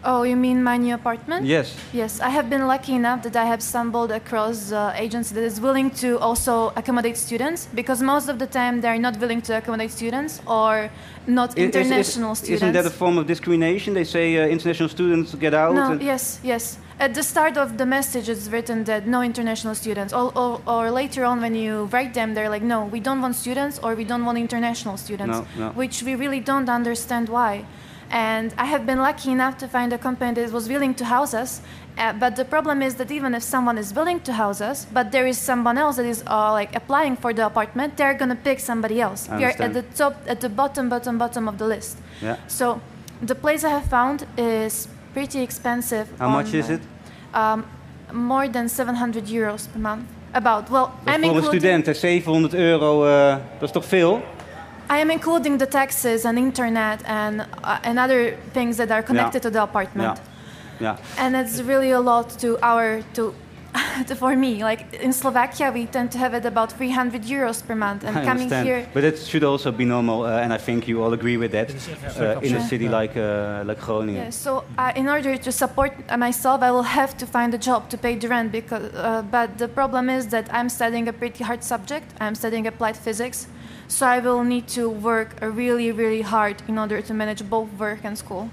Oh, 0.03 0.23
you 0.23 0.35
mean 0.37 0.63
my 0.63 0.77
new 0.77 0.95
apartment? 0.95 1.45
Yes. 1.45 1.75
Yes, 1.91 2.21
I 2.21 2.29
have 2.29 2.49
been 2.49 2.67
lucky 2.67 2.93
enough 2.95 3.21
that 3.23 3.35
I 3.35 3.45
have 3.45 3.61
stumbled 3.61 4.11
across 4.11 4.71
uh, 4.71 4.93
agency 4.95 5.35
that 5.35 5.43
is 5.43 5.59
willing 5.59 5.89
to 6.01 6.17
also 6.19 6.71
accommodate 6.77 7.17
students 7.17 7.67
because 7.75 8.01
most 8.01 8.29
of 8.29 8.39
the 8.39 8.47
time 8.47 8.79
they're 8.81 8.97
not 8.97 9.17
willing 9.19 9.41
to 9.41 9.57
accommodate 9.57 9.91
students 9.91 10.41
or 10.47 10.89
not 11.27 11.49
Is- 11.49 11.55
is- 11.55 11.59
is- 11.69 11.75
international 11.75 12.35
students. 12.35 12.61
Isn't 12.63 12.73
that 12.73 12.85
a 12.85 12.89
form 12.89 13.17
of 13.17 13.27
discrimination? 13.27 13.93
They 13.93 14.05
say 14.05 14.37
uh, 14.37 14.47
international 14.47 14.87
students 14.89 15.35
get 15.35 15.53
out. 15.53 15.73
No, 15.75 15.93
yes, 15.99 16.39
yes. 16.43 16.77
at 16.99 17.13
the 17.13 17.23
start 17.23 17.57
of 17.57 17.77
the 17.77 17.85
message 17.85 18.27
it's 18.33 18.47
written 18.49 18.83
that 18.83 19.07
no 19.07 19.21
international 19.21 19.73
students 19.75 20.11
or, 20.13 20.31
or, 20.37 20.61
or 20.67 20.91
later 20.91 21.23
on 21.23 21.39
when 21.41 21.55
you 21.55 21.85
write 21.93 22.13
them 22.13 22.33
they're 22.33 22.49
like 22.49 22.65
no 22.75 22.79
we 22.95 22.99
don't 22.99 23.21
want 23.21 23.35
students 23.35 23.79
or 23.83 23.95
we 23.95 24.03
don't 24.03 24.25
want 24.25 24.37
international 24.37 24.97
students 24.97 25.37
No, 25.37 25.45
no. 25.63 25.67
which 25.81 26.03
we 26.03 26.15
really 26.15 26.41
don't 26.41 26.67
understand 26.79 27.29
why 27.29 27.63
and 28.11 28.53
i 28.57 28.65
have 28.65 28.85
been 28.85 28.99
lucky 28.99 29.31
enough 29.31 29.57
to 29.57 29.67
find 29.67 29.93
a 29.93 29.97
company 29.97 30.33
that 30.33 30.51
was 30.51 30.67
willing 30.67 30.93
to 30.93 31.05
house 31.05 31.33
us 31.33 31.61
uh, 31.97 32.13
but 32.13 32.35
the 32.35 32.45
problem 32.45 32.81
is 32.81 32.95
that 32.95 33.11
even 33.11 33.33
if 33.35 33.43
someone 33.43 33.77
is 33.77 33.93
willing 33.93 34.19
to 34.19 34.33
house 34.33 34.61
us 34.61 34.85
but 34.93 35.11
there 35.11 35.27
is 35.27 35.37
someone 35.37 35.77
else 35.77 35.95
that 35.97 36.05
is 36.05 36.23
uh, 36.27 36.51
like 36.51 36.75
applying 36.75 37.15
for 37.15 37.33
the 37.33 37.45
apartment 37.45 37.95
they're 37.97 38.17
going 38.17 38.29
to 38.29 38.41
pick 38.43 38.59
somebody 38.59 38.99
else 39.01 39.29
we 39.37 39.43
are 39.43 39.53
at 39.59 39.73
the 39.73 39.83
top 39.95 40.13
at 40.27 40.39
the 40.39 40.49
bottom 40.49 40.89
bottom 40.89 41.17
bottom 41.17 41.47
of 41.47 41.57
the 41.57 41.65
list 41.67 41.97
Ja. 42.21 42.35
so 42.47 42.79
the 43.25 43.35
place 43.35 43.63
I 43.63 43.69
have 43.69 43.85
found 43.85 44.25
is 44.37 44.87
pretty 45.13 45.41
expensive. 45.41 46.07
How 46.17 46.29
much 46.29 46.53
is 46.53 46.69
it? 46.69 46.81
Um, 47.33 47.65
more 48.13 48.47
than 48.47 48.69
700 48.69 49.25
euros 49.25 49.67
per 49.67 49.79
month. 49.79 50.05
About. 50.33 50.69
Well, 50.69 50.89
Dat 51.03 51.17
is 51.17 51.23
I'm 51.23 51.29
voor 51.29 51.37
een 51.37 51.43
student, 51.43 51.85
hè, 51.85 51.93
700 51.93 52.53
euro, 52.53 53.05
eh, 53.05 53.35
dat 53.59 53.67
is 53.67 53.71
toch 53.71 53.85
veel? 53.85 54.21
I 54.89 54.97
am 54.97 55.11
including 55.11 55.59
the 55.59 55.67
taxes 55.67 56.25
and 56.25 56.37
internet 56.37 57.03
and 57.05 57.41
uh, 57.63 57.79
and 57.83 57.99
other 57.99 58.37
things 58.53 58.77
that 58.77 58.91
are 58.91 59.03
connected 59.03 59.41
to 59.43 59.49
the 59.49 59.61
apartment. 59.61 60.19
Ja. 60.79 60.97
And 61.17 61.35
it's 61.35 61.61
really 61.61 61.91
a 61.91 61.99
lot 61.99 62.39
to 62.39 62.57
our 62.61 63.01
to. 63.13 63.33
to- 64.07 64.15
for 64.15 64.35
me, 64.35 64.63
like 64.63 64.93
in 64.93 65.13
Slovakia, 65.13 65.71
we 65.71 65.85
tend 65.85 66.11
to 66.11 66.17
have 66.17 66.33
it 66.33 66.45
about 66.45 66.71
300 66.73 67.23
euros 67.23 67.61
per 67.65 67.75
month, 67.75 68.03
and 68.03 68.17
I 68.17 68.25
coming 68.25 68.43
understand. 68.43 68.67
here, 68.67 68.85
But 68.93 69.03
it 69.03 69.17
should 69.19 69.43
also 69.43 69.71
be 69.71 69.85
normal, 69.85 70.23
uh, 70.25 70.41
and 70.43 70.51
I 70.53 70.57
think 70.57 70.87
you 70.87 71.03
all 71.03 71.13
agree 71.13 71.37
with 71.37 71.51
that, 71.51 71.67
Dit 71.67 71.75
is 71.75 71.87
echt 71.87 72.19
uh, 72.19 72.41
in 72.41 72.55
a 72.55 72.61
city 72.61 72.85
Ja. 72.85 72.91
like, 72.99 73.15
uh, 73.15 73.63
like 73.65 73.79
Groningen. 73.81 74.23
Yeah, 74.23 74.31
so 74.31 74.63
uh, 74.77 74.91
in 74.95 75.07
order 75.09 75.37
to 75.37 75.51
support 75.51 75.91
uh, 76.09 76.17
myself, 76.17 76.61
I 76.61 76.71
will 76.71 76.83
have 76.83 77.15
to 77.17 77.25
find 77.25 77.53
a 77.53 77.57
job 77.59 77.89
to 77.89 77.97
pay 77.97 78.15
the 78.17 78.27
rent. 78.27 78.51
Because, 78.51 78.89
uh, 78.95 79.21
but 79.29 79.57
the 79.57 79.67
problem 79.67 80.09
is 80.09 80.27
that 80.27 80.47
I'm 80.51 80.69
studying 80.69 81.07
a 81.07 81.13
pretty 81.13 81.43
hard 81.43 81.63
subject. 81.63 82.05
I'm 82.19 82.35
studying 82.35 82.65
applied 82.67 82.97
physics, 82.97 83.47
so 83.87 84.05
I 84.07 84.19
will 84.19 84.43
need 84.43 84.67
to 84.69 84.89
work 84.89 85.35
uh, 85.41 85.47
really, 85.47 85.91
really 85.91 86.21
hard 86.23 86.55
in 86.67 86.77
order 86.79 87.01
to 87.01 87.13
manage 87.13 87.43
both 87.49 87.67
work 87.77 87.99
and 88.03 88.17
school. 88.17 88.49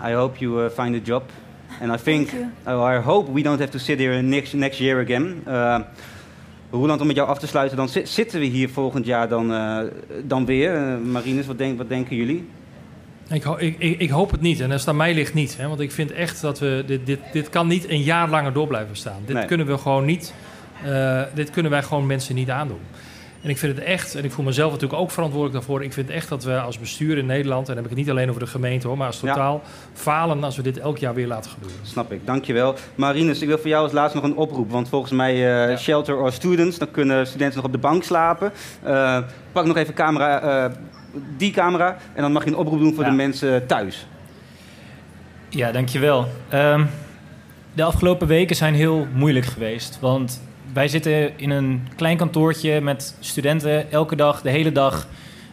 I 0.00 0.12
hope 0.12 0.40
you 0.40 0.58
uh, 0.58 0.70
find 0.70 0.94
a 0.96 1.00
job. 1.00 1.22
And 1.82 2.00
I 2.00 2.02
think, 2.02 2.28
oh, 2.66 2.92
I 2.92 2.96
hope 2.96 3.32
we 3.32 3.42
don't 3.42 3.58
have 3.58 3.70
to 3.70 3.78
sit 3.78 3.98
here 3.98 4.22
next, 4.22 4.52
next 4.52 4.78
year 4.78 5.00
again. 5.02 5.42
Uh, 5.48 5.78
Roeland, 6.70 7.00
om 7.00 7.06
met 7.06 7.16
jou 7.16 7.28
af 7.28 7.38
te 7.38 7.46
sluiten, 7.46 7.76
dan 7.76 7.88
zi- 7.88 8.04
zitten 8.06 8.40
we 8.40 8.46
hier 8.46 8.68
volgend 8.68 9.06
jaar 9.06 9.28
dan, 9.28 9.52
uh, 9.52 9.78
dan 10.24 10.44
weer. 10.46 10.74
Uh, 10.74 10.96
Marines, 11.12 11.46
wat, 11.46 11.58
denk, 11.58 11.78
wat 11.78 11.88
denken 11.88 12.16
jullie? 12.16 12.48
Ik, 13.30 13.42
ho- 13.42 13.56
ik, 13.58 13.74
ik, 13.78 13.98
ik 14.00 14.10
hoop 14.10 14.30
het 14.30 14.40
niet. 14.40 14.60
En 14.60 14.70
als 14.70 14.80
het 14.80 14.90
aan 14.90 14.96
mij 14.96 15.14
ligt 15.14 15.34
niet. 15.34 15.56
Hè? 15.56 15.68
Want 15.68 15.80
ik 15.80 15.90
vind 15.92 16.12
echt 16.12 16.40
dat 16.40 16.58
we... 16.58 16.82
Dit, 16.86 17.06
dit, 17.06 17.18
dit 17.32 17.48
kan 17.48 17.66
niet 17.66 17.88
een 17.88 18.02
jaar 18.02 18.28
langer 18.30 18.52
door 18.52 18.66
blijven 18.66 18.96
staan. 18.96 19.22
Dit 19.26 19.36
Nee. 19.36 19.44
kunnen 19.44 19.66
we 19.66 19.78
gewoon 19.78 20.04
niet... 20.04 20.34
eh, 20.84 21.22
dit 21.34 21.50
kunnen 21.50 21.70
wij 21.70 21.82
gewoon 21.82 22.06
mensen 22.06 22.34
niet 22.34 22.50
aandoen. 22.50 22.80
En 23.42 23.50
ik 23.50 23.58
vind 23.58 23.76
het 23.76 23.84
echt... 23.84 24.14
En 24.14 24.24
ik 24.24 24.32
voel 24.32 24.44
mezelf 24.44 24.72
natuurlijk 24.72 25.00
ook 25.00 25.10
verantwoordelijk 25.10 25.58
daarvoor. 25.58 25.82
Ik 25.84 25.92
vind 25.92 26.10
echt 26.10 26.28
dat 26.28 26.44
we 26.44 26.60
als 26.60 26.78
bestuur 26.78 27.18
in 27.18 27.26
Nederland... 27.26 27.60
En 27.68 27.74
dan 27.74 27.82
heb 27.82 27.84
ik 27.84 27.90
het 27.90 27.98
niet 27.98 28.10
alleen 28.10 28.28
over 28.28 28.40
de 28.40 28.46
gemeente 28.46 28.86
hoor. 28.86 28.96
Maar 28.96 29.06
als 29.06 29.20
Ja. 29.20 29.32
totaal 29.32 29.62
falen 29.92 30.44
als 30.44 30.56
we 30.56 30.62
dit 30.62 30.78
elk 30.78 30.98
jaar 30.98 31.14
weer 31.14 31.26
laten 31.26 31.50
gebeuren. 31.50 31.78
Snap 31.82 32.12
ik, 32.12 32.26
dankjewel. 32.26 32.74
Marines, 32.94 33.42
ik 33.42 33.48
wil 33.48 33.58
voor 33.58 33.68
jou 33.68 33.82
als 33.82 33.92
laatste 33.92 34.20
nog 34.20 34.26
een 34.30 34.36
oproep. 34.36 34.70
Want 34.70 34.88
volgens 34.88 35.12
mij 35.12 35.68
eh, 35.70 35.76
shelter 35.78 36.16
or 36.16 36.32
students, 36.32 36.78
dan 36.78 36.90
kunnen 36.90 37.26
studenten 37.26 37.56
nog 37.56 37.64
op 37.66 37.72
de 37.72 37.78
bank 37.78 38.02
slapen. 38.02 38.52
Eh, 38.82 39.18
pak 39.52 39.64
nog 39.66 39.76
even 39.76 39.94
camera, 39.94 40.40
eh, 40.64 40.70
die 41.36 41.50
camera 41.50 41.96
en 42.14 42.22
dan 42.22 42.32
mag 42.32 42.44
je 42.44 42.50
een 42.50 42.56
oproep 42.56 42.78
doen 42.78 42.94
voor 42.94 43.04
Ja. 43.04 43.10
de 43.10 43.16
mensen 43.16 43.66
thuis. 43.66 44.06
Ja, 45.48 45.72
dankjewel. 45.72 46.26
Ehm 46.48 46.84
de 47.72 47.82
afgelopen 47.82 48.26
weken 48.26 48.56
zijn 48.56 48.74
heel 48.74 49.06
moeilijk 49.14 49.46
geweest. 49.46 49.98
Want 50.00 50.42
wij 50.72 50.88
zitten 50.88 51.38
in 51.38 51.50
een 51.50 51.88
klein 51.96 52.16
kantoortje 52.16 52.80
met 52.80 53.14
studenten 53.20 53.90
elke 53.90 54.16
dag, 54.16 54.42
de 54.42 54.50
hele 54.50 54.72
dag. 54.72 55.06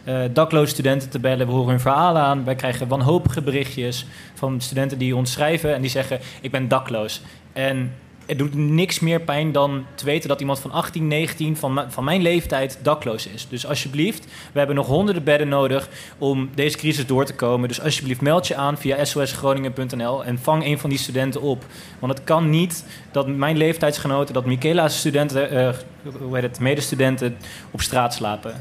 eh 0.04 0.20
dakloze 0.32 0.70
studenten 0.70 1.10
te 1.10 1.18
bellen. 1.18 1.46
We 1.46 1.52
horen 1.52 1.68
hun 1.68 1.80
verhalen 1.80 2.22
aan. 2.22 2.44
Wij 2.44 2.54
krijgen 2.54 2.88
wanhopige 2.88 3.42
berichtjes 3.42 4.06
van 4.34 4.60
studenten 4.60 4.98
die 4.98 5.16
ons 5.16 5.32
schrijven 5.32 5.74
en 5.74 5.80
die 5.80 5.90
zeggen: 5.90 6.18
Ik 6.40 6.50
ben 6.50 6.68
dakloos. 6.68 7.22
En 7.52 7.92
het 8.28 8.38
doet 8.38 8.54
niks 8.54 9.00
meer 9.00 9.20
pijn 9.20 9.52
dan 9.52 9.86
te 9.94 10.04
weten 10.04 10.28
dat 10.28 10.40
iemand 10.40 10.58
van 10.58 10.70
18, 10.70 11.08
19 11.08 11.56
van, 11.56 11.84
van 11.88 12.04
mijn 12.04 12.22
leeftijd 12.22 12.78
dakloos 12.82 13.26
is. 13.26 13.46
Dus 13.48 13.66
alsjeblieft, 13.66 14.24
we 14.52 14.58
hebben 14.58 14.76
nog 14.76 14.86
honderden 14.86 15.24
bedden 15.24 15.48
nodig 15.48 15.88
om 16.18 16.50
deze 16.54 16.76
crisis 16.76 17.06
door 17.06 17.24
te 17.24 17.34
komen. 17.34 17.68
Dus 17.68 17.80
alsjeblieft 17.80 18.20
meld 18.20 18.46
je 18.46 18.54
aan 18.54 18.78
via 18.78 19.04
sosgroningen.nl 19.04 20.24
en 20.24 20.38
vang 20.38 20.64
een 20.64 20.78
van 20.78 20.90
die 20.90 20.98
studenten 20.98 21.40
op. 21.40 21.64
Want 21.98 22.12
het 22.12 22.24
kan 22.24 22.50
niet 22.50 22.84
dat 23.12 23.26
mijn 23.26 23.56
leeftijdsgenoten, 23.56 24.34
dat 24.34 24.46
Michaela's 24.46 24.98
studenten, 24.98 25.50
eh, 25.50 25.74
hoe 26.18 26.34
heet 26.34 26.42
het, 26.42 26.60
medestudenten 26.60 27.36
op 27.70 27.80
straat 27.80 28.14
slapen. 28.14 28.54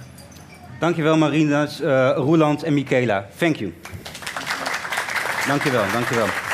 Dankjewel 0.79 1.17
Marines, 1.17 1.81
eh 1.81 2.11
Roeland 2.15 2.63
en 2.63 2.73
Michaela. 2.73 3.27
Thank 3.37 3.55
you. 3.55 3.73
Dankjewel, 5.47 5.83
dankjewel. 5.93 6.46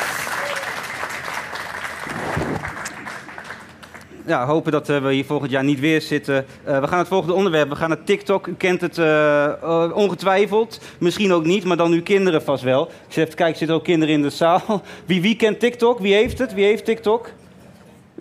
Ja, 4.25 4.45
hopen 4.45 4.71
dat 4.71 4.89
eh, 4.89 5.01
we 5.01 5.13
hier 5.13 5.25
volgend 5.25 5.51
jaar 5.51 5.63
niet 5.63 5.79
weer 5.79 6.01
zitten. 6.01 6.45
Eh, 6.63 6.79
we 6.79 6.87
gaan 6.87 6.99
het 6.99 7.07
volgende 7.07 7.33
onderwerp. 7.33 7.69
We 7.69 7.75
gaan 7.75 7.89
naar 7.89 8.03
TikTok. 8.03 8.47
U 8.47 8.53
kent 8.53 8.81
het 8.81 8.97
eh, 8.97 9.91
ongetwijfeld. 9.93 10.79
Misschien 10.99 11.33
ook 11.33 11.45
niet, 11.45 11.63
maar 11.63 11.77
dan 11.77 11.91
uw 11.91 12.03
kinderen 12.03 12.43
vast 12.43 12.63
wel. 12.63 12.91
Ik 13.15 13.29
te 13.29 13.35
kijken, 13.35 13.57
zitten 13.57 13.75
ook 13.75 13.83
kinderen 13.83 14.13
in 14.13 14.21
de 14.21 14.29
zaal. 14.29 14.81
Wie, 15.05 15.21
wie 15.21 15.35
kent 15.35 15.59
TikTok? 15.59 15.99
Wie 15.99 16.13
heeft 16.13 16.39
het? 16.39 16.53
Wie 16.53 16.65
heeft 16.65 16.85
TikTok? 16.85 17.29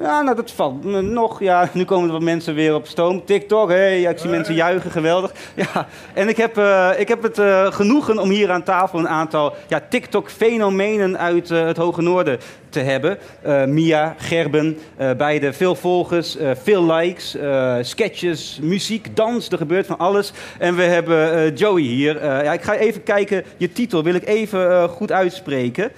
Ja, 0.02 0.22
nou 0.22 0.36
dat 0.36 0.50
valt 0.50 0.84
me 0.84 1.00
nog. 1.00 1.40
Ja, 1.40 1.68
nu 1.74 1.84
komen 1.84 2.06
er 2.06 2.12
wat 2.12 2.22
mensen 2.22 2.54
weer 2.54 2.74
op 2.74 2.86
stoom. 2.86 3.24
TikTok, 3.24 3.70
hé, 3.70 3.86
ja, 3.86 4.10
ik 4.10 4.18
zie 4.18 4.30
mensen 4.30 4.54
juichen, 4.54 4.90
geweldig. 4.90 5.32
Ja, 5.54 5.86
en 6.14 6.28
ik 6.28 6.36
heb, 6.36 6.56
eh, 6.56 6.90
ik 6.96 7.08
heb 7.08 7.22
het 7.22 7.38
eh, 7.38 7.72
genoegen 7.72 8.18
om 8.18 8.30
hier 8.30 8.50
aan 8.50 8.62
tafel 8.62 8.98
een 8.98 9.08
aantal 9.08 9.54
ja, 9.68 9.80
TikTok-fenomenen 9.88 11.18
uit 11.18 11.50
eh, 11.50 11.64
het 11.64 11.76
Hoge 11.76 12.02
Noorden 12.02 12.38
te 12.68 12.80
hebben. 12.80 13.18
Mia, 13.66 14.14
Gerben, 14.18 14.78
beide 15.16 15.52
veel 15.52 15.74
volgers, 15.74 16.36
veel 16.62 16.92
likes, 16.92 17.36
sketches, 17.80 18.58
muziek, 18.62 19.16
dans, 19.16 19.48
er 19.48 19.58
gebeurt 19.58 19.86
van 19.86 19.98
alles. 19.98 20.32
En 20.58 20.76
we 20.76 20.82
hebben 20.82 21.52
Joey 21.54 21.82
hier. 21.82 22.24
Ja, 22.24 22.52
ik 22.52 22.62
ga 22.62 22.74
even 22.74 23.02
kijken, 23.02 23.44
je 23.56 23.72
titel 23.72 24.02
wil 24.02 24.14
ik 24.14 24.26
even 24.26 24.88
goed 24.88 25.12
uitspreken. 25.12 25.92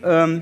Ehm, 0.00 0.38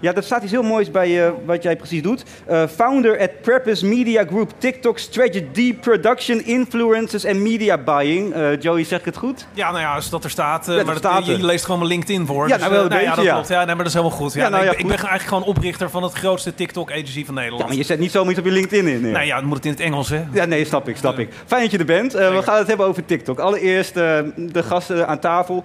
ja, 0.00 0.12
dat 0.12 0.24
staat 0.24 0.42
iets 0.42 0.52
heel 0.52 0.62
moois 0.62 0.90
bij 0.90 1.24
eh, 1.26 1.32
wat 1.46 1.62
jij 1.62 1.76
precies 1.76 2.02
doet. 2.02 2.22
Eh, 2.46 2.62
founder 2.76 3.20
at 3.20 3.40
Purpose 3.42 3.86
Media 3.86 4.24
Group, 4.24 4.52
TikTok 4.58 4.98
Strategy, 4.98 5.74
Production, 5.74 6.44
Influencers 6.44 7.24
en 7.24 7.42
Media 7.42 7.78
Buying. 7.78 8.32
Eh, 8.34 8.60
Joey, 8.60 8.84
zeg 8.84 8.98
ik 8.98 9.04
het 9.04 9.16
goed? 9.16 9.46
Ja, 9.52 9.70
nou 9.70 9.82
ja, 9.82 9.94
als 9.94 10.10
dat 10.10 10.24
er 10.24 10.30
staat. 10.30 10.68
eh, 10.68 10.74
dat 10.76 10.84
maar 10.84 10.94
dat, 10.94 11.02
staat 11.04 11.26
je 11.26 11.44
leest 11.44 11.64
gewoon 11.64 11.78
mijn 11.80 11.90
LinkedIn 11.90 12.26
voor. 12.26 12.48
Ja, 12.48 12.52
dus, 12.56 12.60
nou 12.60 12.72
wel 12.72 12.84
een 12.84 12.90
ja, 12.90 12.96
beetje, 12.98 13.14
dat 13.14 13.24
ja. 13.24 13.32
klopt. 13.32 13.48
Ja, 13.48 13.56
nee, 13.56 13.66
maar 13.66 13.76
dat 13.76 13.86
is 13.86 13.92
helemaal 13.94 14.16
goed. 14.16 14.32
Ja, 14.32 14.42
Ja, 14.42 14.48
nou 14.48 14.62
nee, 14.62 14.70
ja, 14.72 14.78
ik, 14.78 14.84
ben- 14.86 14.86
ik 14.86 14.90
goed. 14.92 15.00
ben 15.02 15.10
eigenlijk 15.10 15.42
gewoon 15.44 15.56
oprichter 15.56 15.90
van 15.90 16.02
het 16.02 16.12
grootste 16.12 16.54
TikTok-agency 16.54 17.24
van 17.24 17.34
Nederland. 17.34 17.62
Ja, 17.62 17.68
maar 17.68 17.76
je 17.76 17.82
zet 17.82 17.98
niet 17.98 18.10
zomaar 18.10 18.30
iets 18.30 18.38
op 18.38 18.44
je 18.46 18.50
LinkedIn 18.52 18.86
in. 18.86 19.00
nee. 19.00 19.12
Nou 19.12 19.24
ja, 19.24 19.36
dan 19.38 19.44
moet 19.46 19.56
het 19.56 19.64
in 19.66 19.70
het 19.70 19.80
Engels, 19.80 20.08
hè? 20.08 20.22
Ja, 20.32 20.44
nee, 20.44 20.64
snap 20.64 20.88
ik, 20.88 20.96
snap 20.96 21.18
ik. 21.18 21.28
Fijn 21.46 21.62
dat 21.62 21.70
je 21.70 21.78
er 21.78 21.84
bent. 21.84 22.12
We 22.12 22.40
gaan 22.42 22.58
het 22.58 22.66
hebben 22.66 22.86
over 22.86 23.04
TikTok. 23.04 23.38
Allereerst 23.38 23.94
de 23.94 24.62
gasten 24.64 25.08
aan 25.08 25.18
tafel. 25.18 25.64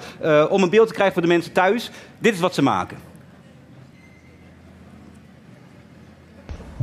Om 0.50 0.64
een 0.64 0.70
beeld 0.70 0.88
te 0.88 0.94
krijgen 0.94 1.14
voor 1.14 1.22
de 1.22 1.28
mensen 1.28 1.52
thuis. 1.52 1.92
Dit 2.20 2.34
is 2.34 2.40
wat 2.40 2.54
ze 2.54 2.62
maken. 2.62 3.12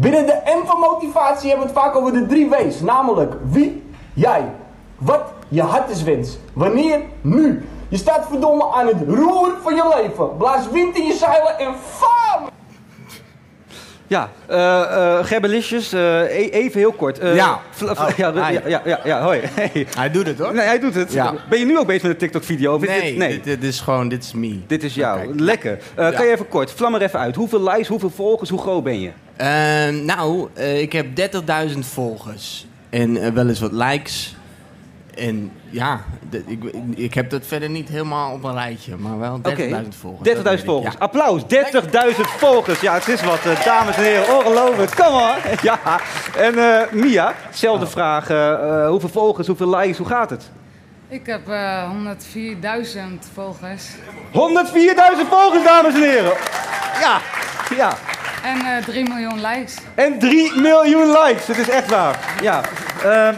Binnen 0.01 0.27
de 0.27 0.41
M 0.63 0.67
van 0.67 0.79
motivatie 0.81 1.49
hebben 1.49 1.67
we 1.67 1.73
het 1.73 1.83
vaak 1.83 1.97
over 1.97 2.13
de 2.13 2.27
drie 2.27 2.49
W's. 2.49 2.81
Namelijk 2.81 3.35
wie, 3.51 3.83
jij, 4.15 4.45
wat, 4.99 5.23
je 5.49 5.63
hart 5.63 5.91
is 5.91 6.03
wens. 6.03 6.39
Wanneer, 6.53 7.01
nu. 7.21 7.65
Je 7.89 7.97
staat 7.97 8.27
verdomme 8.29 8.73
aan 8.75 8.87
het 8.87 8.97
roer 9.09 9.53
van 9.63 9.75
je 9.75 9.95
leven. 10.03 10.37
Blaas 10.37 10.69
wind 10.71 10.97
in 10.97 11.05
je 11.07 11.15
zeilen 11.15 11.59
en 11.59 11.75
vaar! 11.99 12.41
Ja, 14.07 14.29
eh 14.47 14.81
eh 15.19 15.25
Gerbelicious, 15.25 15.93
eh, 15.93 16.21
e- 16.21 16.49
even 16.51 16.79
heel 16.81 16.93
kort. 16.93 17.19
Eh, 17.19 17.35
Ja. 17.35 17.59
Oh, 17.85 18.09
ja, 18.17 18.33
ja, 18.35 18.61
ja, 18.67 18.81
ja, 18.85 19.01
ja, 19.05 19.21
hoi. 19.23 19.41
Hey. 19.45 19.87
Hij 19.97 20.11
doet 20.11 20.27
het 20.27 20.39
hoor. 20.39 20.55
Nee, 20.55 20.65
hij 20.67 20.79
doet 20.79 20.95
het. 20.95 21.13
Ja. 21.13 21.35
Ben 21.49 21.59
je 21.59 21.65
nu 21.65 21.79
ook 21.79 21.87
bezig 21.87 22.03
met 22.03 22.11
een 22.13 22.19
TikTok-video? 22.19 22.79
nee, 22.79 23.01
dit- 23.03 23.17
nee. 23.17 23.29
Dit, 23.29 23.45
dit 23.45 23.63
is 23.65 23.81
gewoon, 23.81 24.09
dit 24.09 24.23
is 24.25 24.33
me. 24.33 24.61
Dit 24.67 24.83
is 24.83 24.95
jou. 24.95 25.27
Oké. 25.29 25.43
Lekker. 25.43 25.79
Eh, 25.95 26.11
Ja. 26.11 26.17
Kan 26.17 26.27
je 26.27 26.33
even 26.33 26.49
kort, 26.49 26.73
vlam 26.73 26.95
er 26.95 27.03
even 27.03 27.19
uit. 27.19 27.37
Hoeveel 27.37 27.63
likes, 27.63 27.89
hoeveel 27.89 28.11
volgers, 28.11 28.51
hoe 28.51 28.59
groot 28.61 28.83
ben 28.85 29.01
je? 29.01 29.11
Ehm, 29.41 30.05
nou, 30.05 30.49
eh, 30.55 30.81
ik 30.81 30.93
heb 30.93 31.07
30.000 31.17 31.87
volgers. 31.87 32.67
En 32.91 33.17
eh, 33.23 33.33
wel 33.33 33.49
eens 33.49 33.61
wat 33.61 33.73
likes. 33.73 34.35
En 35.15 35.53
ja, 35.71 36.01
ik, 36.47 36.65
ik 36.95 37.15
heb 37.15 37.31
dat 37.31 37.47
verder 37.47 37.71
niet 37.71 37.89
helemaal 37.89 38.33
op 38.33 38.45
een 38.45 38.53
rijtje. 38.53 38.97
Maar 38.97 39.19
wel 39.19 39.41
30.000 39.41 39.53
Oké. 39.53 39.87
volgers. 39.99 40.29
30.000 40.29 40.35
dat 40.35 40.43
weet 40.53 40.59
ik, 40.59 40.65
volgers. 40.65 40.95
ja. 40.95 40.99
Applaus. 41.01 41.43
30.000 41.43 42.21
volgers. 42.39 42.81
Ja, 42.81 42.95
het 42.95 43.09
is 43.09 43.23
wat, 43.23 43.47
eh, 43.47 43.65
dames 43.65 43.97
en 43.97 44.03
heren. 44.03 44.37
Ongelooflijk. 44.37 44.91
Kom 44.97 45.15
on. 45.15 45.37
Ja. 45.63 45.79
En 46.37 46.59
eh, 46.59 46.93
Mia, 46.93 47.35
zelfde 47.51 47.85
Oh. 47.87 47.91
vraag. 47.91 48.31
eh, 48.31 48.53
eh, 48.53 48.89
hoeveel 48.89 49.09
volgers, 49.09 49.47
hoeveel 49.47 49.77
likes, 49.77 49.97
hoe 49.99 50.07
gaat 50.07 50.31
het? 50.31 50.51
Ik 51.09 51.27
heb 51.27 51.49
eh 51.49 51.91
104.000 51.91 53.29
volgers. 53.35 53.85
104.000 54.33 55.29
volgers, 55.29 55.65
dames 55.65 55.95
en 55.95 56.03
heren. 56.03 56.33
Ja. 57.01 57.21
Ja. 57.77 57.97
En 58.43 58.77
eh 58.77 58.85
3 58.85 59.09
miljoen 59.09 59.41
likes. 59.41 59.77
En 59.95 60.19
3 60.19 60.61
miljoen 60.61 61.09
likes. 61.11 61.47
Het 61.47 61.59
is 61.59 61.69
echt 61.69 61.91
waar. 61.91 62.39
Ja. 62.43 62.63
Ehm, 63.05 63.35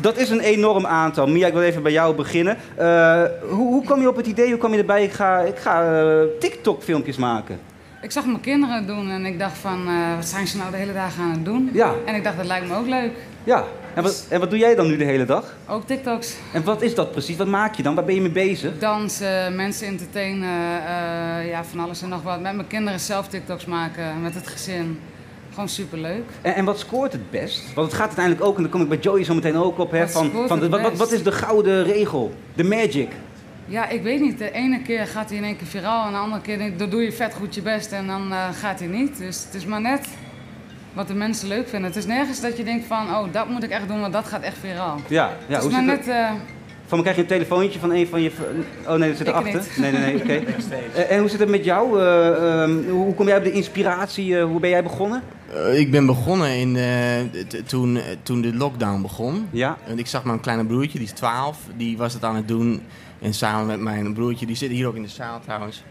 dat 0.00 0.16
is 0.16 0.30
een 0.30 0.40
enorm 0.40 0.86
aantal. 0.86 1.26
Mia, 1.26 1.46
ik 1.46 1.52
wil 1.52 1.62
even 1.62 1.82
bij 1.82 1.92
jou 1.92 2.14
beginnen. 2.14 2.56
Eh, 2.76 3.22
hoe, 3.48 3.66
hoe 3.72 3.84
kwam 3.84 4.00
je 4.00 4.08
op 4.08 4.16
het 4.16 4.26
idee, 4.26 4.48
hoe 4.48 4.58
kwam 4.58 4.72
je 4.72 4.78
erbij, 4.78 5.04
ik 5.04 5.12
ga, 5.12 5.38
ik 5.38 5.58
ga 5.58 5.82
eh, 5.82 6.22
TikTok-filmpjes 6.40 7.16
maken? 7.16 7.58
Ik 8.02 8.10
zag 8.10 8.26
mijn 8.26 8.40
kinderen 8.40 8.86
doen 8.86 9.10
en 9.10 9.26
ik 9.26 9.38
dacht 9.38 9.58
van, 9.58 9.86
eh, 9.86 10.14
wat 10.16 10.26
zijn 10.26 10.46
ze 10.46 10.56
nou 10.56 10.70
de 10.70 10.76
hele 10.76 10.92
dag 10.92 11.18
aan 11.20 11.30
het 11.30 11.44
doen? 11.44 11.70
Ja. 11.72 11.92
En 12.04 12.14
ik 12.14 12.24
dacht, 12.24 12.36
dat 12.36 12.46
lijkt 12.46 12.68
me 12.68 12.76
ook 12.76 12.86
leuk. 12.86 13.12
Ja. 13.44 13.64
En 13.96 14.02
wat, 14.02 14.26
en 14.28 14.40
wat 14.40 14.50
doe 14.50 14.58
jij 14.58 14.74
dan 14.74 14.86
nu 14.86 14.96
de 14.96 15.04
hele 15.04 15.24
dag? 15.24 15.54
Ook 15.68 15.86
TikToks. 15.86 16.34
En 16.52 16.64
wat 16.64 16.82
is 16.82 16.94
dat 16.94 17.10
precies? 17.10 17.36
Wat 17.36 17.46
maak 17.46 17.74
je 17.74 17.82
dan? 17.82 17.94
Waar 17.94 18.04
ben 18.04 18.14
je 18.14 18.20
mee 18.20 18.30
bezig? 18.30 18.78
Dansen, 18.78 19.56
mensen 19.56 19.86
entertainen, 19.86 20.80
eh, 20.86 21.48
ja, 21.48 21.64
van 21.64 21.80
alles 21.80 22.02
en 22.02 22.08
nog 22.08 22.22
wat. 22.22 22.40
Met 22.40 22.54
mijn 22.54 22.66
kinderen 22.66 23.00
zelf 23.00 23.28
TikToks 23.28 23.64
maken, 23.64 24.22
met 24.22 24.34
het 24.34 24.46
gezin. 24.46 25.00
Gewoon 25.50 25.68
superleuk. 25.68 26.22
En, 26.42 26.54
en 26.54 26.64
wat 26.64 26.78
scoort 26.78 27.12
het 27.12 27.30
best? 27.30 27.74
Want 27.74 27.86
het 27.86 27.96
gaat 27.96 28.06
uiteindelijk 28.06 28.46
ook, 28.46 28.56
en 28.56 28.62
daar 28.62 28.70
kom 28.70 28.80
ik 28.80 28.88
bij 28.88 28.98
Joey 28.98 29.24
zo 29.24 29.34
meteen 29.34 29.56
ook 29.56 29.78
op, 29.78 29.90
hè, 29.90 30.00
Wat 30.00 30.10
van, 30.10 30.30
van 30.46 30.60
de, 30.60 30.68
wat, 30.68 30.96
wat, 30.96 31.12
is 31.12 31.22
de 31.22 31.32
gouden 31.32 31.84
regel? 31.84 32.34
De 32.54 32.64
magic? 32.64 33.08
Ja, 33.66 33.88
ik 33.88 34.02
weet 34.02 34.20
niet. 34.20 34.38
De 34.38 34.50
ene 34.50 34.82
keer 34.82 35.06
gaat 35.06 35.28
hij 35.28 35.38
in 35.38 35.44
één 35.44 35.56
keer 35.56 35.66
viraal 35.66 36.06
en 36.06 36.12
de 36.12 36.18
andere 36.18 36.42
keer 36.42 36.76
dan 36.76 36.90
doe 36.90 37.02
je 37.02 37.12
vet 37.12 37.34
goed 37.34 37.54
je 37.54 37.62
best 37.62 37.92
en 37.92 38.06
dan 38.06 38.32
eh, 38.32 38.48
gaat 38.52 38.78
hij 38.78 38.88
niet. 38.88 39.18
Dus 39.18 39.44
het 39.44 39.54
is 39.54 39.66
maar 39.66 39.80
net 39.80 40.06
wat 40.96 41.08
de 41.08 41.14
mensen 41.14 41.48
leuk 41.48 41.68
vinden. 41.68 41.88
Het 41.88 41.98
is 41.98 42.06
nergens 42.06 42.40
dat 42.40 42.56
je 42.56 42.64
denkt 42.64 42.86
van, 42.86 43.06
oh, 43.08 43.32
dat 43.32 43.48
moet 43.48 43.62
ik 43.62 43.70
echt 43.70 43.88
doen, 43.88 44.00
want 44.00 44.12
dat 44.12 44.26
gaat 44.26 44.42
echt 44.42 44.56
viraal. 44.60 45.00
Ja, 45.08 45.30
ja 45.48 45.54
het 45.54 45.62
hoe 45.62 45.72
maar 45.72 45.82
zit 45.82 45.90
het? 45.90 46.06
net... 46.06 46.16
eh, 46.16 46.30
Van, 46.86 47.00
krijg 47.00 47.16
je 47.16 47.22
een 47.22 47.28
telefoontje 47.28 47.78
van 47.78 47.90
een 47.90 48.06
van 48.06 48.22
je... 48.22 48.30
Oh 48.86 48.94
nee, 48.94 49.08
dat 49.08 49.18
zit 49.18 49.26
erachter. 49.26 49.64
Nee, 49.76 49.92
nee, 49.92 50.00
nee, 50.00 50.14
oké. 50.22 50.32
Eh, 50.94 51.10
en 51.10 51.20
hoe 51.20 51.28
zit 51.28 51.40
het 51.40 51.48
met 51.48 51.64
jou? 51.64 52.00
Eh, 52.00 52.62
ehm, 52.62 52.88
hoe 52.88 53.14
kom 53.14 53.26
jij 53.26 53.36
op 53.38 53.44
de 53.44 53.52
inspiratie? 53.52 54.40
hoe 54.40 54.60
ben 54.60 54.70
jij 54.70 54.82
begonnen? 54.82 55.22
Eh, 55.54 55.78
ik 55.78 55.90
ben 55.90 56.06
begonnen 56.06 56.56
in, 56.56 56.78
toen, 57.66 57.98
toen 58.22 58.40
de 58.40 58.54
lockdown 58.54 59.02
begon. 59.02 59.48
Ja. 59.50 59.76
En 59.86 59.98
ik 59.98 60.06
zag 60.06 60.24
mijn 60.24 60.40
kleine 60.40 60.64
broertje, 60.64 60.98
die 60.98 61.06
is 61.06 61.12
12, 61.12 61.58
die 61.76 61.96
was 61.96 62.12
het 62.12 62.24
aan 62.24 62.36
het 62.36 62.48
doen. 62.48 62.82
En 63.20 63.34
samen 63.34 63.66
met 63.66 63.80
mijn 63.80 64.14
broertje, 64.14 64.46
die 64.46 64.56
zit 64.56 64.70
hier 64.70 64.86
ook 64.86 64.96
in 64.96 65.02
de 65.02 65.08
zaal 65.08 65.40
trouwens, 65.40 65.82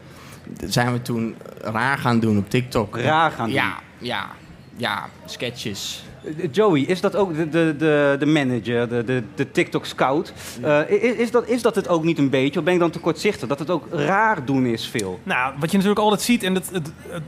zijn 0.65 0.91
we 0.93 1.01
toen 1.01 1.35
raar 1.61 1.97
gaan 1.97 2.19
doen 2.19 2.37
op 2.37 2.49
TikTok. 2.49 2.97
Raar 2.97 3.31
gaan 3.31 3.45
doen? 3.45 3.55
Ja, 3.55 3.75
ja, 3.97 4.27
ja, 4.75 5.05
sketches. 5.25 6.03
Joey, 6.51 6.81
is 6.81 7.01
dat 7.01 7.15
ook 7.15 7.35
de, 7.35 7.49
de, 7.49 7.75
de, 7.77 8.15
de 8.19 8.25
manager, 8.25 8.89
de, 8.89 9.03
de, 9.03 9.23
de 9.35 9.51
TikTok-scout? 9.51 10.33
Eh, 10.61 10.79
is, 10.89 11.15
is, 11.15 11.31
dat, 11.31 11.47
is 11.47 11.61
dat 11.61 11.75
het 11.75 11.87
ook 11.87 12.03
niet 12.03 12.17
een 12.17 12.29
beetje? 12.29 12.59
Of 12.59 12.65
ben 12.65 12.73
ik 12.73 12.79
dan 12.79 12.89
te 12.91 12.99
kortzichtig? 12.99 13.47
Dat 13.47 13.59
het 13.59 13.69
ook 13.69 13.87
raar 13.91 14.45
doen 14.45 14.65
is 14.65 14.87
veel? 14.87 15.19
Nou, 15.23 15.53
wat 15.59 15.69
je 15.71 15.77
natuurlijk 15.77 16.03
altijd 16.03 16.21
ziet, 16.21 16.43
en 16.43 16.55
het, 16.55 16.69
het, 16.71 16.91
het- 17.09 17.23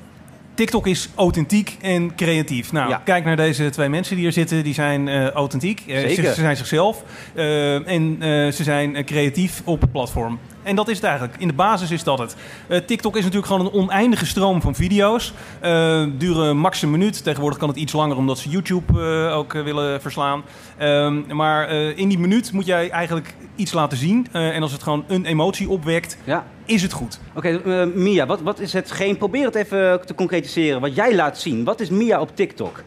TikTok 0.53 0.87
is 0.87 1.09
authentiek 1.15 1.77
en 1.81 2.15
creatief. 2.15 2.71
Nou, 2.71 2.89
Ja. 2.89 3.01
kijk 3.05 3.25
naar 3.25 3.35
deze 3.35 3.69
twee 3.69 3.89
mensen 3.89 4.15
die 4.15 4.23
hier 4.23 4.33
zitten. 4.33 4.63
Die 4.63 4.73
zijn 4.73 5.07
eh, 5.07 5.29
authentiek. 5.29 5.83
Eh, 5.87 5.99
Zeker. 5.99 6.23
Ze, 6.23 6.33
ze 6.33 6.41
zijn 6.41 6.57
zichzelf. 6.57 7.03
En 7.85 8.15
eh, 8.19 8.27
ze 8.51 8.63
zijn 8.63 9.05
creatief 9.05 9.61
op 9.65 9.81
het 9.81 9.91
platform. 9.91 10.39
En 10.67 10.75
dat 10.75 10.87
is 10.87 10.95
het 10.95 11.05
eigenlijk. 11.05 11.35
In 11.39 11.47
de 11.47 11.53
basis 11.53 11.91
is 11.91 12.03
dat 12.03 12.19
het. 12.19 12.35
Eh, 12.67 12.79
TikTok 12.79 13.15
is 13.15 13.23
natuurlijk 13.23 13.51
gewoon 13.51 13.65
een 13.65 13.73
oneindige 13.73 14.25
stroom 14.25 14.61
van 14.61 14.75
video's. 14.75 15.33
Eh, 15.59 16.03
duren 16.17 16.57
max 16.57 16.81
een 16.81 16.91
minuut. 16.91 17.23
Tegenwoordig 17.23 17.59
kan 17.59 17.69
het 17.69 17.77
iets 17.77 17.93
langer 17.93 18.17
omdat 18.17 18.37
ze 18.37 18.49
YouTube 18.49 18.93
eh, 19.27 19.37
ook 19.37 19.53
willen 19.53 20.01
verslaan. 20.01 20.43
Ehm, 20.77 21.35
maar 21.35 21.69
in 21.71 22.09
die 22.09 22.19
minuut 22.19 22.51
moet 22.51 22.65
jij 22.65 22.89
eigenlijk 22.89 23.33
iets 23.55 23.71
laten 23.73 23.97
zien. 23.97 24.27
En 24.31 24.61
als 24.61 24.71
het 24.71 24.83
gewoon 24.83 25.03
een 25.07 25.25
emotie 25.25 25.69
opwekt, 25.69 26.17
Ja. 26.23 26.45
is 26.65 26.81
het 26.81 26.91
goed. 26.93 27.19
Oké, 27.33 27.85
Mia, 27.95 28.25
wat, 28.25 28.41
wat 28.41 28.59
is 28.59 28.73
hetgeen... 28.73 29.17
Probeer 29.17 29.45
het 29.45 29.55
even 29.55 30.01
te 30.05 30.15
concretiseren. 30.15 30.81
Wat 30.81 30.95
jij 30.95 31.15
laat 31.15 31.37
zien. 31.37 31.63
Wat 31.63 31.79
is 31.79 31.89
Mia 31.89 32.19
op 32.19 32.35
TikTok? 32.35 32.83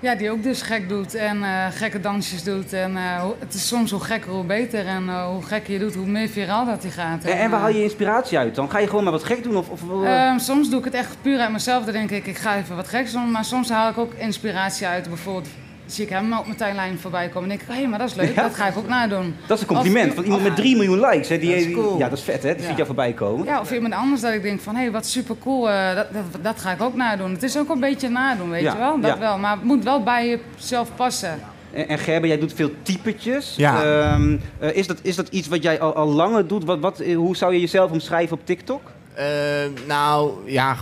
Ja, 0.00 0.14
die 0.14 0.30
ook 0.30 0.42
dus 0.42 0.62
gek 0.62 0.88
doet 0.88 1.14
en 1.14 1.42
eh, 1.42 1.66
gekke 1.70 2.00
dansjes 2.00 2.42
doet. 2.42 2.72
En 2.72 2.96
eh, 2.96 3.24
het 3.38 3.54
is 3.54 3.68
soms 3.68 3.90
hoe 3.90 4.00
gekker, 4.00 4.30
hoe 4.30 4.44
beter. 4.44 4.86
En 4.86 5.08
eh, 5.08 5.26
hoe 5.26 5.42
gekker 5.42 5.72
je 5.72 5.78
doet, 5.78 5.94
hoe 5.94 6.06
meer 6.06 6.28
viraal 6.28 6.66
dat 6.66 6.82
hij 6.82 6.90
gaat. 6.90 7.24
En, 7.24 7.38
en 7.38 7.50
waar 7.50 7.60
haal 7.60 7.68
je 7.68 7.82
inspiratie 7.82 8.38
uit 8.38 8.54
dan? 8.54 8.70
Ga 8.70 8.78
je 8.78 8.86
gewoon 8.86 9.02
maar 9.02 9.12
wat 9.12 9.24
gek 9.24 9.42
doen? 9.42 9.56
Of, 9.56 9.68
of, 9.68 9.80
Ehm, 10.04 10.38
soms 10.38 10.70
doe 10.70 10.78
ik 10.78 10.84
het 10.84 10.94
echt 10.94 11.16
puur 11.22 11.38
uit 11.38 11.52
mezelf. 11.52 11.84
Dan 11.84 11.92
denk 11.92 12.10
ik, 12.10 12.26
ik 12.26 12.36
ga 12.38 12.56
even 12.56 12.76
wat 12.76 12.88
geks 12.88 13.12
doen. 13.12 13.30
Maar 13.30 13.44
soms 13.44 13.68
haal 13.68 13.90
ik 13.90 13.98
ook 13.98 14.12
inspiratie 14.14 14.86
uit. 14.86 15.08
Bijvoorbeeld 15.08 15.48
zie 15.92 16.04
ik 16.04 16.10
hem 16.10 16.32
op 16.32 16.44
mijn 16.44 16.56
tijdlijn 16.56 16.98
voorbij 16.98 17.28
komen. 17.28 17.50
En 17.50 17.56
denk 17.58 17.60
ik, 17.70 17.76
hé, 17.76 17.86
maar 17.86 17.98
dat 17.98 18.08
is 18.08 18.14
leuk. 18.14 18.34
Ja? 18.34 18.42
Dat 18.42 18.54
ga 18.54 18.66
ik 18.68 18.76
ook 18.76 18.88
nadoen. 18.88 19.34
dat 19.46 19.56
is 19.56 19.62
een 19.62 19.74
compliment 19.74 20.08
Of- 20.08 20.14
van 20.14 20.24
iemand 20.24 20.42
met 20.42 20.56
3 20.56 20.76
miljoen 20.76 21.00
likes. 21.00 21.28
Hè? 21.28 21.38
Die, 21.38 21.48
Dat 21.50 21.58
is 21.58 21.64
die- 21.64 21.74
cool. 21.74 21.98
Ja, 21.98 22.08
dat 22.08 22.18
is 22.18 22.24
vet 22.24 22.42
hè? 22.42 22.52
Die 22.52 22.60
Ja. 22.60 22.66
ziet 22.66 22.74
jou 22.74 22.86
voorbij 22.86 23.12
komen. 23.12 23.44
Ja, 23.46 23.60
of 23.60 23.72
iemand 23.72 23.94
anders 23.94 24.20
dat 24.20 24.32
ik 24.32 24.42
denk 24.42 24.60
van, 24.60 24.76
hé, 24.76 24.90
wat 24.90 25.06
super 25.06 25.36
cool. 25.42 25.64
dat, 25.94 26.06
dat, 26.12 26.22
dat 26.42 26.58
ga 26.60 26.72
ik 26.72 26.82
ook 26.82 26.94
nadoen. 26.94 27.30
Het 27.32 27.42
is 27.42 27.58
ook 27.58 27.68
een 27.68 27.80
beetje 27.80 28.08
nadoen, 28.08 28.50
weet 28.50 28.62
Ja, 28.62 28.72
je 28.72 28.78
wel. 28.78 29.00
Dat 29.00 29.10
ja. 29.10 29.18
wel. 29.18 29.38
Maar 29.38 29.52
het 29.52 29.64
moet 29.64 29.84
wel 29.84 30.02
bij 30.02 30.40
jezelf 30.56 30.88
passen. 30.96 31.38
En, 31.72 31.88
en 31.88 31.98
Gerben, 31.98 32.28
jij 32.28 32.38
doet 32.38 32.52
veel 32.52 32.70
typetjes. 32.82 33.54
Ja. 33.56 33.82
Ehm, 33.84 34.36
eh, 34.58 34.76
is, 34.76 34.86
dat, 34.86 34.98
is 35.02 35.16
dat 35.16 35.28
iets 35.28 35.48
wat 35.48 35.62
jij 35.62 35.80
al, 35.80 35.94
al 35.94 36.06
langer 36.08 36.46
doet? 36.46 36.64
Wat, 36.64 36.78
wat, 36.78 37.00
eh, 37.00 37.16
hoe 37.16 37.36
zou 37.36 37.52
je 37.54 37.60
jezelf 37.60 37.90
omschrijven 37.90 38.36
op 38.36 38.46
TikTok? 38.46 38.80
Eh, 39.18 39.26
nou, 39.86 40.32
ja, 40.46 40.76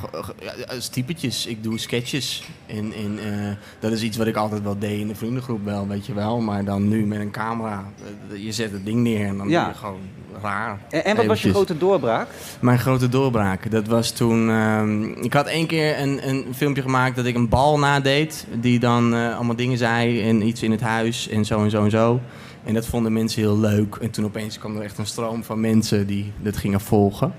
als 0.68 0.88
typetjes. 0.88 1.46
Ik 1.46 1.62
doe 1.62 1.78
sketches. 1.78 2.48
En, 2.66 2.92
en 2.92 3.18
eh, 3.18 3.50
dat 3.78 3.92
is 3.92 4.02
iets 4.02 4.16
wat 4.16 4.26
ik 4.26 4.36
altijd 4.36 4.62
wel 4.62 4.78
deed 4.78 5.00
in 5.00 5.08
de 5.08 5.14
vriendengroep 5.14 5.64
wel, 5.64 5.86
weet 5.88 6.06
je 6.06 6.14
wel. 6.14 6.40
Maar 6.40 6.64
dan 6.64 6.88
nu 6.88 7.06
met 7.06 7.20
een 7.20 7.30
camera. 7.30 7.84
Eh, 8.32 8.44
Je 8.44 8.52
zet 8.52 8.72
het 8.72 8.84
ding 8.84 9.00
neer 9.02 9.26
en 9.26 9.36
dan 9.36 9.48
Ja. 9.48 9.64
doe 9.64 9.72
je 9.72 9.78
gewoon 9.78 10.00
raar. 10.42 10.78
En, 10.90 11.04
en 11.04 11.16
wat 11.16 11.26
was 11.26 11.42
je 11.42 11.50
grote 11.50 11.78
doorbraak? 11.78 12.28
Mijn 12.60 12.78
grote 12.78 13.08
doorbraak, 13.08 13.70
dat 13.70 13.86
was 13.86 14.10
toen... 14.10 14.50
ehm, 14.50 15.02
ik 15.04 15.32
had 15.32 15.46
één 15.46 15.66
keer 15.66 16.00
een, 16.00 16.28
een 16.28 16.46
filmpje 16.54 16.82
gemaakt 16.82 17.16
dat 17.16 17.24
ik 17.24 17.34
een 17.34 17.48
bal 17.48 17.78
nadeed. 17.78 18.46
Die 18.60 18.78
dan 18.78 19.14
eh, 19.14 19.34
allemaal 19.36 19.56
dingen 19.56 19.78
zei 19.78 20.22
en 20.28 20.46
iets 20.46 20.62
in 20.62 20.70
het 20.70 20.80
huis 20.80 21.28
en 21.28 21.44
zo 21.44 21.62
en 21.64 21.70
zo 21.70 21.84
en 21.84 21.90
zo. 21.90 22.20
En 22.64 22.74
dat 22.74 22.86
vonden 22.86 23.12
mensen 23.12 23.42
heel 23.42 23.58
leuk. 23.58 23.94
En 23.94 24.10
toen 24.10 24.24
opeens 24.24 24.58
kwam 24.58 24.76
er 24.76 24.82
echt 24.82 24.98
een 24.98 25.06
stroom 25.06 25.44
van 25.44 25.60
mensen 25.60 26.06
die 26.06 26.32
dat 26.42 26.56
gingen 26.56 26.80
volgen. 26.80 27.34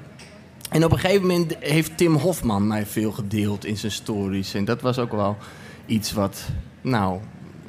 En 0.70 0.84
op 0.86 0.92
een 0.92 1.00
gegeven 1.00 1.28
moment 1.28 1.56
heeft 1.60 1.98
Tim 1.98 2.16
Hofman 2.16 2.68
mij 2.68 2.86
veel 2.86 3.12
gedeeld 3.12 3.66
in 3.66 3.78
zijn 3.78 3.92
stories. 3.92 4.54
En 4.54 4.66
dat 4.66 4.82
was 4.82 5.00
ook 5.00 5.12
wel 5.12 5.38
iets 5.86 6.14
wat, 6.14 6.44
nou... 6.82 7.20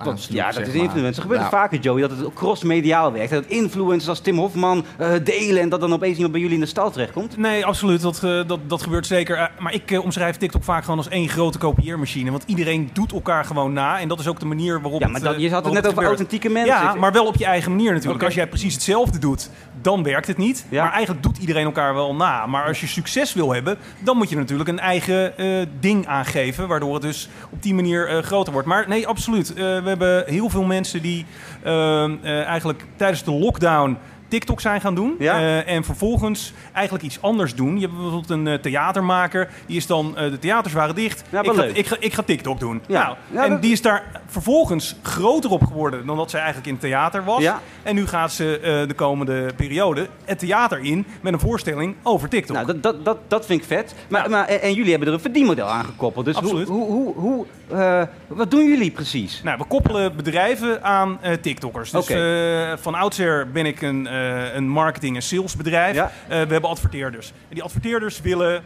Dat, 0.04 0.24
ja, 0.24 0.50
dat 0.50 0.66
is 0.66 0.74
influencer. 0.74 1.04
Het 1.04 1.18
gebeurt 1.20 1.40
Nou, 1.40 1.52
vaker, 1.52 1.78
Joey, 1.78 2.00
dat 2.00 2.10
het 2.10 2.32
cross-mediaal 2.34 3.12
werkt. 3.12 3.30
Dat 3.30 3.44
influencers 3.46 4.08
als 4.08 4.20
Tim 4.20 4.38
Hofman 4.38 4.84
eh, 4.98 5.10
delen 5.24 5.62
en 5.62 5.68
dat 5.68 5.80
dan 5.80 5.92
opeens 5.92 6.14
iemand 6.14 6.32
bij 6.32 6.40
jullie 6.40 6.56
in 6.56 6.62
de 6.62 6.68
stal 6.68 6.90
terechtkomt. 6.90 7.36
Nee, 7.36 7.64
absoluut. 7.66 8.00
Dat, 8.00 8.22
eh, 8.24 8.40
dat, 8.46 8.58
dat 8.66 8.82
gebeurt 8.82 9.06
zeker. 9.06 9.36
Eh, 9.36 9.46
maar 9.58 9.74
ik 9.74 10.00
omschrijf 10.04 10.36
TikTok 10.36 10.64
vaak 10.64 10.82
gewoon 10.82 10.98
als 10.98 11.08
één 11.08 11.28
grote 11.28 11.58
kopieermachine. 11.58 12.30
Want 12.30 12.42
iedereen 12.46 12.90
doet 12.92 13.12
elkaar 13.12 13.44
gewoon 13.44 13.72
na. 13.72 14.00
En 14.00 14.08
dat 14.08 14.20
is 14.20 14.26
ook 14.26 14.40
de 14.40 14.46
manier 14.46 14.80
waarop 14.80 15.00
Ja, 15.00 15.06
maar 15.06 15.20
het, 15.20 15.24
dat, 15.24 15.40
je 15.40 15.50
had 15.50 15.64
het 15.64 15.74
net 15.74 15.82
over 15.82 15.88
gebeurt. 15.88 16.08
authentieke 16.08 16.48
mensen. 16.48 16.74
Ja, 16.74 16.94
maar 16.94 17.12
wel 17.12 17.26
op 17.26 17.36
je 17.36 17.44
eigen 17.44 17.70
manier 17.70 17.92
natuurlijk. 17.92 18.24
Als 18.24 18.34
jij 18.34 18.48
precies 18.48 18.74
hetzelfde 18.74 19.18
doet, 19.18 19.50
dan 19.82 20.02
werkt 20.02 20.26
het 20.26 20.36
niet. 20.36 20.66
Ja. 20.68 20.82
Maar 20.82 20.92
eigenlijk 20.92 21.22
doet 21.22 21.38
iedereen 21.38 21.64
elkaar 21.64 21.94
wel 21.94 22.14
na. 22.14 22.46
Maar 22.46 22.66
als 22.66 22.80
je 22.80 22.86
succes 22.86 23.34
wil 23.34 23.52
hebben, 23.52 23.78
dan 23.98 24.16
moet 24.16 24.30
je 24.30 24.36
natuurlijk 24.36 24.68
een 24.68 24.78
eigen 24.78 25.38
eh, 25.38 25.66
ding 25.80 26.06
aangeven. 26.06 26.68
Waardoor 26.68 26.94
het 26.94 27.02
dus 27.02 27.28
op 27.50 27.62
die 27.62 27.74
manier 27.74 28.08
eh, 28.08 28.22
groter 28.22 28.52
wordt. 28.52 28.68
Maar 28.68 28.88
nee, 28.88 29.06
absoluut. 29.06 29.50
Eh, 29.50 29.56
we 29.56 29.88
hebben 29.88 30.24
heel 30.26 30.48
veel 30.50 30.64
mensen 30.64 31.02
die 31.02 31.26
eh, 31.62 32.04
eh, 32.04 32.44
eigenlijk 32.44 32.84
tijdens 32.96 33.24
de 33.24 33.32
lockdown 33.32 33.98
TikTok 34.28 34.60
zijn 34.60 34.80
gaan 34.80 34.94
doen. 34.94 35.14
Ja. 35.18 35.38
Eh, 35.38 35.74
en 35.74 35.84
vervolgens 35.84 36.52
eigenlijk 36.72 37.04
iets 37.04 37.22
anders 37.22 37.54
doen. 37.54 37.74
Je 37.74 37.80
hebt 37.80 37.92
bijvoorbeeld 37.92 38.30
een 38.30 38.46
eh, 38.46 38.54
theatermaker. 38.54 39.48
Die 39.66 39.76
is 39.76 39.86
dan, 39.86 40.16
eh, 40.16 40.30
de 40.30 40.38
theaters 40.38 40.74
waren 40.74 40.94
dicht. 40.94 41.22
Ja, 41.30 41.42
ik, 41.42 41.52
ga, 41.52 41.64
ik, 41.64 41.86
ga, 41.86 41.96
ik 41.98 42.14
ga 42.14 42.22
TikTok 42.22 42.60
doen. 42.60 42.82
Ja. 42.86 43.16
Nou, 43.28 43.44
en 43.44 43.50
dat- 43.50 43.62
die 43.62 43.72
is 43.72 43.82
daar 43.82 44.20
vervolgens 44.26 44.96
groter 45.02 45.50
op 45.50 45.64
geworden 45.64 46.06
dan 46.06 46.16
dat 46.16 46.30
zij 46.30 46.38
eigenlijk 46.40 46.68
in 46.68 46.74
het 46.74 46.82
theater 46.82 47.24
was. 47.24 47.44
En 47.82 47.94
nu 47.94 48.06
gaat 48.06 48.32
ze 48.32 48.84
de 48.88 48.94
komende 48.94 49.52
periode 49.56 50.08
het 50.24 50.38
theater 50.38 50.78
in 50.78 51.06
met 51.20 51.32
een 51.32 51.40
voorstelling 51.40 51.94
over 52.02 52.28
TikTok. 52.28 52.56
Nou, 52.56 52.66
dat, 52.66 52.82
dat, 52.82 53.04
dat, 53.04 53.18
dat 53.28 53.46
vind 53.46 53.60
ik 53.60 53.66
vet. 53.66 53.94
Maar, 54.08 54.30
maar, 54.30 54.46
en 54.46 54.74
jullie 54.74 54.90
hebben 54.90 55.08
er 55.08 55.14
een 55.14 55.20
verdienmodel 55.20 55.66
aan 55.66 55.84
gekoppeld. 55.84 56.24
Dus 56.24 56.34
hoe, 56.34 56.44
Absoluut. 56.44 56.68
hoe, 56.68 56.86
hoe, 56.86 57.14
hoe, 57.14 57.46
eh, 57.70 58.02
wat 58.26 58.50
doen 58.50 58.68
jullie 58.68 58.90
precies? 58.90 59.42
Nou, 59.42 59.58
we 59.58 59.64
koppelen 59.64 60.16
bedrijven 60.16 60.82
aan 60.82 61.18
eh, 61.22 61.32
TikTokkers. 61.32 61.90
Dus 61.90 62.08
eh, 62.08 62.72
van 62.76 62.94
oudsher 62.94 63.50
ben 63.50 63.66
ik 63.66 63.82
een, 63.82 64.14
een 64.56 64.68
marketing- 64.68 65.16
en 65.16 65.22
salesbedrijf. 65.22 65.94
Ja. 65.94 66.10
We 66.28 66.34
hebben 66.34 66.64
adverteerders. 66.64 67.28
En 67.28 67.54
die 67.54 67.62
adverteerders 67.62 68.20
willen... 68.20 68.62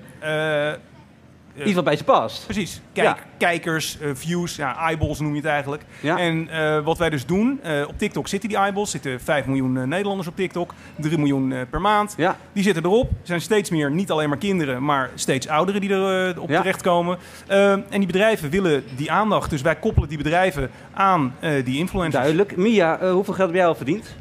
eh, 1.57 1.67
Iets 1.67 1.75
wat 1.75 1.85
bij 1.85 1.97
ze 1.97 2.05
past. 2.05 2.45
Precies. 2.45 2.81
Kijk, 2.93 3.07
Ja. 3.07 3.17
Kijkers, 3.38 3.99
eh, 4.01 4.11
views, 4.15 4.57
ja, 4.57 4.77
eyeballs 4.77 5.21
noem 5.21 5.31
je 5.31 5.37
het 5.37 5.47
eigenlijk. 5.47 5.83
Ja. 6.01 6.19
En 6.19 6.49
eh, 6.49 6.85
wat 6.85 6.99
wij 6.99 7.11
dus 7.11 7.27
doen, 7.27 7.61
eh, 7.62 7.88
op 7.88 7.99
TikTok 7.99 8.29
zitten 8.29 8.49
die 8.49 8.59
eyeballs. 8.59 8.91
zitten 8.91 9.21
5 9.21 9.47
miljoen 9.47 9.88
Nederlanders 9.88 10.29
op 10.29 10.37
TikTok. 10.37 10.75
3 10.97 11.19
miljoen 11.19 11.55
per 11.71 11.81
maand. 11.81 12.15
Ja. 12.17 12.37
Die 12.53 12.62
zitten 12.62 12.85
erop. 12.85 13.11
Er 13.11 13.17
zijn 13.23 13.41
steeds 13.41 13.71
meer, 13.71 13.91
niet 13.91 14.11
alleen 14.11 14.29
maar 14.29 14.38
kinderen, 14.38 14.85
maar 14.85 15.11
steeds 15.15 15.49
ouderen 15.49 15.81
die 15.81 15.91
er 15.93 16.29
eh, 16.35 16.43
op 16.43 16.49
Ja. 16.49 16.61
terechtkomen. 16.61 17.19
En 17.47 17.85
die 17.91 18.07
bedrijven 18.07 18.51
willen 18.51 18.85
die 18.97 19.11
aandacht. 19.11 19.51
Dus 19.51 19.62
wij 19.62 19.77
koppelen 19.77 20.09
die 20.09 20.19
bedrijven 20.19 20.71
aan 20.95 21.35
eh, 21.41 21.65
die 21.65 21.79
influencers. 21.79 22.15
Duidelijk. 22.15 22.57
Mia, 22.57 22.99
hoeveel 23.12 23.35
geld 23.35 23.49
heb 23.49 23.57
jij 23.57 23.67
al 23.67 23.75
verdiend? 23.75 24.15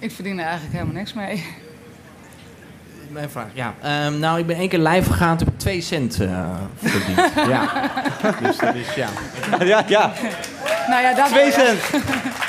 Ik 0.00 0.10
verdien 0.12 0.38
er 0.38 0.44
eigenlijk 0.44 0.72
helemaal 0.74 0.94
niks 0.94 1.12
mee. 1.14 1.44
Mijn 3.08 3.30
vraag. 3.30 3.46
Ja. 3.52 3.74
Ehm, 3.82 4.18
nou, 4.18 4.38
ik 4.38 4.46
ben 4.46 4.56
één 4.56 4.68
keer 4.68 4.78
live 4.78 5.10
gegaan, 5.10 5.36
toen 5.36 5.46
heb 5.46 5.54
ik 5.54 5.60
2 5.60 5.80
cent 5.80 6.20
eh, 6.20 6.50
verdiend. 6.76 7.20
ja. 7.52 7.90
Dus 8.42 8.56
dat 8.56 8.74
is, 8.74 8.94
ja. 8.94 9.08
ja, 9.64 9.84
ja. 9.86 10.12
Nou 10.88 11.02
ja, 11.02 11.14
dat 11.14 11.26
Twee 11.26 11.52
cent. 11.52 11.80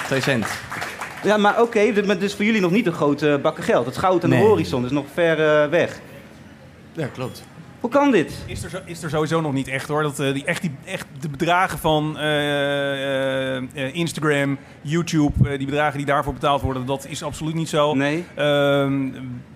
2 0.07 0.21
cent. 0.21 0.45
Ja, 1.23 1.37
maar 1.37 1.61
oké, 1.61 1.93
dit- 1.93 2.05
maar 2.05 2.17
dus 2.17 2.33
voor 2.35 2.45
jullie 2.45 2.61
nog 2.61 2.71
niet 2.71 2.85
een 2.85 2.93
grote 2.93 3.39
bakken 3.41 3.63
geld. 3.63 3.85
Het 3.85 3.97
goud 3.97 4.23
aan 4.23 4.29
de 4.29 4.35
horizon 4.35 4.85
is 4.85 4.91
nog 4.91 5.05
ver 5.13 5.61
eh, 5.63 5.69
weg. 5.69 5.99
Ja, 6.93 7.07
klopt. 7.13 7.43
Hoe 7.79 7.89
kan 7.89 8.11
dit? 8.11 8.43
Is 8.45 8.63
er, 8.63 8.69
zo- 8.69 8.79
is 8.85 9.03
er 9.03 9.09
sowieso 9.09 9.41
nog 9.41 9.53
niet 9.53 9.67
echt 9.67 9.87
hoor. 9.87 10.03
Dat, 10.03 10.19
eh, 10.19 10.33
die, 10.33 10.43
echt, 10.45 10.61
die, 10.61 10.71
echt 10.85 11.05
de 11.19 11.29
bedragen 11.29 11.79
van 11.79 12.17
eh, 12.17 13.55
eh, 13.57 13.63
Instagram, 13.95 14.57
YouTube, 14.81 15.57
die 15.57 15.65
bedragen 15.65 15.97
die 15.97 16.05
daarvoor 16.05 16.33
betaald 16.33 16.61
worden, 16.61 16.85
dat 16.85 17.05
is 17.09 17.23
absoluut 17.23 17.53
niet 17.55 17.69
zo. 17.69 17.93
Nee. 17.93 18.23
Ehm, 18.35 19.07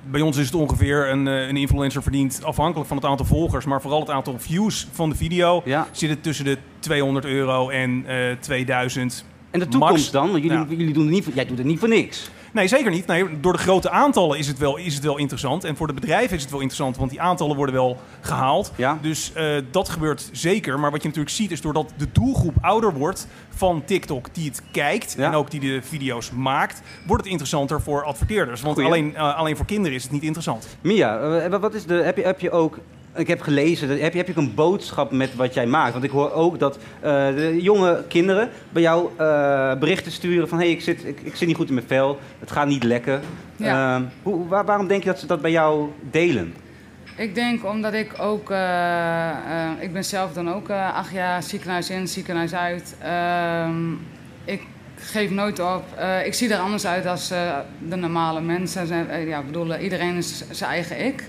bij 0.09 0.21
ons 0.21 0.37
is 0.37 0.45
het 0.45 0.55
ongeveer 0.55 1.09
een, 1.09 1.25
een 1.25 1.57
influencer 1.57 2.01
verdient 2.03 2.43
afhankelijk 2.43 2.87
van 2.87 2.97
het 2.97 3.05
aantal 3.05 3.25
volgers, 3.25 3.65
maar 3.65 3.81
vooral 3.81 3.99
het 3.99 4.09
aantal 4.09 4.39
views 4.39 4.87
van 4.91 5.09
de 5.09 5.15
video. 5.15 5.61
Ja. 5.65 5.87
Zit 5.91 6.09
het 6.09 6.23
tussen 6.23 6.45
de 6.45 6.57
200 6.79 7.25
euro 7.25 7.69
en 7.69 8.03
eh 8.07 8.15
2000. 8.39 9.25
En 9.51 9.59
de 9.59 9.67
toekomst 9.67 9.93
Max. 9.95 10.11
dan? 10.11 10.31
Want 10.31 10.43
jullie, 10.43 10.57
Ja. 10.57 10.65
jullie 10.69 10.93
doen 10.93 11.03
het 11.03 11.11
niet 11.13 11.27
jij 11.33 11.45
doet 11.45 11.57
het 11.57 11.67
niet 11.67 11.79
voor 11.79 11.89
niks. 11.89 12.29
Nee, 12.53 12.67
zeker 12.67 12.91
niet. 12.91 13.05
Nee, 13.07 13.39
door 13.39 13.53
de 13.53 13.59
grote 13.59 13.89
aantallen 13.89 14.37
is 14.37 14.47
het, 14.47 14.57
wel, 14.57 14.77
is 14.77 14.93
het 14.95 15.03
wel 15.03 15.17
interessant. 15.17 15.63
En 15.63 15.75
voor 15.75 15.87
de 15.87 15.93
bedrijven 15.93 16.35
is 16.35 16.41
het 16.41 16.51
wel 16.51 16.59
interessant, 16.59 16.97
want 16.97 17.09
die 17.09 17.21
aantallen 17.21 17.55
worden 17.55 17.75
wel 17.75 17.97
gehaald. 18.21 18.71
Ja. 18.75 18.97
Dus 19.01 19.33
eh, 19.33 19.55
dat 19.71 19.89
gebeurt 19.89 20.29
zeker. 20.31 20.79
Maar 20.79 20.91
wat 20.91 21.01
je 21.01 21.07
natuurlijk 21.07 21.35
ziet 21.35 21.51
is 21.51 21.61
doordat 21.61 21.93
de 21.97 22.07
doelgroep 22.11 22.55
ouder 22.61 22.93
wordt 22.93 23.27
van 23.49 23.83
TikTok 23.85 24.33
die 24.33 24.49
het 24.49 24.61
kijkt 24.71 25.13
Ja. 25.17 25.27
en 25.27 25.33
ook 25.35 25.51
die 25.51 25.59
de 25.59 25.79
video's 25.83 26.31
maakt, 26.31 26.81
wordt 27.07 27.23
het 27.23 27.31
interessanter 27.31 27.81
voor 27.81 28.03
adverteerders. 28.03 28.61
Want 28.61 28.73
Goeie. 28.75 28.89
alleen, 28.89 29.15
eh, 29.15 29.35
alleen 29.37 29.55
voor 29.57 29.65
kinderen 29.65 29.97
is 29.97 30.03
het 30.03 30.11
niet 30.11 30.23
interessant. 30.23 30.67
Mia, 30.81 31.19
eh, 31.19 31.59
wat 31.59 31.73
is 31.73 31.85
de, 31.85 31.93
heb, 31.93 32.17
je, 32.17 32.23
heb 32.23 32.39
je 32.39 32.51
ook... 32.51 32.79
Ik 33.15 33.27
heb 33.27 33.41
gelezen, 33.41 33.87
dat- 33.87 33.99
heb 33.99 34.11
je, 34.11 34.17
heb 34.17 34.27
je 34.27 34.33
ook 34.33 34.39
een 34.45 34.53
boodschap 34.55 35.11
met 35.11 35.35
wat 35.35 35.53
jij 35.53 35.65
maakt? 35.65 35.91
Want 35.91 36.03
ik 36.03 36.09
hoor 36.11 36.31
ook 36.31 36.59
dat 36.59 36.77
eh, 36.99 37.11
de 37.35 37.57
jonge 37.61 38.03
kinderen 38.07 38.49
bij 38.69 38.81
jou 38.81 39.09
eh, 39.17 39.73
berichten 39.79 40.11
sturen 40.11 40.47
van... 40.49 40.57
hé, 40.57 40.63
hey, 40.63 40.73
ik, 40.73 40.81
zit, 40.81 41.05
ik, 41.05 41.19
ik 41.23 41.35
zit 41.35 41.47
niet 41.47 41.57
goed 41.57 41.67
in 41.67 41.73
mijn 41.73 41.87
vel, 41.87 42.19
het 42.39 42.51
gaat 42.51 42.67
niet 42.67 42.83
lekker. 42.83 43.19
Ja. 43.55 43.95
Ehm, 43.95 44.03
hoe, 44.23 44.47
waar- 44.47 44.65
waarom 44.65 44.87
denk 44.87 45.03
je 45.03 45.09
dat 45.09 45.19
ze 45.19 45.25
dat 45.25 45.41
bij 45.41 45.51
jou 45.51 45.89
delen? 46.11 46.53
Ik 47.17 47.35
denk 47.35 47.65
omdat 47.65 47.93
ik 47.93 48.11
ook, 48.19 48.51
eh, 48.51 49.29
ik 49.79 49.93
ben 49.93 50.03
zelf 50.05 50.33
dan 50.33 50.53
ook 50.53 50.69
acht 50.69 51.11
jaar 51.11 51.43
ziekenhuis 51.43 51.89
in, 51.89 52.07
ziekenhuis 52.07 52.53
uit. 52.53 52.95
Ehm, 53.01 53.91
ik 54.45 54.61
geef 54.95 55.29
nooit 55.29 55.59
op. 55.59 55.83
Ik 56.25 56.33
zie 56.33 56.53
er 56.53 56.59
anders 56.59 56.85
uit 56.85 57.05
als 57.05 57.31
eh, 57.31 57.57
de 57.89 57.95
normale 57.95 58.41
mensen. 58.41 58.87
Zijn- 58.87 59.27
ja, 59.27 59.39
ik 59.39 59.45
bedoel, 59.45 59.75
iedereen 59.77 60.15
is 60.17 60.43
zijn 60.51 60.69
eigen 60.69 61.05
ik. 61.05 61.23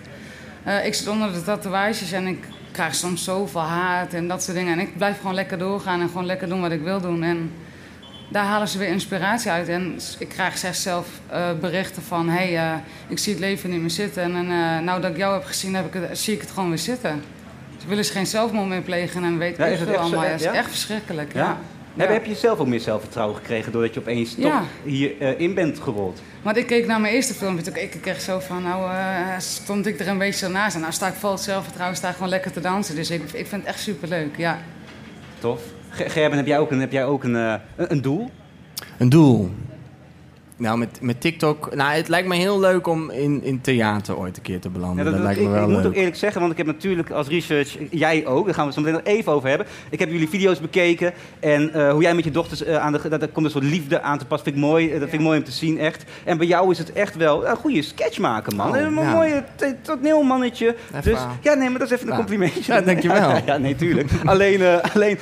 Eh, 0.64 0.86
ik 0.86 0.94
zit 0.94 1.08
onder 1.08 1.32
de 1.32 1.42
tatoeages 1.42 2.12
en 2.12 2.26
ik 2.26 2.44
krijg 2.72 2.94
soms 2.94 3.24
zoveel 3.24 3.60
haat 3.60 4.12
en 4.12 4.28
dat 4.28 4.42
soort 4.42 4.56
dingen. 4.56 4.72
En 4.72 4.78
ik 4.78 4.96
blijf 4.96 5.16
gewoon 5.16 5.34
lekker 5.34 5.58
doorgaan 5.58 6.00
en 6.00 6.08
gewoon 6.08 6.26
lekker 6.26 6.48
doen 6.48 6.60
wat 6.60 6.70
ik 6.70 6.82
wil 6.82 7.00
doen. 7.00 7.22
En 7.22 7.52
daar 8.28 8.44
halen 8.44 8.68
ze 8.68 8.78
weer 8.78 8.88
inspiratie 8.88 9.50
uit. 9.50 9.68
En 9.68 9.98
ik 10.18 10.28
krijg 10.28 10.58
zelfs 10.58 10.82
zelf 10.82 11.08
eh, 11.26 11.48
berichten 11.60 12.02
van... 12.02 12.28
hé, 12.28 12.52
hey, 12.52 12.56
eh, 12.56 12.78
ik 13.08 13.18
zie 13.18 13.32
het 13.32 13.42
leven 13.42 13.70
niet 13.70 13.80
meer 13.80 13.90
zitten. 13.90 14.22
En 14.22 14.46
nou 14.84 15.00
dat 15.00 15.10
ik 15.10 15.16
jou 15.16 15.34
heb 15.34 15.44
gezien, 15.44 15.74
heb 15.74 15.94
ik 15.94 16.02
het, 16.08 16.18
zie 16.18 16.34
ik 16.34 16.40
het 16.40 16.50
gewoon 16.50 16.68
weer 16.68 16.78
zitten. 16.78 17.22
Ze 17.80 17.86
willen 17.88 18.04
ze 18.04 18.12
geen 18.12 18.26
zelfmoord 18.26 18.68
meer 18.68 18.80
plegen 18.80 19.24
en 19.24 19.38
weet 19.38 19.56
Ja, 19.56 19.64
ik 19.66 19.76
veel 19.76 19.86
zo, 19.86 19.92
allemaal. 19.94 20.24
ja? 20.24 20.30
Is 20.30 20.44
echt 20.44 20.68
verschrikkelijk, 20.68 21.32
ja. 21.32 21.40
Ja. 21.40 21.58
Heb, 21.96 22.08
heb 22.08 22.24
je 22.24 22.34
zelf 22.34 22.58
ook 22.58 22.66
meer 22.66 22.80
zelfvertrouwen 22.80 23.36
gekregen 23.36 23.72
doordat 23.72 23.94
je 23.94 24.00
opeens 24.00 24.34
Ja. 24.38 24.58
toch 24.58 24.68
hier 24.84 25.12
eh, 25.20 25.40
in 25.40 25.54
bent 25.54 25.78
gerold? 25.78 26.20
Want 26.42 26.56
ik 26.56 26.66
keek 26.66 26.86
naar 26.86 27.00
mijn 27.00 27.14
eerste 27.14 27.34
filmpje, 27.34 27.64
toen 27.64 27.72
keek 27.72 27.94
ik 27.94 28.06
echt 28.06 28.22
zo 28.22 28.38
van... 28.38 28.62
nou 28.62 28.90
eh, 28.90 29.38
stond 29.38 29.86
ik 29.86 30.00
er 30.00 30.08
een 30.08 30.18
beetje 30.18 30.46
zo 30.46 30.52
naast. 30.52 30.74
En 30.74 30.80
nou 30.80 30.92
sta 30.92 31.06
ik 31.08 31.14
vol 31.14 31.38
zelfvertrouwen, 31.38 31.96
sta 31.96 32.08
ik 32.08 32.14
gewoon 32.14 32.28
lekker 32.28 32.52
te 32.52 32.60
dansen. 32.60 32.94
Dus 32.94 33.10
ik, 33.10 33.22
ik 33.22 33.46
vind 33.46 33.50
het 33.62 33.64
echt 33.64 33.80
superleuk, 33.80 34.36
ja. 34.36 34.58
Tof. 35.38 35.60
Ge- 35.88 36.08
Gerben, 36.08 36.38
heb 36.38 36.46
jij 36.46 36.58
ook 36.58 36.70
een, 36.70 36.80
heb 36.80 36.92
jij 36.92 37.04
ook 37.04 37.24
een, 37.24 37.36
eh, 37.36 37.54
een, 37.76 37.92
een 37.92 38.02
doel? 38.02 38.30
Een 38.98 39.08
doel. 39.08 39.50
Nou, 40.56 40.78
met, 40.78 40.98
met 41.00 41.20
TikTok... 41.20 41.74
Nou, 41.74 41.92
het 41.92 42.08
lijkt 42.08 42.28
me 42.28 42.34
heel 42.34 42.60
leuk 42.60 42.86
om 42.86 43.10
in, 43.10 43.42
in 43.42 43.60
theater 43.60 44.16
ooit 44.16 44.36
een 44.36 44.42
keer 44.42 44.60
te 44.60 44.68
belanden. 44.68 44.98
Ja, 44.98 45.04
dat, 45.04 45.12
dat- 45.12 45.22
lijkt 45.22 45.40
ik, 45.40 45.46
me 45.46 45.52
wel 45.52 45.62
ik 45.62 45.76
moet 45.76 45.86
ook 45.86 45.94
eerlijk 45.94 46.16
zeggen, 46.16 46.40
want 46.40 46.52
ik 46.52 46.58
heb 46.58 46.66
natuurlijk 46.66 47.10
als 47.10 47.28
research, 47.28 47.76
jij 47.90 48.26
ook, 48.26 48.44
daar 48.44 48.54
gaan 48.54 48.68
we 48.68 48.74
het 48.74 48.84
zo 48.84 48.90
meteen 48.90 49.02
nog 49.04 49.16
even 49.16 49.32
over 49.32 49.48
hebben. 49.48 49.66
Ik 49.90 49.98
heb 49.98 50.10
jullie 50.10 50.28
video's 50.28 50.60
bekeken 50.60 51.12
en 51.40 51.72
eh, 51.72 51.90
hoe 51.90 52.02
jij 52.02 52.14
met 52.14 52.24
je 52.24 52.30
dochters 52.30 52.64
eh, 52.64 52.76
aan 52.76 52.92
de, 52.92 53.08
dat, 53.08 53.20
daar 53.20 53.28
komt 53.28 53.46
een 53.46 53.52
soort 53.52 53.64
liefde 53.64 54.00
aan 54.00 54.18
te 54.18 54.24
pas. 54.24 54.42
Vind 54.42 54.54
ik 54.54 54.60
mooi, 54.60 54.86
eh, 54.86 54.92
dat 54.92 55.08
vind 55.08 55.12
ik 55.12 55.20
mooi 55.20 55.38
om 55.38 55.44
te 55.44 55.52
zien, 55.52 55.78
echt. 55.78 56.04
En 56.24 56.38
bij 56.38 56.46
jou 56.46 56.70
is 56.70 56.78
het 56.78 56.92
echt 56.92 57.16
wel 57.16 57.46
een 57.46 57.56
goede 57.56 57.82
sketch 57.82 58.18
maken, 58.18 58.56
man. 58.56 58.68
Oh, 58.70 58.76
een 58.76 58.94
ja. 58.94 59.12
mooie 59.12 59.44
toneelmannetje. 59.82 60.76
Even 60.94 61.12
Dus 61.12 61.20
ja, 61.40 61.54
nee, 61.54 61.70
maar 61.70 61.78
dat 61.78 61.90
is 61.90 61.94
even 61.94 62.10
een 62.10 62.16
complimentje. 62.16 62.72
Ja, 62.72 62.80
dankjewel. 62.80 63.22
Ja, 63.34 63.42
ja, 63.46 63.56
nee, 63.56 63.76
tuurlijk. 63.76 64.10
alleen, 64.24 64.62
eh, 64.62 64.94
alleen, 64.94 65.18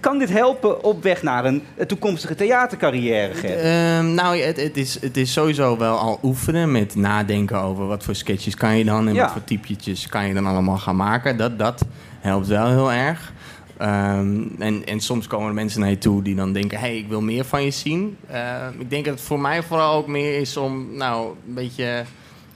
kan 0.00 0.18
dit 0.18 0.30
helpen 0.30 0.84
op 0.84 1.02
weg 1.02 1.22
naar 1.22 1.44
een 1.44 1.62
toekomstige 1.86 2.34
theatercarrière, 2.34 3.34
Ger? 3.34 3.58
Ehm, 3.58 4.14
nou, 4.14 4.38
het, 4.38 4.57
het, 4.60 4.76
is, 4.76 5.00
het 5.00 5.16
is 5.16 5.32
sowieso 5.32 5.78
wel 5.78 5.98
al 5.98 6.18
oefenen 6.22 6.72
met 6.72 6.94
nadenken 6.94 7.60
over 7.60 7.86
wat 7.86 8.04
voor 8.04 8.14
sketches 8.14 8.54
kan 8.54 8.76
je 8.76 8.84
dan 8.84 9.08
en 9.08 9.14
Ja. 9.14 9.22
wat 9.22 9.32
voor 9.32 9.44
typetjes 9.44 10.06
kan 10.06 10.26
je 10.26 10.34
dan 10.34 10.46
allemaal 10.46 10.78
gaan 10.78 10.96
maken. 10.96 11.36
Dat, 11.36 11.58
dat 11.58 11.84
helpt 12.20 12.46
wel 12.46 12.66
heel 12.66 12.92
erg. 12.92 13.32
Ehm, 13.76 14.42
en, 14.58 14.86
en 14.86 15.00
soms 15.00 15.26
komen 15.26 15.48
er 15.48 15.54
mensen 15.54 15.80
naar 15.80 15.90
je 15.90 15.98
toe 15.98 16.22
die 16.22 16.34
dan 16.34 16.52
denken: 16.52 16.78
hey, 16.78 16.96
ik 16.96 17.08
wil 17.08 17.20
meer 17.20 17.44
van 17.44 17.64
je 17.64 17.70
zien. 17.70 18.16
Ehm, 18.30 18.80
ik 18.80 18.90
denk 18.90 19.04
dat 19.04 19.14
het 19.14 19.22
voor 19.22 19.40
mij 19.40 19.62
vooral 19.62 19.94
ook 19.94 20.06
meer 20.06 20.40
is 20.40 20.56
om 20.56 20.96
nou, 20.96 21.28
een 21.48 21.54
beetje 21.54 22.04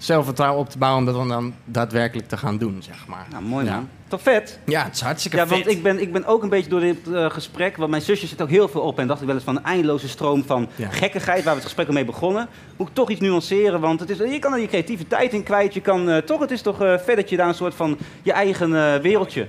zelfvertrouwen 0.04 0.60
op 0.60 0.68
te 0.70 0.78
bouwen 0.78 1.00
om 1.00 1.14
dat 1.14 1.28
dan 1.28 1.54
daadwerkelijk 1.64 2.28
te 2.28 2.36
gaan 2.36 2.58
doen, 2.58 2.82
zeg 2.82 3.06
maar. 3.06 3.26
Nou, 3.30 3.42
mooi 3.44 3.64
Ja. 3.64 3.74
man. 3.74 3.88
Toch 4.08 4.22
vet? 4.22 4.58
Ja, 4.66 4.84
het 4.84 4.94
is 4.94 5.00
hartstikke 5.00 5.36
Ja, 5.36 5.46
vet. 5.46 5.56
want 5.64 5.70
ik 5.76 5.82
ben, 5.82 6.00
ik 6.00 6.12
ben 6.12 6.24
ook 6.26 6.42
een 6.42 6.48
beetje 6.48 6.70
door 6.70 6.80
dit 6.80 7.12
eh, 7.12 7.30
gesprek, 7.30 7.76
want 7.76 7.90
mijn 7.90 8.02
zusje 8.02 8.26
zit 8.26 8.42
ook 8.42 8.48
heel 8.48 8.68
veel 8.68 8.80
op 8.80 8.98
en 8.98 9.06
dacht 9.06 9.20
ik 9.20 9.26
wel 9.26 9.34
eens 9.34 9.44
van 9.44 9.56
een 9.56 9.64
eindeloze 9.64 10.08
stroom 10.08 10.44
van 10.44 10.68
Ja. 10.76 10.88
gekkigheid, 10.90 11.36
waar 11.44 11.52
we 11.52 11.58
het 11.58 11.64
gesprek 11.64 11.86
al 11.86 11.92
mee 11.92 12.04
begonnen. 12.04 12.48
Moet 12.76 12.88
ik 12.88 12.94
toch 12.94 13.10
iets 13.10 13.20
nuanceren, 13.20 13.80
want 13.80 14.00
het 14.00 14.10
is, 14.10 14.18
je 14.18 14.38
kan 14.38 14.52
er 14.52 14.60
je 14.60 14.66
creativiteit 14.66 15.32
in 15.32 15.42
kwijt. 15.42 15.74
Je 15.74 15.80
kan 15.80 16.10
eh, 16.10 16.16
toch, 16.16 16.40
het 16.40 16.50
is 16.50 16.62
toch 16.62 16.76
vet 16.78 17.16
dat 17.16 17.28
je 17.28 17.36
daar 17.36 17.48
een 17.48 17.54
soort 17.54 17.74
van 17.74 17.98
je 18.22 18.32
eigen 18.32 19.00
wereldje. 19.02 19.46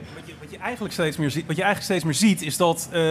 Eigenlijk 0.63 0.93
steeds 0.93 1.17
meer 1.17 1.32
ziet, 1.32 1.45
wat 1.47 1.56
je 1.56 1.63
eigenlijk 1.63 1.91
steeds 1.91 2.04
meer 2.04 2.30
ziet, 2.30 2.41
is 2.41 2.58
dat 2.58 2.89
eh, 2.91 3.02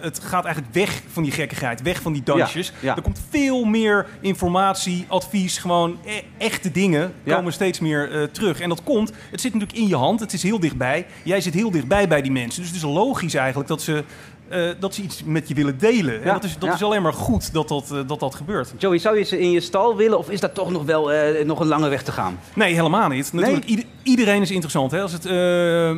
het 0.00 0.20
gaat 0.24 0.44
eigenlijk 0.44 0.74
weg 0.74 1.02
van 1.12 1.22
die 1.22 1.32
gekkigheid, 1.32 1.82
weg 1.82 2.02
van 2.02 2.12
die 2.12 2.22
dansjes. 2.22 2.66
Ja, 2.68 2.74
ja. 2.80 2.96
Er 2.96 3.02
komt 3.02 3.20
veel 3.30 3.64
meer 3.64 4.06
informatie, 4.20 5.04
advies, 5.08 5.58
gewoon 5.58 5.98
e- 6.04 6.20
echte 6.38 6.70
dingen 6.70 7.12
Ja. 7.22 7.34
komen 7.36 7.52
steeds 7.52 7.80
meer 7.80 8.12
eh, 8.12 8.22
terug. 8.22 8.60
En 8.60 8.68
dat 8.68 8.82
komt, 8.82 9.12
het 9.30 9.40
zit 9.40 9.52
natuurlijk 9.52 9.78
in 9.78 9.88
je 9.88 9.96
hand, 9.96 10.20
het 10.20 10.32
is 10.32 10.42
heel 10.42 10.60
dichtbij. 10.60 11.06
Jij 11.24 11.40
zit 11.40 11.54
heel 11.54 11.70
dichtbij 11.70 12.08
bij 12.08 12.22
die 12.22 12.32
mensen, 12.32 12.60
dus 12.60 12.70
het 12.70 12.76
is 12.82 12.84
logisch 12.84 13.34
eigenlijk 13.34 13.68
dat 13.68 13.82
ze, 13.82 14.04
eh, 14.50 14.60
dat 14.78 14.94
ze 14.94 15.02
iets 15.02 15.22
met 15.24 15.48
je 15.48 15.54
willen 15.54 15.78
delen. 15.78 16.22
En 16.22 16.32
dat 16.32 16.44
is, 16.44 16.52
dat 16.58 16.68
ja. 16.68 16.74
is 16.74 16.82
alleen 16.82 17.02
maar 17.02 17.12
goed 17.12 17.52
dat 17.52 17.68
dat, 17.68 17.90
eh, 17.90 17.98
dat, 18.06 18.20
dat 18.20 18.34
gebeurt. 18.34 18.72
Joey, 18.78 18.98
zou 18.98 19.18
je 19.18 19.24
ze 19.24 19.38
in 19.40 19.50
je 19.50 19.60
stal 19.60 19.96
willen 19.96 20.18
of 20.18 20.30
is 20.30 20.40
dat 20.40 20.54
toch 20.54 20.70
nog 20.70 20.84
wel 20.84 21.12
eh, 21.12 21.44
nog 21.44 21.60
een 21.60 21.66
lange 21.66 21.88
weg 21.88 22.02
te 22.02 22.12
gaan? 22.12 22.38
Nee, 22.54 22.74
helemaal 22.74 23.08
niet. 23.08 23.32
Natuurlijk, 23.32 23.64
ieder- 23.64 23.84
iedereen 24.02 24.42
is 24.42 24.50
interessant. 24.50 24.90
Hè? 24.90 25.00
Als 25.02 25.12
het, 25.12 25.24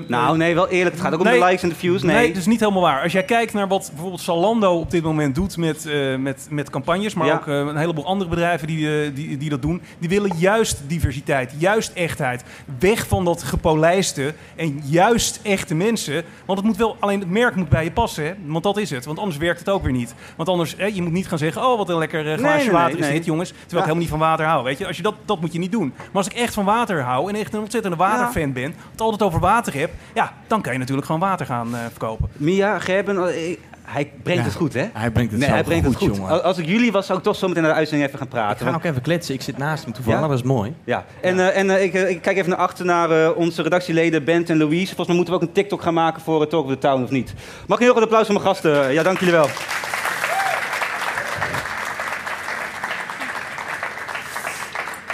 Nou, 0.09 0.37
nee, 0.37 0.55
wel 0.55 0.69
eerlijk. 0.69 0.95
Het 0.95 1.05
gaat 1.05 1.13
ook 1.13 1.21
om 1.21 1.27
Nee. 1.27 1.39
de 1.39 1.45
likes 1.45 1.63
en 1.63 1.69
de 1.69 1.75
views. 1.75 2.03
Nee, 2.03 2.29
dat 2.29 2.37
is 2.37 2.47
niet 2.47 2.61
helemaal 2.61 2.83
waar. 2.83 3.03
Als 3.03 3.13
jij 3.13 3.25
kijkt 3.25 3.53
naar 3.53 3.69
wat 3.69 3.89
bijvoorbeeld 3.93 4.21
Zalando 4.21 4.79
op 4.79 4.91
dit 4.91 5.03
moment 5.03 5.35
doet 5.35 5.57
met, 5.57 5.87
met, 6.19 6.47
met 6.51 6.71
campagnes, 6.71 7.15
maar 7.15 7.27
Ja. 7.27 7.35
ook 7.35 7.47
een 7.47 7.77
heleboel 7.77 8.07
andere 8.07 8.31
bedrijven 8.31 8.67
die, 8.67 9.13
die, 9.13 9.37
die 9.37 9.51
dat 9.51 9.63
doen, 9.63 9.83
die 9.99 10.09
willen 10.09 10.33
juist 10.37 10.81
diversiteit, 10.87 11.53
juist 11.59 11.93
echtheid. 11.95 12.43
Weg 12.79 13.07
van 13.07 13.25
dat 13.25 13.43
gepolijste 13.43 14.35
en 14.57 14.81
juist 14.85 15.41
echte 15.43 15.75
mensen. 15.75 16.25
Want 16.47 16.59
het 16.59 16.67
moet 16.69 16.77
wel, 16.77 16.97
alleen 17.01 17.21
het 17.21 17.31
merk 17.31 17.55
moet 17.57 17.69
bij 17.69 17.85
je 17.85 17.93
passen, 17.93 18.25
hè? 18.25 18.33
Want 18.47 18.63
dat 18.65 18.77
is 18.77 18.91
het. 18.91 19.05
Want 19.05 19.19
anders 19.19 19.37
werkt 19.37 19.59
het 19.59 19.69
ook 19.69 19.83
weer 19.83 19.93
niet. 19.93 20.15
Want 20.37 20.49
anders, 20.49 20.75
hè, 20.77 20.87
je 20.87 21.03
moet 21.03 21.13
niet 21.13 21.29
gaan 21.29 21.39
zeggen, 21.39 21.63
oh 21.67 21.77
wat 21.79 21.89
een 21.89 21.99
lekker 21.99 22.33
eh, 22.33 22.39
glaasje 22.39 22.57
nee, 22.57 22.65
nee, 22.65 22.73
water 22.75 22.99
is 22.99 23.09
dit 23.09 23.25
jongens. 23.25 23.49
Terwijl 23.49 23.67
Ja. 23.71 23.77
ik 23.77 23.83
helemaal 23.83 24.01
niet 24.01 24.09
van 24.11 24.19
water 24.19 24.47
hou, 24.47 24.65
weet 24.65 24.79
je. 24.79 24.87
Als 24.87 24.97
je 24.97 25.03
dat, 25.03 25.15
dat 25.25 25.41
moet 25.41 25.53
je 25.53 25.59
niet 25.59 25.73
doen. 25.73 25.93
Maar 25.97 26.09
als 26.13 26.27
ik 26.27 26.33
echt 26.33 26.55
van 26.55 26.65
water 26.65 27.03
hou 27.03 27.29
en 27.29 27.35
echt 27.35 27.55
een 27.55 27.61
ontzettende 27.61 27.97
waterfan 27.97 28.53
ben, 28.53 28.75
het 28.91 29.01
altijd 29.01 29.23
over 29.23 29.41
water 29.41 29.75
heb, 29.75 29.91
ja, 30.15 30.33
dan 30.47 30.63
kan 30.63 30.73
je 30.73 30.79
natuurlijk 30.79 31.07
gewoon 31.07 31.21
water 31.21 31.47
gaan 31.47 31.75
eh, 31.75 31.81
verkopen. 31.91 32.29
Mia, 32.37 32.79
Gerben, 32.79 33.35
eh, 33.35 33.57
hij 33.93 34.11
brengt 34.23 34.41
Ja, 34.43 34.47
het 34.49 34.57
goed, 34.57 34.75
hè? 34.75 34.85
Hij 34.93 35.11
brengt 35.11 35.31
het 35.31 35.41
nee, 35.41 35.51
hij 35.51 35.63
brengt 35.65 35.85
goed, 35.87 35.95
het 35.95 36.09
goed. 36.09 36.17
jongen. 36.17 36.43
Als 36.43 36.59
ik 36.59 36.67
jullie 36.67 36.93
was, 36.93 37.07
zou 37.07 37.19
ik 37.19 37.25
toch 37.25 37.37
zo 37.37 37.49
meteen 37.49 37.63
naar 37.63 37.73
de 37.73 37.79
uitzending 37.79 38.09
even 38.09 38.19
gaan 38.19 38.29
Ik 38.29 38.33
praten. 38.35 38.59
ga 38.59 38.65
want- 38.65 38.77
ook 38.77 38.85
even 38.91 39.03
kletsen. 39.03 39.35
Ik 39.35 39.43
zit 39.43 39.59
naast 39.59 39.85
hem 39.85 39.93
toevallig. 39.93 40.21
Ja? 40.21 40.27
Dat 40.29 40.37
is 40.39 40.43
mooi. 40.45 40.75
Ja, 40.85 41.05
en, 41.21 41.39
eh, 41.41 41.57
en 41.57 41.71
eh, 41.71 41.83
ik, 41.85 41.95
eh, 41.95 42.11
ik 42.11 42.23
kijk 42.23 42.37
even 42.37 42.51
naar 42.51 42.59
achter 42.59 42.85
naar 42.85 43.33
onze 43.35 43.63
redactieleden 43.63 44.25
Bent 44.25 44.51
en 44.51 44.57
Louise. 44.59 44.87
Volgens 44.87 45.07
mij 45.07 45.17
moeten 45.17 45.35
we 45.35 45.41
ook 45.41 45.47
een 45.47 45.55
TikTok 45.55 45.83
gaan 45.83 45.95
maken 45.95 46.23
voor 46.23 46.47
Talk 46.49 46.65
of 46.65 46.71
the 46.71 46.79
Town, 46.79 47.03
of 47.03 47.11
niet? 47.11 47.33
Mag 47.35 47.65
ik 47.65 47.71
een 47.71 47.79
heel 47.79 47.91
groot 47.91 48.03
applaus 48.05 48.27
voor 48.27 48.35
mijn 48.35 48.47
gasten? 48.47 48.93
Ja, 48.93 49.03
dank 49.03 49.19
jullie 49.19 49.35
wel. 49.35 49.49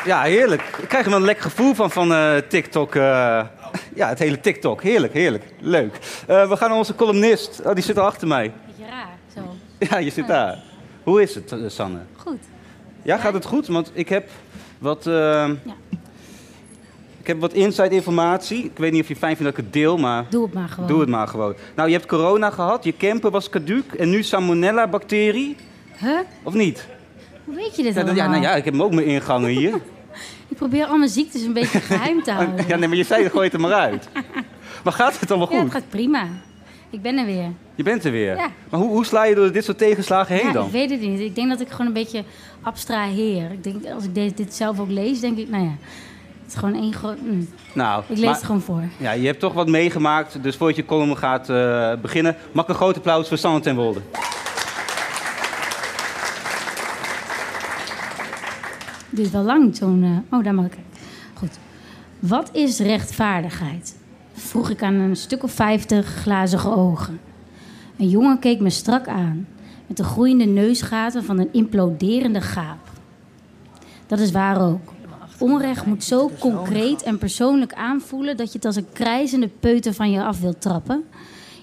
Ja, 0.04 0.22
heerlijk. 0.22 0.62
Ik 0.82 0.88
krijg 0.88 1.04
er 1.04 1.10
wel 1.10 1.18
een 1.18 1.24
lekker 1.24 1.44
gevoel 1.50 1.74
van, 1.74 1.90
van 1.90 2.14
TikTok. 2.48 2.94
ja, 2.94 4.08
het 4.08 4.18
hele 4.18 4.40
TikTok. 4.40 4.82
Heerlijk, 4.82 5.12
heerlijk. 5.12 5.44
Leuk. 5.60 5.98
We 6.26 6.56
gaan 6.56 6.68
naar 6.68 6.78
onze 6.78 6.94
columnist. 6.94 7.60
Oh, 7.64 7.74
die 7.74 7.84
zit 7.84 7.98
al 7.98 8.06
achter 8.06 8.28
mij. 8.28 8.52
Beetje 8.78 8.92
raar, 8.92 9.18
zo. 9.34 9.40
Ja, 9.90 9.98
je 9.98 10.10
zit 10.10 10.26
daar. 10.26 10.58
Hoe 11.02 11.22
is 11.22 11.34
het, 11.34 11.52
eh, 11.52 11.58
Sanne? 11.66 11.98
Goed. 12.16 12.38
Ja, 13.02 13.16
gaat 13.18 13.32
het 13.34 13.44
goed? 13.44 13.66
Want 13.66 13.90
ik 13.94 14.08
heb 14.08 14.28
wat... 14.78 15.06
eh, 15.06 15.50
heb 17.22 17.40
wat 17.40 17.52
inside 17.52 17.90
informatie. 17.94 18.64
Ik 18.64 18.76
weet 18.78 18.92
niet 18.92 19.02
of 19.02 19.08
je 19.08 19.16
fijn 19.16 19.36
vindt 19.36 19.50
dat 19.52 19.58
ik 19.60 19.64
het 19.64 19.72
deel, 19.74 19.96
maar... 19.98 20.24
Doe 20.30 20.44
het 20.44 20.52
maar 20.54 20.68
gewoon. 20.68 20.88
Doe 20.88 21.00
het 21.00 21.08
maar 21.08 21.28
gewoon. 21.28 21.54
Nou, 21.76 21.88
je 21.88 21.94
hebt 21.94 22.06
corona 22.08 22.50
gehad, 22.50 22.84
je 22.84 22.96
camper 22.96 23.30
was 23.30 23.48
caduc 23.48 23.92
en 23.92 24.10
nu 24.10 24.22
salmonella-bacterie. 24.22 25.56
Huh? 25.98 26.18
Of 26.42 26.54
niet? 26.54 26.86
Hoe 27.44 27.54
weet 27.54 27.76
je 27.76 27.82
dit 27.82 27.94
Ja, 27.94 28.00
allemaal? 28.00 28.16
ja, 28.16 28.28
nou 28.28 28.42
ja, 28.42 28.54
ik 28.54 28.64
heb 28.64 28.72
hem 28.72 28.82
ook 28.82 28.92
mijn 28.94 29.06
ingangen 29.06 29.48
hier. 29.50 29.74
Ik 30.48 30.56
probeer 30.56 30.86
al 30.86 30.96
mijn 30.98 31.10
ziektes 31.10 31.42
een 31.42 31.52
beetje 31.52 31.80
geheim 31.80 32.22
te 32.22 32.32
houden. 32.36 32.66
ja, 32.68 32.76
nee, 32.76 32.88
maar 32.88 32.96
je 32.96 33.04
zei, 33.04 33.28
gooi 33.30 33.44
het 33.44 33.54
er 33.54 33.60
maar 33.60 33.72
uit. 33.72 34.08
Maar 34.84 34.92
gaat 34.92 35.20
het 35.20 35.30
allemaal 35.30 35.48
Ja, 35.52 35.54
het 35.54 35.62
goed? 35.62 35.72
gaat 35.72 35.88
prima. 35.88 36.26
Ik 36.90 37.02
ben 37.02 37.16
er 37.18 37.26
weer. 37.26 37.50
Je 37.74 37.82
bent 37.82 38.04
er 38.04 38.10
weer. 38.12 38.36
Ja. 38.36 38.48
Maar 38.70 38.80
hoe, 38.80 38.88
hoe 38.88 39.04
sla 39.04 39.24
je 39.24 39.34
door 39.34 39.52
dit 39.52 39.64
soort 39.64 39.78
tegenslagen 39.78 40.34
heen 40.36 40.46
Ja, 40.46 40.52
dan? 40.52 40.66
ik 40.66 40.72
weet 40.72 40.90
het 40.90 41.00
niet. 41.00 41.20
Ik 41.20 41.34
denk 41.34 41.48
dat 41.48 41.60
ik 41.60 41.68
gewoon 41.70 41.86
een 41.86 41.92
beetje 41.92 42.24
abstraheer. 42.62 43.50
Ik 43.52 43.64
denk, 43.64 43.86
als 43.94 44.04
ik 44.04 44.14
dit, 44.14 44.36
dit 44.36 44.54
zelf 44.54 44.80
ook 44.80 44.90
lees, 44.90 45.20
denk 45.20 45.38
ik, 45.38 45.48
nou 45.48 45.64
ja, 45.64 45.70
het 46.42 46.52
is 46.52 46.54
gewoon 46.58 46.74
één 46.74 46.92
groot... 46.92 47.16
mm. 47.22 47.48
Nou, 47.74 48.02
Ik 48.02 48.16
lees 48.16 48.24
maar- 48.24 48.34
het 48.34 48.44
gewoon 48.44 48.60
voor. 48.60 48.82
Ja, 48.96 49.12
je 49.12 49.26
hebt 49.26 49.40
toch 49.40 49.52
wat 49.52 49.68
meegemaakt, 49.68 50.42
dus 50.42 50.56
voordat 50.56 50.76
je 50.76 50.84
column 50.84 51.16
gaat 51.16 51.48
eh, 51.50 51.92
beginnen... 52.02 52.36
mag 52.52 52.64
ik 52.64 52.70
een 52.70 52.76
groot 52.76 52.96
applaus 52.96 53.28
voor 53.28 53.38
Sanne 53.38 53.60
ten 53.60 53.74
Wolde. 53.76 54.00
Dit 59.10 59.26
is 59.26 59.32
wel 59.32 59.42
lang, 59.42 59.76
zo'n... 59.76 60.02
eh, 60.30 60.38
Oh, 60.38 60.44
daar 60.44 60.54
mag 60.54 60.64
ik... 60.64 60.72
Goed. 61.34 61.58
Wat 62.18 62.50
is 62.52 62.78
rechtvaardigheid? 62.78 63.96
Vroeg 64.48 64.70
ik 64.70 64.82
aan 64.82 64.94
een 64.94 65.16
stuk 65.16 65.42
of 65.42 65.52
vijftig 65.52 66.06
glazige 66.06 66.70
ogen. 66.70 67.20
Een 67.96 68.08
jongen 68.08 68.38
keek 68.38 68.60
me 68.60 68.70
strak 68.70 69.08
aan, 69.08 69.46
met 69.86 69.96
de 69.96 70.04
groeiende 70.04 70.44
neusgaten 70.44 71.24
van 71.24 71.38
een 71.38 71.48
imploderende 71.52 72.40
gaap. 72.40 72.90
Dat 74.06 74.18
is 74.18 74.30
waar 74.30 74.60
ook. 74.60 74.92
Onrecht 75.38 75.86
moet 75.86 76.04
zo 76.04 76.30
concreet 76.38 77.02
en 77.02 77.18
persoonlijk 77.18 77.72
aanvoelen 77.72 78.36
dat 78.36 78.46
je 78.46 78.58
het 78.58 78.64
als 78.64 78.76
een 78.76 78.92
krijzende 78.92 79.48
peuter 79.48 79.94
van 79.94 80.10
je 80.10 80.22
af 80.22 80.40
wilt 80.40 80.60
trappen. 80.60 81.04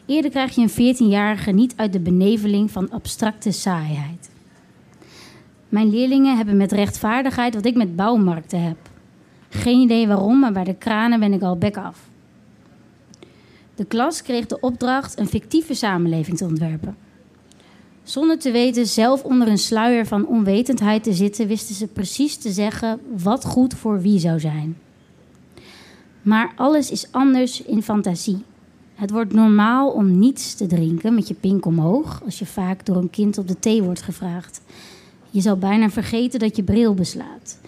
Eerder 0.06 0.32
krijg 0.32 0.56
je 0.56 0.62
een 0.62 0.95
14-jarige 0.95 1.52
niet 1.52 1.74
uit 1.76 1.93
de 1.93 2.00
beneveling 2.00 2.71
van 2.71 2.91
abstracte 2.91 3.52
saaiheid. 3.52 4.30
Mijn 5.69 5.89
leerlingen 5.89 6.38
hebben 6.38 6.58
met 6.58 6.71
rechtvaardigheid 6.71 7.54
wat 7.54 7.65
ik 7.65 7.76
met 7.76 7.95
bouwmarkten 7.95 8.62
heb. 8.62 8.78
Geen 9.50 9.80
idee 9.80 10.08
waarom, 10.08 10.39
maar 10.39 10.54
bij 10.54 10.63
de 10.63 10.76
kranen 10.76 11.19
ben 11.19 11.34
ik 11.34 11.41
al 11.41 11.58
bek 11.58 11.78
af. 11.78 12.13
De 13.75 13.85
klas 13.85 14.21
kreeg 14.21 14.45
de 14.45 14.59
opdracht 14.59 15.19
een 15.19 15.27
fictieve 15.27 15.73
samenleving 15.73 16.38
te 16.38 16.45
ontwerpen. 16.45 16.95
Zonder 18.03 18.39
te 18.39 18.51
weten 18.51 18.88
zelf 18.88 19.23
onder 19.23 19.47
een 19.47 19.57
sluier 19.57 20.05
van 20.05 20.27
onwetendheid 20.27 21.03
te 21.03 21.13
zitten, 21.13 21.47
wisten 21.47 21.75
ze 21.75 21.88
precies 21.88 22.38
te 22.38 22.51
zeggen 22.51 22.99
wat 23.17 23.45
goed 23.45 23.73
voor 23.73 24.01
wie 24.01 24.19
zou 24.19 24.39
zijn. 24.39 24.77
Maar 26.21 26.53
alles 26.55 26.91
is 26.91 27.11
anders 27.11 27.61
in 27.61 27.83
fantasie. 27.83 28.43
Het 28.95 29.11
wordt 29.11 29.33
normaal 29.33 29.89
om 29.89 30.19
niets 30.19 30.55
te 30.55 30.67
drinken 30.67 31.15
met 31.15 31.27
je 31.27 31.33
pink 31.33 31.65
omhoog 31.65 32.21
als 32.25 32.39
je 32.39 32.45
vaak 32.45 32.85
door 32.85 32.95
een 32.95 33.09
kind 33.09 33.38
op 33.38 33.47
de 33.47 33.59
thee 33.59 33.83
wordt 33.83 34.01
gevraagd. 34.01 34.61
Je 35.29 35.41
zou 35.41 35.57
bijna 35.57 35.89
vergeten 35.89 36.39
dat 36.39 36.55
je 36.55 36.63
bril 36.63 36.93
beslaat. 36.93 37.59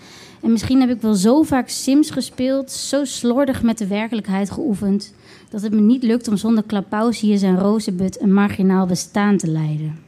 En 0.42 0.52
misschien 0.52 0.80
heb 0.80 0.90
ik 0.90 1.02
wel 1.02 1.14
zo 1.14 1.44
vaak 1.44 1.70
Sims 1.70 2.10
gespeeld, 2.10 2.72
zo 2.72 3.06
slordig 3.06 3.64
met 3.64 3.78
de 3.78 3.88
werkelijkheid 3.88 4.52
geoefend, 4.52 5.14
dat 5.50 5.62
het 5.62 5.74
me 5.74 5.82
niet 5.82 6.04
lukt 6.04 6.28
om 6.28 6.38
zonder 6.38 6.64
Klapausius 6.64 7.42
en 7.42 7.60
Rozenbut 7.60 8.22
een 8.22 8.34
marginaal 8.34 8.86
bestaan 8.86 9.38
te 9.38 9.48
leiden. 9.48 10.00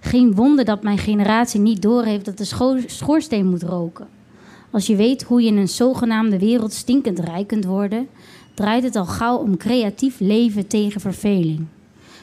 Geen 0.00 0.34
wonder 0.34 0.64
dat 0.64 0.82
mijn 0.82 0.98
generatie 0.98 1.60
niet 1.60 1.82
doorheeft 1.82 2.24
dat 2.24 2.38
de 2.38 2.44
scho- 2.44 2.80
schoorsteen 2.86 3.46
moet 3.46 3.62
roken. 3.62 4.06
Als 4.70 4.86
je 4.86 4.96
weet 4.96 5.22
hoe 5.22 5.42
je 5.42 5.48
in 5.48 5.56
een 5.56 5.68
zogenaamde 5.68 6.38
wereld 6.38 6.72
stinkend 6.72 7.18
rijk 7.18 7.46
kunt 7.46 7.64
worden, 7.64 8.08
draait 8.54 8.82
het 8.82 8.96
al 8.96 9.04
gauw 9.04 9.36
om 9.36 9.56
creatief 9.56 10.20
leven 10.20 10.66
tegen 10.66 11.00
verveling. 11.00 11.66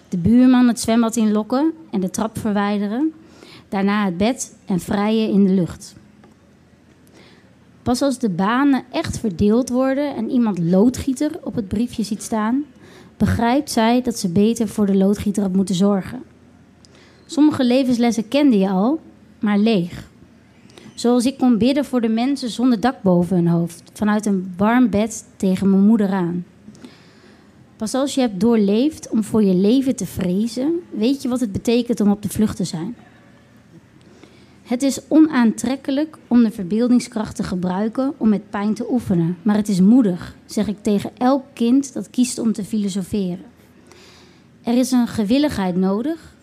De 0.09 0.17
buurman 0.17 0.67
het 0.67 0.79
zwembad 0.79 1.15
inlokken 1.15 1.71
en 1.91 1.99
de 1.99 2.09
trap 2.09 2.37
verwijderen, 2.37 3.13
daarna 3.69 4.05
het 4.05 4.17
bed 4.17 4.55
en 4.65 4.79
vrijen 4.79 5.29
in 5.29 5.45
de 5.45 5.53
lucht. 5.53 5.95
Pas 7.83 8.01
als 8.01 8.19
de 8.19 8.29
banen 8.29 8.83
echt 8.91 9.19
verdeeld 9.19 9.69
worden 9.69 10.15
en 10.15 10.29
iemand 10.29 10.59
loodgieter 10.59 11.31
op 11.43 11.55
het 11.55 11.67
briefje 11.67 12.03
ziet 12.03 12.23
staan, 12.23 12.63
begrijpt 13.17 13.71
zij 13.71 14.01
dat 14.01 14.19
ze 14.19 14.29
beter 14.29 14.67
voor 14.67 14.85
de 14.85 14.95
loodgieter 14.95 15.43
had 15.43 15.53
moeten 15.53 15.75
zorgen. 15.75 16.23
Sommige 17.25 17.63
levenslessen 17.65 18.27
kende 18.27 18.57
je 18.57 18.69
al, 18.69 18.99
maar 19.39 19.57
leeg. 19.57 20.11
Zoals 20.93 21.25
ik 21.25 21.37
kon 21.37 21.57
bidden 21.57 21.85
voor 21.85 22.01
de 22.01 22.09
mensen 22.09 22.49
zonder 22.49 22.79
dak 22.79 23.01
boven 23.01 23.35
hun 23.35 23.47
hoofd, 23.47 23.83
vanuit 23.93 24.25
een 24.25 24.53
warm 24.57 24.89
bed 24.89 25.25
tegen 25.35 25.69
mijn 25.69 25.83
moeder 25.83 26.11
aan. 26.11 26.45
Pas 27.75 27.93
als 27.93 28.15
je 28.15 28.21
hebt 28.21 28.39
doorleefd 28.39 29.09
om 29.09 29.23
voor 29.23 29.43
je 29.43 29.55
leven 29.55 29.95
te 29.95 30.05
vrezen, 30.05 30.79
weet 30.89 31.21
je 31.21 31.27
wat 31.27 31.39
het 31.39 31.51
betekent 31.51 31.99
om 31.99 32.11
op 32.11 32.21
de 32.21 32.29
vlucht 32.29 32.57
te 32.57 32.63
zijn. 32.63 32.95
Het 34.63 34.81
is 34.81 34.99
onaantrekkelijk 35.07 36.17
om 36.27 36.43
de 36.43 36.51
verbeeldingskracht 36.51 37.35
te 37.35 37.43
gebruiken 37.43 38.13
om 38.17 38.29
met 38.29 38.49
pijn 38.49 38.73
te 38.73 38.91
oefenen, 38.91 39.37
maar 39.41 39.55
het 39.55 39.69
is 39.69 39.81
moedig, 39.81 40.35
zeg 40.45 40.67
ik 40.67 40.77
tegen 40.81 41.11
elk 41.17 41.43
kind 41.53 41.93
dat 41.93 42.09
kiest 42.09 42.39
om 42.39 42.53
te 42.53 42.63
filosoferen. 42.63 43.45
Er 44.63 44.77
is 44.77 44.91
een 44.91 45.07
gewilligheid 45.07 45.75
nodig 45.75 46.35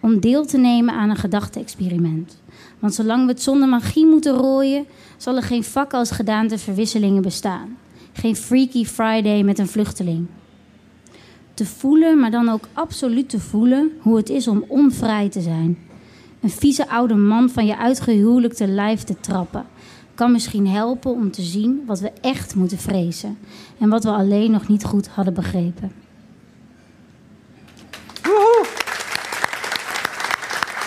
om 0.00 0.20
deel 0.20 0.46
te 0.46 0.58
nemen 0.58 0.94
aan 0.94 1.10
een 1.10 1.16
gedachte-experiment. 1.16 2.38
Want 2.78 2.94
zolang 2.94 3.24
we 3.24 3.32
het 3.32 3.42
zonder 3.42 3.68
magie 3.68 4.06
moeten 4.06 4.36
rooien, 4.36 4.86
zal 5.16 5.36
er 5.36 5.42
geen 5.42 5.64
vak 5.64 5.92
als 5.92 6.10
gedaanteverwisselingen 6.10 7.22
bestaan. 7.22 7.76
Geen 8.12 8.36
Freaky 8.36 8.84
Friday 8.84 9.42
met 9.42 9.58
een 9.58 9.68
vluchteling. 9.68 10.26
Te 11.54 11.66
voelen, 11.66 12.18
maar 12.18 12.30
dan 12.30 12.48
ook 12.48 12.68
absoluut 12.72 13.28
te 13.28 13.40
voelen 13.40 13.92
hoe 14.00 14.16
het 14.16 14.28
is 14.28 14.48
om 14.48 14.64
onvrij 14.68 15.28
te 15.28 15.40
zijn. 15.40 15.78
Een 16.46 16.52
vieze 16.52 16.88
oude 16.88 17.14
man 17.14 17.50
van 17.50 17.66
je 17.66 17.76
uitgehuwelijkte 17.76 18.66
lijf 18.66 19.02
te 19.02 19.20
trappen. 19.20 19.66
Kan 20.14 20.32
misschien 20.32 20.68
helpen 20.68 21.10
om 21.10 21.30
te 21.30 21.42
zien 21.42 21.84
wat 21.86 22.00
we 22.00 22.12
echt 22.20 22.54
moeten 22.54 22.78
vrezen. 22.78 23.38
En 23.78 23.88
wat 23.88 24.04
we 24.04 24.10
alleen 24.10 24.50
nog 24.50 24.68
niet 24.68 24.84
goed 24.84 25.08
hadden 25.08 25.34
begrepen. 25.34 25.92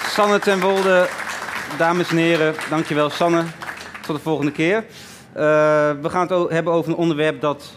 Sanne 0.07 0.39
ten 0.39 0.59
Wolde, 0.59 1.09
dames 1.77 2.09
en 2.09 2.17
heren, 2.17 2.55
dankjewel 2.69 3.09
Sanne. 3.09 3.43
Tot 4.05 4.15
de 4.15 4.21
volgende 4.21 4.51
keer. 4.51 4.75
Eh, 5.33 5.43
we 6.01 6.09
gaan 6.09 6.27
het 6.27 6.49
hebben 6.49 6.73
over 6.73 6.91
een 6.91 6.97
onderwerp 6.97 7.41
dat 7.41 7.71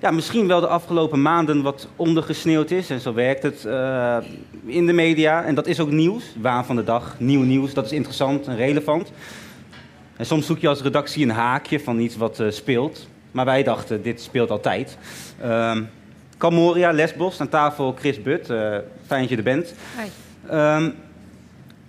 ja, 0.00 0.10
misschien 0.10 0.46
wel 0.46 0.60
de 0.60 0.66
afgelopen 0.66 1.22
maanden 1.22 1.62
wat 1.62 1.88
ondergesneeuwd 1.96 2.70
is. 2.70 2.90
En 2.90 3.00
zo 3.00 3.14
werkt 3.14 3.42
het 3.42 3.64
eh, 3.64 4.16
in 4.64 4.86
de 4.86 4.92
media. 4.92 5.44
En 5.44 5.54
dat 5.54 5.66
is 5.66 5.80
ook 5.80 5.90
nieuws. 5.90 6.24
Waan 6.40 6.64
van 6.64 6.76
de 6.76 6.84
dag, 6.84 7.14
nieuw 7.18 7.42
nieuws. 7.42 7.74
Dat 7.74 7.84
is 7.84 7.92
interessant 7.92 8.46
en 8.46 8.56
relevant. 8.56 9.12
En 10.16 10.26
soms 10.26 10.46
zoek 10.46 10.58
je 10.58 10.68
als 10.68 10.82
redactie 10.82 11.24
een 11.24 11.30
haakje 11.30 11.80
van 11.80 11.98
iets 11.98 12.16
wat 12.16 12.40
eh, 12.40 12.50
speelt. 12.50 13.08
Maar 13.30 13.44
wij 13.44 13.62
dachten, 13.62 14.02
dit 14.02 14.20
speelt 14.20 14.50
altijd. 14.50 14.98
Ehm 15.40 15.82
Camoria, 16.38 16.92
Lesbos, 16.92 17.40
aan 17.40 17.48
tafel 17.48 17.94
Chris 17.98 18.22
Butt. 18.22 18.50
Eh, 18.50 18.76
fijn 19.06 19.20
dat 19.20 19.28
je 19.28 19.36
er 19.36 19.42
bent. 19.42 19.74
Ehm, 20.48 20.90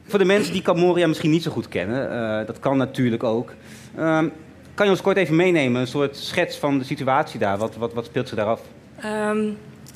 voor 0.08 0.20
de 0.20 0.26
mensen 0.26 0.54
die 0.54 0.62
Camoria 0.62 1.08
misschien 1.08 1.32
niet 1.32 1.44
zo 1.44 1.52
goed 1.52 1.68
kennen, 1.68 2.46
dat 2.46 2.60
kan 2.60 2.78
natuurlijk 2.78 3.24
ook. 3.24 3.54
Ehm, 3.96 4.28
kan 4.74 4.86
je 4.86 4.92
ons 4.92 5.02
kort 5.02 5.18
even 5.18 5.36
meenemen, 5.36 5.82
een 5.82 5.88
soort 5.88 6.18
schets 6.18 6.58
van 6.58 6.78
de 6.78 6.84
situatie 6.84 7.40
daar? 7.40 7.58
Wat, 7.58 7.76
wat, 7.76 7.94
wat 7.94 8.06
speelt 8.06 8.28
zich 8.28 8.38
daar 8.38 8.48
af? 8.48 8.62
Ehm, 9.02 9.50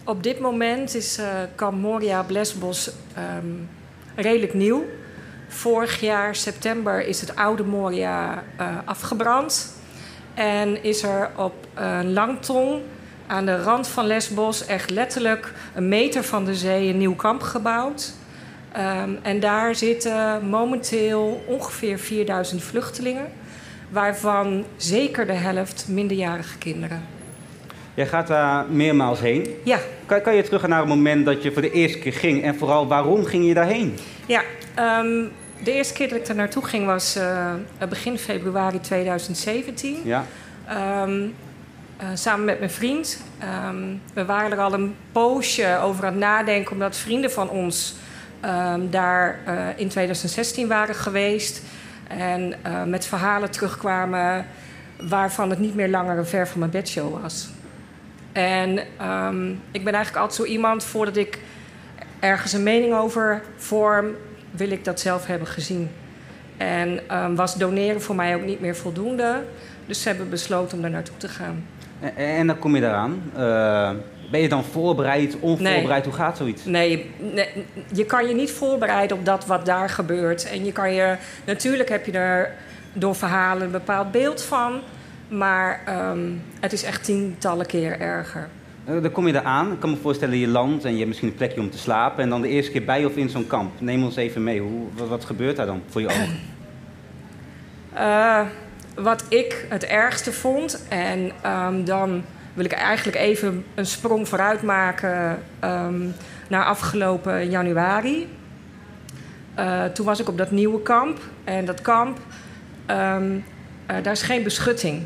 op 0.03 0.23
dit 0.23 0.39
moment 0.39 0.95
is 0.95 1.17
eh 1.17 1.27
Kamp 1.55 1.81
Moria 1.81 2.25
Lesbos 2.27 2.91
ehm, 3.13 3.45
redelijk 4.15 4.53
nieuw. 4.53 4.85
Vorig 5.47 5.99
jaar 5.99 6.35
september 6.35 7.07
is 7.07 7.21
het 7.21 7.35
oude 7.35 7.63
Moria 7.63 8.43
eh, 8.57 8.67
afgebrand. 8.85 9.73
En 10.33 10.83
is 10.83 11.03
er 11.03 11.31
op 11.35 11.53
een 11.73 12.13
langtong 12.13 12.81
aan 13.27 13.45
de 13.45 13.61
rand 13.63 13.87
van 13.87 14.05
Lesbos 14.05 14.65
echt 14.65 14.89
letterlijk 14.89 15.53
een 15.73 15.87
meter 15.87 16.23
van 16.23 16.45
de 16.45 16.55
zee 16.55 16.89
een 16.89 16.97
nieuw 16.97 17.15
kamp 17.15 17.41
gebouwd. 17.41 18.13
Ehm, 18.71 19.09
en 19.21 19.39
daar 19.39 19.75
zitten 19.75 20.49
momenteel 20.49 21.43
ongeveer 21.47 21.99
4000 21.99 22.63
vluchtelingen, 22.63 23.31
waarvan 23.95 24.65
zeker 24.77 25.25
de 25.25 25.33
helft 25.33 25.85
minderjarige 25.89 26.57
kinderen. 26.57 27.01
Jij 27.93 28.07
gaat 28.07 28.27
daar 28.27 28.65
meermaals 28.69 29.19
heen. 29.19 29.55
Ja. 29.63 29.79
Kan, 30.05 30.21
kan 30.21 30.35
je 30.35 30.43
terug 30.43 30.67
naar 30.67 30.79
het 30.79 30.87
moment 30.87 31.25
dat 31.25 31.43
je 31.43 31.51
voor 31.51 31.61
de 31.61 31.71
eerste 31.71 31.99
keer 31.99 32.13
ging? 32.13 32.43
En 32.43 32.55
vooral, 32.55 32.87
waarom 32.87 33.25
ging 33.25 33.47
je 33.47 33.53
daarheen? 33.53 33.97
Ja, 34.25 34.41
ehm, 34.73 35.23
de 35.63 35.71
eerste 35.71 35.93
keer 35.93 36.09
dat 36.09 36.17
ik 36.17 36.27
er 36.27 36.35
naartoe 36.35 36.65
ging 36.65 36.85
was 36.85 37.15
eh, 37.15 37.53
begin 37.89 38.17
februari 38.17 38.79
2017. 38.79 39.97
Ja. 40.03 40.25
Ehm, 40.67 41.25
eh, 41.97 42.07
samen 42.13 42.45
met 42.45 42.59
mijn 42.59 42.71
vriend. 42.71 43.21
Ehm, 43.39 43.83
we 44.13 44.25
waren 44.25 44.51
er 44.51 44.59
al 44.59 44.73
een 44.73 44.95
poosje 45.11 45.79
over 45.83 46.05
aan 46.05 46.11
het 46.11 46.21
nadenken, 46.21 46.71
omdat 46.71 46.97
vrienden 46.97 47.31
van 47.31 47.49
ons 47.49 47.95
daar 48.89 49.39
eh, 49.45 49.67
in 49.75 49.87
2016 49.87 50.67
waren 50.67 50.95
geweest. 50.95 51.61
En 52.07 52.53
eh, 52.63 52.83
met 52.83 53.05
verhalen 53.05 53.51
terugkwamen 53.51 54.45
waarvan 55.09 55.49
het 55.49 55.59
niet 55.59 55.75
meer 55.75 55.89
langer 55.89 56.17
een 56.17 56.25
ver 56.25 56.47
van 56.47 56.59
mijn 56.59 56.71
bedshow 56.71 57.21
was. 57.21 57.49
En 58.31 58.79
ehm, 58.97 59.49
ik 59.49 59.83
ben 59.83 59.93
eigenlijk 59.93 60.15
altijd 60.23 60.47
zo 60.47 60.53
iemand, 60.53 60.83
voordat 60.83 61.15
ik 61.15 61.39
ergens 62.19 62.53
een 62.53 62.63
mening 62.63 62.93
over 62.93 63.41
vorm, 63.57 64.05
wil 64.51 64.71
ik 64.71 64.85
dat 64.85 64.99
zelf 64.99 65.25
hebben 65.25 65.47
gezien. 65.47 65.89
En 66.57 67.09
ehm, 67.09 67.35
was 67.35 67.55
doneren 67.55 68.01
voor 68.01 68.15
mij 68.15 68.35
ook 68.35 68.45
niet 68.45 68.59
meer 68.59 68.75
voldoende. 68.75 69.43
Dus 69.85 70.01
ze 70.01 70.07
hebben 70.07 70.29
besloten 70.29 70.75
om 70.75 70.81
daar 70.81 70.91
naartoe 70.91 71.17
te 71.17 71.27
gaan. 71.27 71.65
En, 72.15 72.47
dan 72.47 72.59
kom 72.59 72.75
je 72.75 72.81
daaraan. 72.81 73.23
Uh, 73.37 73.91
ben 74.35 74.43
je 74.43 74.49
dan 74.49 74.63
voorbereid, 74.63 75.35
onvoorbereid? 75.39 76.05
Hoe 76.05 76.13
gaat 76.13 76.37
zoiets? 76.37 76.65
Nee 76.65 76.89
je, 76.89 77.05
nee, 77.33 77.47
je 77.93 78.05
kan 78.05 78.27
je 78.27 78.33
niet 78.33 78.51
voorbereiden 78.51 79.17
op 79.17 79.25
dat 79.25 79.45
wat 79.45 79.65
daar 79.65 79.89
gebeurt. 79.89 80.49
En 80.49 80.65
je 80.65 80.71
kan 80.71 80.93
je, 80.93 81.15
natuurlijk 81.45 81.89
heb 81.89 82.05
je 82.05 82.11
er 82.11 82.55
door 82.93 83.15
verhalen 83.15 83.63
een 83.63 83.71
bepaald 83.71 84.11
beeld 84.11 84.41
van. 84.41 84.79
Maar 85.27 85.81
um, 86.11 86.41
het 86.59 86.73
is 86.73 86.83
echt 86.83 87.03
tientallen 87.03 87.65
keer 87.65 87.99
erger. 87.99 88.49
Uh, 88.89 89.01
dan 89.01 89.11
kom 89.11 89.27
je 89.27 89.33
eraan. 89.33 89.71
Ik 89.71 89.79
kan 89.79 89.89
me 89.89 89.95
voorstellen, 89.95 90.37
je 90.37 90.47
land 90.47 90.83
en 90.83 90.91
je 90.91 90.97
hebt 90.97 91.07
misschien 91.07 91.29
een 91.29 91.35
plekje 91.35 91.59
om 91.59 91.69
te 91.69 91.77
slapen. 91.77 92.23
En 92.23 92.29
dan 92.29 92.41
de 92.41 92.47
eerste 92.47 92.71
keer 92.71 92.85
bij 92.85 93.05
of 93.05 93.15
in 93.15 93.29
zo'n 93.29 93.47
kamp. 93.47 93.81
Neem 93.81 94.03
ons 94.03 94.15
even 94.15 94.43
mee. 94.43 94.59
Hoe, 94.59 94.87
wat, 94.93 95.07
wat 95.07 95.25
gebeurt 95.25 95.55
daar 95.55 95.65
dan 95.65 95.81
voor 95.89 96.01
je 96.01 96.07
ogen? 96.07 96.39
Uh, 97.95 98.41
wat 99.09 99.25
ik 99.29 99.65
het 99.69 99.83
ergste 99.85 100.31
vond, 100.31 100.85
en 100.89 101.31
um, 101.45 101.85
dan 101.85 102.23
wil 102.55 102.65
ik 102.65 102.71
eigenlijk 102.71 103.17
even 103.17 103.65
een 103.75 103.85
sprong 103.85 104.27
vooruit 104.27 104.61
maken 104.61 105.43
um, 105.63 106.13
naar 106.47 106.65
afgelopen 106.65 107.49
januari. 107.49 108.27
Uh, 109.59 109.83
toen 109.85 110.05
was 110.05 110.19
ik 110.19 110.27
op 110.27 110.37
dat 110.37 110.51
nieuwe 110.51 110.81
kamp. 110.81 111.19
En 111.43 111.65
dat 111.65 111.81
kamp, 111.81 112.19
um, 112.91 113.43
uh, 113.91 113.95
daar 114.03 114.13
is 114.13 114.21
geen 114.21 114.43
beschutting. 114.43 115.03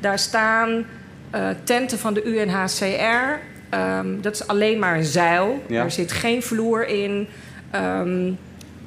Daar 0.00 0.18
staan 0.18 0.86
uh, 1.34 1.48
tenten 1.64 1.98
van 1.98 2.14
de 2.14 2.24
UNHCR. 2.24 3.40
Um, 3.76 4.20
dat 4.20 4.34
is 4.34 4.46
alleen 4.46 4.78
maar 4.78 4.96
een 4.96 5.04
zeil. 5.04 5.62
Ja. 5.66 5.82
Er 5.82 5.90
zit 5.90 6.12
geen 6.12 6.42
vloer 6.42 6.86
in. 6.86 7.28
Um, 7.74 8.38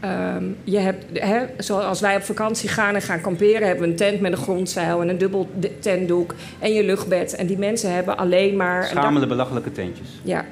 Um, 0.06 0.58
je 0.64 0.78
hebt, 0.78 1.20
hè, 1.20 1.46
zoals 1.58 2.00
wij 2.00 2.16
op 2.16 2.22
vakantie 2.22 2.70
gaan 2.70 2.96
en 2.96 3.02
gaan 3.02 3.22
kamperen, 3.22 3.68
hebben 3.68 3.84
we 3.86 3.90
een 3.92 3.96
tent 3.96 4.20
met 4.20 4.32
een 4.32 4.38
grondzeil 4.38 5.02
en 5.02 5.10
een 5.10 5.18
dubbel 5.18 5.50
tentdoek 5.80 6.36
en 6.60 6.74
je 6.74 6.84
luchtbed. 6.84 7.36
En 7.36 7.48
die 7.48 7.58
mensen 7.58 7.94
hebben 7.94 8.18
alleen 8.18 8.56
maar. 8.56 8.86
Schamele, 8.86 9.28
belachelijke 9.28 9.72
tentjes. 9.72 10.08
Ja, 10.24 10.46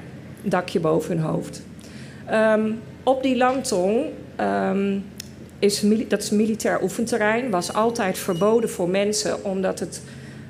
een 0.44 0.50
dakje 0.50 0.80
boven 0.80 1.16
hun 1.16 1.26
hoofd. 1.26 1.62
Um, 2.32 2.80
op 3.02 3.22
die 3.22 3.36
landtong, 3.36 4.04
um, 4.40 5.04
is, 5.58 5.84
dat 6.08 6.22
is 6.22 6.30
militair 6.30 6.82
oefenterrein, 6.82 7.50
was 7.50 7.72
altijd 7.72 8.18
verboden 8.18 8.70
voor 8.70 8.88
mensen 8.88 9.44
omdat 9.44 9.78
het 9.78 10.02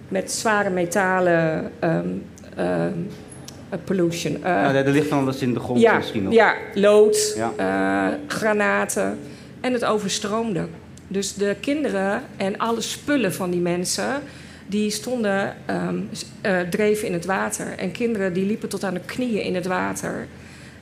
met 0.08 0.32
zware 0.32 0.70
metalen 0.70 1.70
pollution. 3.84 4.32
Uh, 4.32 4.40
ja, 4.42 4.74
er 4.74 4.90
ligt 4.90 5.08
van 5.08 5.18
alles 5.18 5.40
in 5.40 5.54
de 5.54 5.60
grond 5.60 5.80
ja, 5.80 5.96
misschien 5.96 6.22
nog. 6.22 6.32
Ja, 6.32 6.54
lood. 6.74 7.36
Uh, 7.58 8.06
granaten. 8.26 9.18
En 9.60 9.72
het 9.72 9.84
overstroomde. 9.84 10.66
Dus 11.08 11.34
de 11.34 11.56
kinderen 11.60 12.22
en 12.36 12.58
alle 12.58 12.80
spullen 12.80 13.34
van 13.34 13.50
die 13.50 13.60
mensen... 13.60 14.22
die 14.66 14.90
stonden, 14.90 15.56
um, 15.70 16.08
uh, 16.46 16.60
dreven 16.60 17.06
in 17.06 17.12
het 17.12 17.24
water. 17.24 17.66
En 17.78 17.92
kinderen 17.92 18.32
die 18.32 18.46
liepen 18.46 18.68
tot 18.68 18.84
aan 18.84 18.94
de 18.94 19.00
knieën 19.00 19.42
in 19.42 19.54
het 19.54 19.66
water. 19.66 20.26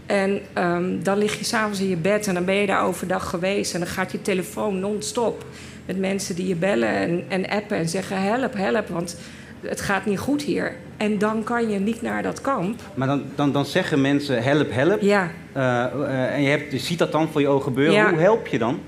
En 0.07 0.41
um, 0.59 1.03
dan 1.03 1.19
lig 1.19 1.39
je 1.39 1.45
s'avonds 1.45 1.81
in 1.81 1.89
je 1.89 1.97
bed 1.97 2.27
en 2.27 2.35
dan 2.35 2.45
ben 2.45 2.55
je 2.55 2.67
daar 2.67 2.85
overdag 2.85 3.31
geweest... 3.31 3.75
en 3.75 3.81
dan 3.81 3.89
gaat 3.89 4.13
je 4.13 4.23
telefoon 4.23 4.81
non-stop 4.81 5.45
met 5.87 5.99
mensen 5.99 6.35
die 6.35 6.47
je 6.47 6.55
bellen 6.55 6.89
en, 6.89 7.25
en 7.29 7.49
appen... 7.49 7.77
en 7.77 7.89
zeggen 7.89 8.23
help, 8.23 8.55
help, 8.55 8.89
want 8.89 9.17
het 9.61 9.81
gaat 9.81 10.07
niet 10.07 10.19
goed 10.19 10.43
hier. 10.43 10.75
En 11.03 11.19
dan 11.19 11.45
kan 11.45 11.71
je 11.71 11.79
niet 11.79 12.03
naar 12.03 12.23
dat 12.23 12.41
kamp. 12.41 12.81
Maar 12.95 13.07
dan, 13.07 13.23
dan, 13.35 13.53
dan 13.53 13.65
zeggen 13.65 14.01
mensen 14.01 14.43
help, 14.43 14.73
help. 14.73 15.01
Ja. 15.01 15.31
Uh, 15.57 15.63
uh, 15.63 16.35
en 16.35 16.43
je, 16.43 16.49
hebt, 16.49 16.73
je 16.73 16.79
ziet 16.79 16.99
dat 16.99 17.13
dan 17.13 17.29
voor 17.29 17.41
je 17.41 17.49
ogen 17.49 17.63
gebeuren. 17.63 17.95
Ja. 17.95 18.11
Hoe 18.11 18.19
help 18.19 18.47
je 18.47 18.59
dan? 18.59 18.81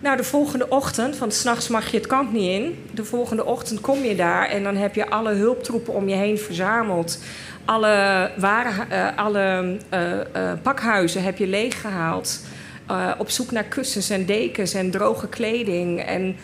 Nou, 0.00 0.16
de 0.16 0.24
volgende 0.24 0.68
ochtend, 0.68 1.18
want 1.18 1.34
s'nachts 1.34 1.68
mag 1.68 1.90
je 1.90 1.96
het 1.96 2.06
kamp 2.06 2.32
niet 2.32 2.48
in. 2.48 2.84
De 2.90 3.04
volgende 3.04 3.44
ochtend 3.44 3.80
kom 3.80 4.02
je 4.02 4.14
daar 4.14 4.48
en 4.48 4.62
dan 4.62 4.76
heb 4.76 4.94
je 4.94 5.10
alle 5.10 5.34
hulptroepen 5.34 5.94
om 5.94 6.08
je 6.08 6.14
heen 6.14 6.38
verzameld. 6.38 7.22
Alle, 7.64 8.30
waren, 8.36 8.86
uh, 8.92 9.06
alle 9.16 9.76
pakhuizen 10.62 11.22
heb 11.22 11.38
je 11.38 11.46
leeggehaald. 11.46 12.40
op 13.18 13.30
zoek 13.30 13.50
naar 13.50 13.64
kussens 13.64 14.10
en 14.10 14.26
dekens 14.26 14.74
en 14.74 14.90
droge 14.90 15.28
kleding. 15.28 16.02
En 16.02 16.36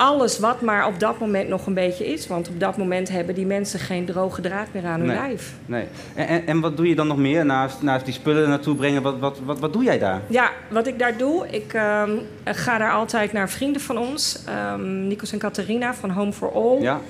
alles 0.00 0.38
wat 0.38 0.60
maar 0.60 0.86
op 0.86 1.00
dat 1.00 1.18
moment 1.18 1.48
nog 1.48 1.66
een 1.66 1.74
beetje 1.74 2.06
is. 2.06 2.26
Want 2.26 2.48
op 2.48 2.60
dat 2.60 2.76
moment 2.76 3.08
hebben 3.08 3.34
die 3.34 3.46
mensen 3.46 3.80
geen 3.80 4.04
droge 4.04 4.40
draad 4.40 4.66
meer 4.72 4.86
aan 4.86 4.98
hun 4.98 5.08
nee, 5.08 5.16
lijf. 5.16 5.52
Nee. 5.66 5.84
En, 6.14 6.26
en, 6.26 6.46
en, 6.46 6.60
wat 6.60 6.76
doe 6.76 6.88
je 6.88 6.94
dan 6.94 7.06
nog 7.06 7.16
meer 7.16 7.44
naast, 7.44 7.82
naast 7.82 8.04
die 8.04 8.14
spullen 8.14 8.48
naartoe 8.48 8.76
brengen? 8.76 9.02
Wat, 9.02 9.18
wat, 9.18 9.38
wat, 9.44 9.58
wat 9.58 9.72
doe 9.72 9.84
jij 9.84 9.98
daar? 9.98 10.20
Ja, 10.26 10.50
wat 10.68 10.86
ik 10.86 10.98
daar 10.98 11.16
doe, 11.16 11.48
ik 11.48 11.72
um, 11.72 12.20
ga 12.44 12.78
daar 12.78 12.92
altijd 12.92 13.32
naar 13.32 13.50
vrienden 13.50 13.82
van 13.82 13.98
ons. 13.98 14.38
Um, 14.72 15.06
Nikos 15.06 15.32
en 15.32 15.38
Catharina 15.38 15.94
van 15.94 16.10
Home 16.10 16.32
for 16.32 16.52
All. 16.52 16.80
Ja. 16.80 17.00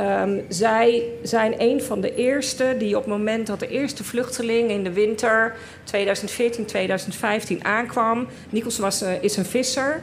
Um, 0.00 0.42
zij 0.48 1.02
zijn 1.22 1.54
een 1.58 1.82
van 1.82 2.00
de 2.00 2.14
eerste 2.14 2.74
die 2.78 2.96
op 2.96 3.02
het 3.02 3.12
moment 3.12 3.46
dat 3.46 3.60
de 3.60 3.68
eerste 3.68 4.04
vluchteling 4.04 4.70
in 4.70 4.84
de 4.84 4.92
winter 4.92 5.56
2014, 5.84 6.64
2015 6.64 7.64
aankwam. 7.64 8.26
Nikos 8.50 8.78
was, 8.78 9.02
uh, 9.02 9.22
is 9.22 9.36
een 9.36 9.44
visser. 9.44 10.02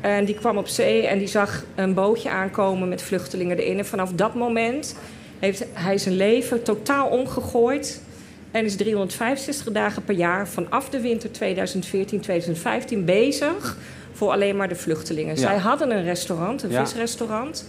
En 0.00 0.24
die 0.24 0.34
kwam 0.34 0.58
op 0.58 0.68
zee 0.68 1.06
en 1.06 1.18
die 1.18 1.26
zag 1.26 1.64
een 1.74 1.94
bootje 1.94 2.30
aankomen 2.30 2.88
met 2.88 3.02
vluchtelingen 3.02 3.58
erin. 3.58 3.78
En 3.78 3.86
vanaf 3.86 4.12
dat 4.12 4.34
moment 4.34 4.96
heeft 5.38 5.64
hij 5.72 5.98
zijn 5.98 6.16
leven 6.16 6.62
totaal 6.62 7.08
omgegooid. 7.08 8.02
En 8.50 8.64
is 8.64 8.76
365 8.76 9.72
dagen 9.72 10.04
per 10.04 10.14
jaar 10.14 10.48
vanaf 10.48 10.88
de 10.88 11.00
winter 11.00 11.30
2014-2015 12.94 13.04
bezig 13.04 13.76
voor 14.12 14.30
alleen 14.30 14.56
maar 14.56 14.68
de 14.68 14.74
vluchtelingen. 14.74 15.34
Ja. 15.34 15.40
Zij 15.40 15.56
hadden 15.56 15.90
een 15.90 16.04
restaurant, 16.04 16.62
een 16.62 16.70
ja. 16.70 16.86
visrestaurant. 16.86 17.68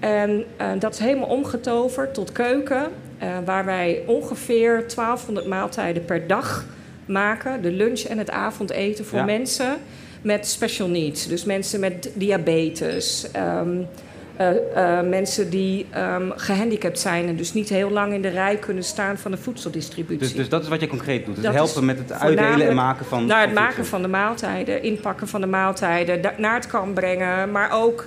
En 0.00 0.44
uh, 0.60 0.66
dat 0.78 0.92
is 0.92 0.98
helemaal 0.98 1.28
omgetoverd 1.28 2.14
tot 2.14 2.32
keuken, 2.32 2.88
uh, 3.22 3.28
waar 3.44 3.64
wij 3.64 4.02
ongeveer 4.06 4.84
1200 4.94 5.46
maaltijden 5.46 6.04
per 6.04 6.26
dag 6.26 6.64
maken. 7.06 7.62
De 7.62 7.70
lunch 7.70 8.00
en 8.00 8.18
het 8.18 8.30
avondeten 8.30 9.04
voor 9.04 9.18
ja. 9.18 9.24
mensen 9.24 9.78
met 10.24 10.46
special 10.46 10.88
needs. 10.88 11.26
Dus 11.26 11.44
mensen 11.44 11.80
met 11.80 12.10
diabetes. 12.14 13.26
Um, 13.36 13.86
uh, 14.40 14.50
uh, 14.76 15.00
mensen 15.08 15.50
die 15.50 15.86
um, 15.96 16.32
gehandicapt 16.36 16.98
zijn 16.98 17.28
en 17.28 17.36
dus 17.36 17.52
niet 17.52 17.68
heel 17.68 17.90
lang 17.90 18.12
in 18.12 18.22
de 18.22 18.28
rij 18.28 18.56
kunnen 18.56 18.84
staan 18.84 19.18
van 19.18 19.30
de 19.30 19.36
voedseldistributie. 19.36 20.18
Dus, 20.18 20.34
dus 20.34 20.48
dat 20.48 20.62
is 20.62 20.68
wat 20.68 20.80
je 20.80 20.86
concreet 20.86 21.26
doet? 21.26 21.42
Dat 21.42 21.54
helpen 21.54 21.84
met 21.84 21.98
het 21.98 22.12
uitdelen 22.12 22.68
en 22.68 22.74
maken 22.74 23.06
van. 23.06 23.26
Naar 23.26 23.40
het 23.40 23.52
van 23.52 23.62
maken 23.62 23.86
van 23.86 24.02
de 24.02 24.08
maaltijden, 24.08 24.82
inpakken 24.82 25.28
van 25.28 25.40
de 25.40 25.46
maaltijden, 25.46 26.20
naar 26.38 26.54
het 26.54 26.66
kamp 26.66 26.94
brengen, 26.94 27.50
maar 27.50 27.82
ook 27.82 28.06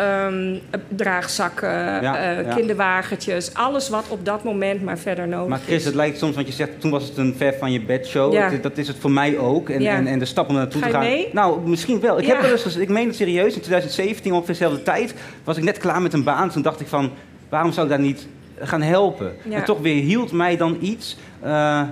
um, 0.00 0.60
draagzakken, 0.88 1.68
ja, 2.02 2.38
uh, 2.38 2.46
ja. 2.46 2.54
kinderwagentjes. 2.54 3.54
Alles 3.54 3.88
wat 3.88 4.04
op 4.08 4.24
dat 4.24 4.44
moment 4.44 4.82
maar 4.82 4.98
verder 4.98 5.28
nodig 5.28 5.44
is. 5.44 5.50
Maar 5.50 5.60
Chris, 5.60 5.76
is. 5.76 5.84
het 5.84 5.94
lijkt 5.94 6.18
soms, 6.18 6.34
want 6.34 6.46
je 6.46 6.52
zegt 6.52 6.80
toen 6.80 6.90
was 6.90 7.04
het 7.04 7.16
een 7.16 7.34
ver 7.36 7.54
van 7.58 7.72
je 7.72 7.80
bedshow. 7.80 8.32
Ja. 8.32 8.50
Dat, 8.50 8.62
dat, 8.62 8.78
is 8.78 8.88
het 8.88 8.96
voor 8.98 9.10
mij 9.10 9.38
ook. 9.38 9.68
En, 9.68 9.86
en, 9.86 10.06
en 10.06 10.18
de 10.18 10.24
stap 10.24 10.48
om 10.48 10.54
naartoe 10.54 10.82
te 10.82 10.90
gaan. 10.90 11.00
Mee? 11.00 11.28
Nou, 11.32 11.68
misschien 11.68 12.00
wel. 12.00 12.18
Ik 12.18 12.26
heb 12.26 12.40
wel 12.40 12.50
eens, 12.50 12.76
ik 12.76 12.88
meen 12.88 13.06
het 13.06 13.16
serieus, 13.16 13.54
in 13.54 13.60
2017 13.60 14.32
ongeveer 14.32 14.54
dezelfde 14.54 14.82
tijd 14.82 15.14
was 15.44 15.56
ik 15.56 15.62
net 15.62 15.78
klaar 15.78 16.02
met 16.02 16.12
een 16.12 16.24
baan. 16.24 16.50
Toen 16.50 16.62
dacht 16.62 16.80
ik 16.80 16.86
van, 16.86 17.10
waarom 17.48 17.72
zou 17.72 17.86
ik 17.86 17.92
daar 17.92 18.02
niet 18.02 18.26
gaan 18.60 18.82
helpen? 18.82 19.32
En 19.50 19.64
toch 19.64 19.80
weer 19.80 20.02
hield 20.02 20.32
mij 20.32 20.56
dan 20.56 20.76
iets. 20.80 21.16
Uh, 21.44 21.82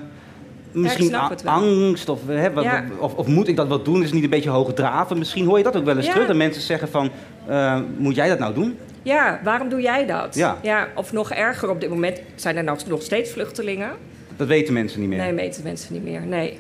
misschien 0.76 1.14
angst 1.44 2.08
of, 2.08 2.20
hè, 2.26 2.52
wat, 2.52 2.64
ja. 2.64 2.84
of, 2.98 3.14
of, 3.14 3.26
moet 3.26 3.48
ik 3.48 3.56
dat 3.56 3.68
wel 3.68 3.82
doen? 3.82 3.96
Is 3.96 4.04
het 4.04 4.14
niet 4.14 4.24
een 4.24 4.30
beetje 4.30 4.50
hoge 4.50 4.72
draven? 4.72 5.18
Misschien 5.18 5.46
hoor 5.46 5.58
je 5.58 5.64
dat 5.64 5.76
ook 5.76 5.84
wel 5.84 5.96
eens 5.96 6.06
ja. 6.06 6.12
terug. 6.12 6.26
Dat 6.26 6.36
mensen 6.36 6.62
zeggen 6.62 6.88
van, 6.88 7.10
uh, 7.48 7.78
moet 7.96 8.14
jij 8.14 8.28
dat 8.28 8.38
nou 8.38 8.54
doen? 8.54 8.78
Ja, 9.02 9.40
waarom 9.44 9.68
doe 9.68 9.80
jij 9.80 10.06
dat? 10.06 10.34
Ja. 10.34 10.58
ja. 10.62 10.88
Of 10.94 11.12
nog 11.12 11.30
erger, 11.30 11.70
op 11.70 11.80
dit 11.80 11.90
moment 11.90 12.20
zijn 12.34 12.56
er 12.56 12.64
nog, 12.64 12.86
nog 12.86 13.02
steeds 13.02 13.30
vluchtelingen. 13.30 13.90
Dat 14.36 14.46
weten 14.46 14.74
mensen 14.74 15.00
niet 15.00 15.08
meer? 15.08 15.18
Nee, 15.18 15.34
weten 15.34 15.62
mensen 15.62 15.92
niet 15.92 16.04
meer, 16.04 16.20
nee. 16.20 16.58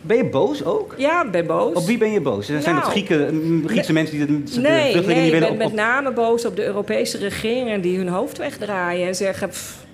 Ben 0.00 0.16
je 0.16 0.24
boos 0.24 0.64
ook? 0.64 0.94
Ja, 0.96 1.24
ik 1.24 1.30
ben 1.30 1.46
boos. 1.46 1.74
Op 1.74 1.86
wie 1.86 1.98
ben 1.98 2.10
je 2.10 2.20
boos? 2.20 2.46
Zijn 2.46 2.62
nou, 2.62 2.76
het 2.76 2.84
Grieken, 2.84 3.62
Griekse 3.66 3.92
nee, 3.92 4.02
mensen 4.02 4.16
die 4.16 4.26
de, 4.26 4.60
nee, 4.60 4.90
vluchtelingen 4.90 5.06
nee, 5.06 5.22
niet 5.22 5.32
willen? 5.32 5.52
ik 5.52 5.58
ben 5.58 5.66
op, 5.66 5.72
met 5.72 5.72
name 5.72 6.12
boos 6.12 6.44
op 6.44 6.56
de 6.56 6.64
Europese 6.64 7.18
regeringen 7.18 7.80
die 7.80 7.96
hun 7.96 8.08
hoofd 8.08 8.38
wegdraaien 8.38 9.06
en 9.06 9.14
zeggen... 9.14 9.48
Pff, 9.48 9.85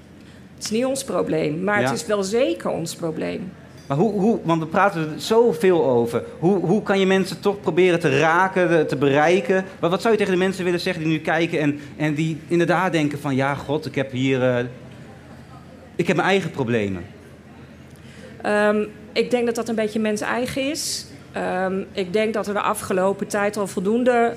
het 0.62 0.70
is 0.72 0.78
niet 0.78 0.86
ons 0.86 1.04
probleem, 1.04 1.64
maar 1.64 1.80
Ja. 1.80 1.88
het 1.88 2.00
is 2.00 2.06
wel 2.06 2.22
zeker 2.22 2.70
ons 2.70 2.94
probleem. 2.94 3.52
Maar 3.86 3.96
hoe, 3.96 4.12
hoe, 4.12 4.38
want 4.42 4.62
we 4.62 4.66
praten 4.68 5.00
er 5.00 5.20
zoveel 5.20 5.84
over. 5.84 6.22
Hoe, 6.38 6.58
hoe 6.66 6.82
kan 6.82 6.98
je 6.98 7.06
mensen 7.06 7.40
toch 7.40 7.60
proberen 7.60 8.00
te 8.00 8.18
raken, 8.18 8.86
te 8.86 8.96
bereiken? 8.96 9.64
Maar 9.80 9.90
wat 9.90 10.00
zou 10.00 10.12
je 10.12 10.18
tegen 10.18 10.32
de 10.32 10.38
mensen 10.38 10.64
willen 10.64 10.80
zeggen 10.80 11.02
die 11.02 11.12
nu 11.12 11.18
kijken 11.18 11.60
en, 11.60 11.80
en 11.96 12.14
die 12.14 12.38
inderdaad 12.48 12.92
denken 12.92 13.18
van... 13.18 13.34
Ja, 13.34 13.54
god, 13.54 13.86
ik 13.86 13.94
heb 13.94 14.10
hier... 14.10 14.42
eh, 14.42 14.64
ik 15.96 16.06
heb 16.06 16.16
mijn 16.16 16.28
eigen 16.28 16.50
problemen. 16.50 17.04
Um, 18.46 18.88
ik 19.12 19.30
denk 19.30 19.46
dat 19.46 19.54
dat 19.54 19.68
een 19.68 19.74
beetje 19.74 20.00
mens 20.00 20.20
eigen 20.20 20.70
is. 20.70 21.06
Um, 21.36 21.86
ik 21.92 22.12
denk 22.12 22.34
dat 22.34 22.46
er 22.46 22.54
de 22.54 22.60
afgelopen 22.60 23.26
tijd 23.26 23.56
al 23.56 23.66
voldoende 23.66 24.36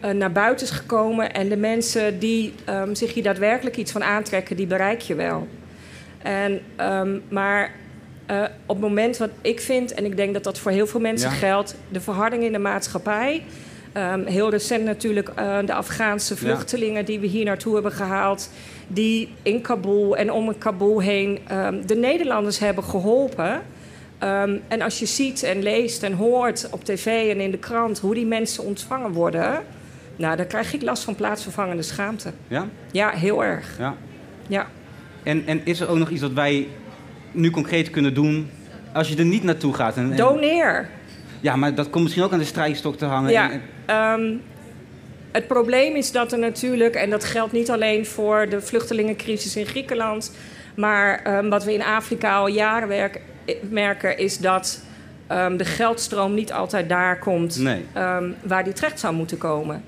eh, 0.00 0.10
naar 0.10 0.32
buiten 0.32 0.66
is 0.66 0.72
gekomen. 0.72 1.32
En 1.32 1.48
de 1.48 1.56
mensen 1.56 2.18
die 2.18 2.54
ehm, 2.64 2.94
zich 2.94 3.14
hier 3.14 3.22
daadwerkelijk 3.22 3.76
iets 3.76 3.92
van 3.92 4.04
aantrekken, 4.04 4.56
die 4.56 4.66
bereik 4.66 5.00
je 5.00 5.14
wel. 5.14 5.48
En, 6.22 6.60
ehm, 6.76 7.18
maar 7.28 7.72
eh, 8.26 8.42
op 8.66 8.76
het 8.76 8.84
moment 8.88 9.16
wat 9.16 9.30
ik 9.40 9.60
vind, 9.60 9.94
en 9.94 10.04
ik 10.04 10.16
denk 10.16 10.34
dat 10.34 10.44
dat 10.44 10.58
voor 10.58 10.70
heel 10.70 10.86
veel 10.86 11.00
mensen 11.00 11.30
Ja. 11.30 11.36
geldt, 11.36 11.74
de 11.88 12.00
verharding 12.00 12.42
in 12.42 12.52
de 12.52 12.58
maatschappij. 12.58 13.42
Ehm, 13.92 14.26
heel 14.26 14.50
recent 14.50 14.84
natuurlijk 14.84 15.28
eh, 15.28 15.58
de 15.66 15.74
Afghaanse 15.74 16.36
vluchtelingen 16.36 17.04
die 17.04 17.18
we 17.20 17.26
hier 17.26 17.44
naartoe 17.44 17.74
hebben 17.74 17.92
gehaald. 17.92 18.50
Die 18.88 19.28
in 19.42 19.60
Kabul 19.60 20.16
en 20.16 20.32
om 20.32 20.58
Kabul 20.58 21.00
heen 21.00 21.38
de 21.86 21.94
Nederlanders 21.94 22.58
hebben 22.58 22.84
geholpen. 22.84 23.62
En 24.68 24.82
als 24.82 24.98
je 24.98 25.06
ziet 25.06 25.42
en 25.42 25.62
leest 25.62 26.02
en 26.02 26.12
hoort 26.12 26.68
op 26.70 26.84
tv 26.84 27.30
en 27.30 27.40
in 27.40 27.50
de 27.50 27.58
krant 27.58 27.98
hoe 27.98 28.14
die 28.14 28.26
mensen 28.26 28.64
ontvangen 28.64 29.12
worden. 29.12 29.62
Nou, 30.20 30.36
dan 30.36 30.46
krijg 30.46 30.72
ik 30.74 30.82
last 30.82 31.02
van 31.04 31.14
plaatsvervangende 31.14 31.82
schaamte. 31.82 32.32
Ja? 32.48 32.66
Ja, 32.92 33.10
heel 33.10 33.44
erg. 33.44 33.76
Ja. 33.78 33.94
Ja. 34.46 34.66
En, 35.22 35.42
en 35.46 35.60
is 35.64 35.80
er 35.80 35.88
ook 35.88 35.96
nog 35.98 36.08
iets 36.10 36.20
wat 36.20 36.32
wij 36.32 36.68
nu 37.32 37.50
concreet 37.50 37.90
kunnen 37.90 38.14
doen 38.14 38.50
als 38.92 39.08
je 39.08 39.16
er 39.16 39.24
niet 39.24 39.42
naartoe 39.42 39.74
gaat? 39.74 39.96
En, 39.96 40.10
en- 40.10 40.16
Doneer. 40.16 40.88
Ja, 41.40 41.56
maar 41.56 41.74
dat 41.74 41.90
komt 41.90 42.02
misschien 42.04 42.24
ook 42.24 42.32
aan 42.32 42.38
de 42.38 42.44
strijkstok 42.44 42.96
te 42.96 43.04
hangen. 43.04 43.30
Ja, 43.32 43.50
En- 43.50 43.62
ehm, 43.86 44.34
het 45.32 45.46
probleem 45.46 45.94
is 45.96 46.12
dat 46.12 46.32
er 46.32 46.38
natuurlijk, 46.38 46.94
en 46.94 47.10
dat 47.10 47.24
geldt 47.24 47.52
niet 47.52 47.70
alleen 47.70 48.06
voor 48.06 48.46
de 48.48 48.60
vluchtelingencrisis 48.60 49.56
in 49.56 49.66
Griekenland, 49.66 50.32
maar 50.76 51.22
ehm, 51.22 51.48
wat 51.48 51.64
we 51.64 51.72
in 51.74 51.82
Afrika 51.82 52.36
al 52.36 52.46
jaren 52.48 52.88
werk- 52.88 53.20
merken, 53.70 54.18
is 54.18 54.38
dat 54.38 54.82
ehm, 55.26 55.56
de 55.56 55.64
geldstroom 55.64 56.34
niet 56.34 56.52
altijd 56.52 56.88
daar 56.88 57.18
komt 57.18 57.58
Nee. 57.58 57.84
waar 58.42 58.64
die 58.64 58.72
terecht 58.72 59.00
zou 59.00 59.14
moeten 59.14 59.38
komen. 59.38 59.82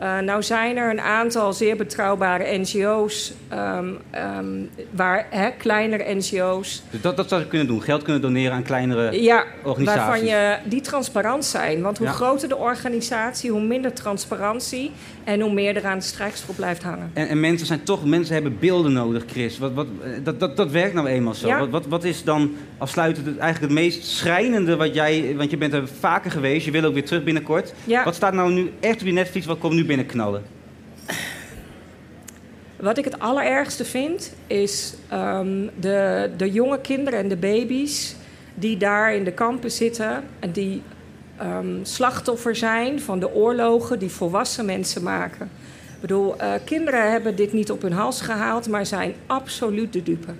Eh, 0.00 0.18
nou 0.18 0.42
zijn 0.42 0.76
er 0.76 0.90
een 0.90 1.00
aantal 1.00 1.52
zeer 1.52 1.76
betrouwbare 1.76 2.58
NGO's, 2.58 3.32
ehm, 3.48 3.88
ehm, 4.10 4.46
waar, 4.90 5.26
hè, 5.30 5.50
kleinere 5.58 6.14
NGO's, 6.14 6.82
Dus 6.90 7.00
dat, 7.00 7.16
dat 7.16 7.28
zou 7.28 7.40
je 7.40 7.46
kunnen 7.46 7.66
doen. 7.66 7.82
Geld 7.82 8.02
kunnen 8.02 8.22
doneren 8.22 8.52
aan 8.52 8.62
kleinere 8.62 9.22
ja, 9.22 9.44
organisaties. 9.62 10.00
waarvan 10.02 10.26
je 10.26 10.56
die 10.64 10.80
transparant 10.80 11.44
zijn. 11.44 11.82
Want 11.82 11.98
hoe 11.98 12.06
Ja. 12.06 12.12
groter 12.12 12.48
de 12.48 12.56
organisatie, 12.56 13.50
hoe 13.50 13.62
minder 13.62 13.92
transparantie 13.92 14.90
en 15.24 15.40
hoe 15.40 15.52
meer 15.52 15.76
er 15.76 15.86
aan 15.86 15.98
de 15.98 16.04
strijkstroep 16.04 16.56
blijft 16.56 16.82
hangen. 16.82 17.10
En, 17.14 17.28
en 17.28 17.40
mensen 17.40 17.66
zijn 17.66 17.82
toch, 17.82 18.04
mensen 18.04 18.34
hebben 18.34 18.56
beelden 18.60 18.92
nodig, 18.92 19.24
Chris. 19.26 19.58
Wat, 19.58 19.72
wat, 19.72 19.86
eh, 20.02 20.10
dat, 20.24 20.40
dat, 20.40 20.56
dat 20.56 20.70
werkt 20.70 20.94
nou 20.94 21.06
eenmaal 21.06 21.34
zo. 21.34 21.46
Ja. 21.46 21.58
Wat, 21.58 21.68
wat, 21.68 21.86
wat 21.86 22.04
is 22.04 22.24
dan 22.24 22.56
afsluitend 22.80 23.26
het, 23.26 23.38
eigenlijk 23.38 23.72
het 23.72 23.82
meest 23.82 24.04
schrijnende 24.04 24.76
wat 24.76 24.94
jij, 24.94 25.34
want 25.36 25.50
je 25.50 25.56
bent 25.56 25.72
er 25.72 25.88
vaker 25.88 26.30
geweest, 26.30 26.64
je 26.64 26.70
wil 26.70 26.84
ook 26.84 26.94
weer 26.94 27.04
terug 27.04 27.24
binnenkort. 27.24 27.74
Ja. 27.84 28.04
Wat 28.04 28.14
staat 28.14 28.32
nou 28.32 28.52
nu 28.52 28.72
echt 28.80 29.00
op 29.00 29.06
je 29.06 29.12
netvlies, 29.12 29.46
wat 29.46 29.58
komt 29.58 29.74
nu 29.74 29.84
binnenknallen? 29.84 30.42
Wat 32.76 32.98
ik 32.98 33.04
het 33.04 33.18
allerergste 33.18 33.84
vind, 33.84 34.32
is 34.46 34.94
ehm, 35.08 35.66
de, 35.80 36.30
de 36.36 36.50
jonge 36.50 36.80
kinderen 36.80 37.18
en 37.18 37.28
de 37.28 37.36
baby's 37.36 38.16
die 38.54 38.76
daar 38.76 39.14
in 39.14 39.24
de 39.24 39.32
kampen 39.32 39.70
zitten 39.70 40.24
en 40.38 40.52
die 40.52 40.82
ehm, 41.36 41.76
slachtoffer 41.82 42.56
zijn 42.56 43.00
van 43.00 43.20
de 43.20 43.34
oorlogen 43.34 43.98
die 43.98 44.10
volwassen 44.10 44.64
mensen 44.64 45.02
maken. 45.02 45.50
Ik 45.94 46.00
bedoel, 46.00 46.38
eh, 46.38 46.52
kinderen 46.64 47.10
hebben 47.10 47.36
dit 47.36 47.52
niet 47.52 47.70
op 47.70 47.82
hun 47.82 47.92
hals 47.92 48.20
gehaald, 48.20 48.68
maar 48.68 48.86
zijn 48.86 49.14
absoluut 49.26 49.92
de 49.92 50.02
dupe. 50.02 50.32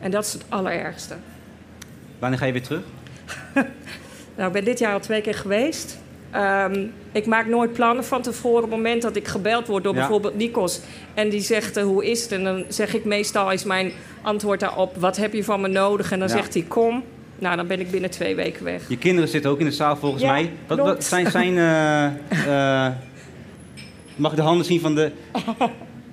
En 0.00 0.10
dat 0.10 0.24
is 0.24 0.32
het 0.32 0.44
allerergste. 0.48 1.14
Wanneer 2.20 2.38
ga 2.38 2.44
je 2.46 2.52
weer 2.52 2.62
terug? 2.62 2.82
Nou, 4.36 4.52
ik 4.52 4.58
ben 4.58 4.64
dit 4.64 4.78
jaar 4.78 4.92
al 4.92 5.00
twee 5.00 5.20
keer 5.20 5.34
geweest. 5.34 5.98
Ehm, 6.30 6.84
ik 7.12 7.26
maak 7.26 7.46
nooit 7.46 7.72
plannen 7.72 8.04
van 8.04 8.22
tevoren. 8.22 8.56
Op 8.64 8.70
het 8.70 8.76
moment 8.78 9.02
dat 9.02 9.16
ik 9.16 9.28
gebeld 9.28 9.66
word 9.66 9.84
door 9.84 9.94
Ja. 9.94 9.98
bijvoorbeeld 10.00 10.36
Nikos... 10.36 10.80
en 11.14 11.28
die 11.28 11.40
zegt, 11.40 11.76
eh, 11.76 11.84
hoe 11.84 12.04
is 12.10 12.22
het? 12.22 12.32
En 12.32 12.44
dan 12.44 12.64
zeg 12.68 12.94
ik 12.94 13.04
meestal, 13.04 13.52
is 13.52 13.64
mijn 13.64 13.92
antwoord 14.22 14.60
daarop... 14.60 14.96
wat 14.96 15.16
heb 15.16 15.32
je 15.32 15.44
van 15.44 15.60
me 15.60 15.68
nodig? 15.68 16.12
En 16.12 16.18
dan 16.18 16.28
Ja. 16.28 16.34
zegt 16.34 16.54
hij, 16.54 16.62
kom. 16.62 17.02
Nou, 17.38 17.56
dan 17.56 17.66
ben 17.66 17.80
ik 17.80 17.90
binnen 17.90 18.10
twee 18.10 18.34
weken 18.34 18.64
weg. 18.64 18.82
Je 18.88 18.98
kinderen 18.98 19.28
zitten 19.28 19.50
ook 19.50 19.58
in 19.58 19.64
de 19.66 19.72
zaal 19.72 19.96
volgens 19.96 20.22
Ja, 20.22 20.32
mij. 20.32 20.50
Wat, 20.66 21.04
zijn, 21.04 21.30
zijn 21.30 21.58
eh, 22.38 22.86
eh, 22.86 22.92
mag 24.16 24.30
ik 24.30 24.36
de 24.36 24.42
handen 24.42 24.66
zien 24.66 24.80
van 24.80 24.94
de... 24.94 25.10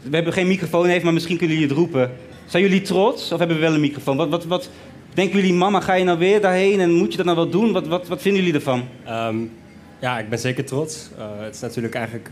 We 0.01 0.15
hebben 0.15 0.33
geen 0.33 0.47
microfoon 0.47 0.85
even, 0.85 1.03
maar 1.03 1.13
misschien 1.13 1.37
kunnen 1.37 1.55
jullie 1.57 1.69
het 1.69 1.79
roepen. 1.79 2.11
Zijn 2.45 2.63
jullie 2.63 2.81
trots 2.81 3.31
of 3.31 3.37
hebben 3.39 3.55
we 3.57 3.61
wel 3.63 3.73
een 3.73 3.79
microfoon? 3.79 4.17
Wat, 4.17 4.29
wat, 4.29 4.45
wat 4.45 4.69
denken 5.17 5.39
jullie, 5.39 5.53
mama, 5.53 5.79
ga 5.79 5.93
je 5.93 6.03
nou 6.03 6.17
weer 6.17 6.41
daarheen 6.41 6.79
en 6.79 6.93
moet 6.93 7.11
je 7.11 7.17
dat 7.17 7.25
nou 7.25 7.37
wel 7.37 7.49
doen? 7.49 7.71
Wat, 7.71 7.87
wat, 7.87 8.07
wat 8.07 8.21
vinden 8.21 8.41
jullie 8.41 8.57
ervan? 8.57 8.83
Ehm, 9.05 9.37
ja, 9.99 10.19
ik 10.19 10.29
ben 10.29 10.39
zeker 10.39 10.65
trots. 10.65 11.09
Eh, 11.17 11.25
het 11.39 11.55
is 11.55 11.61
natuurlijk 11.61 11.95
eigenlijk 11.95 12.29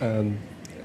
ehm, 0.00 0.26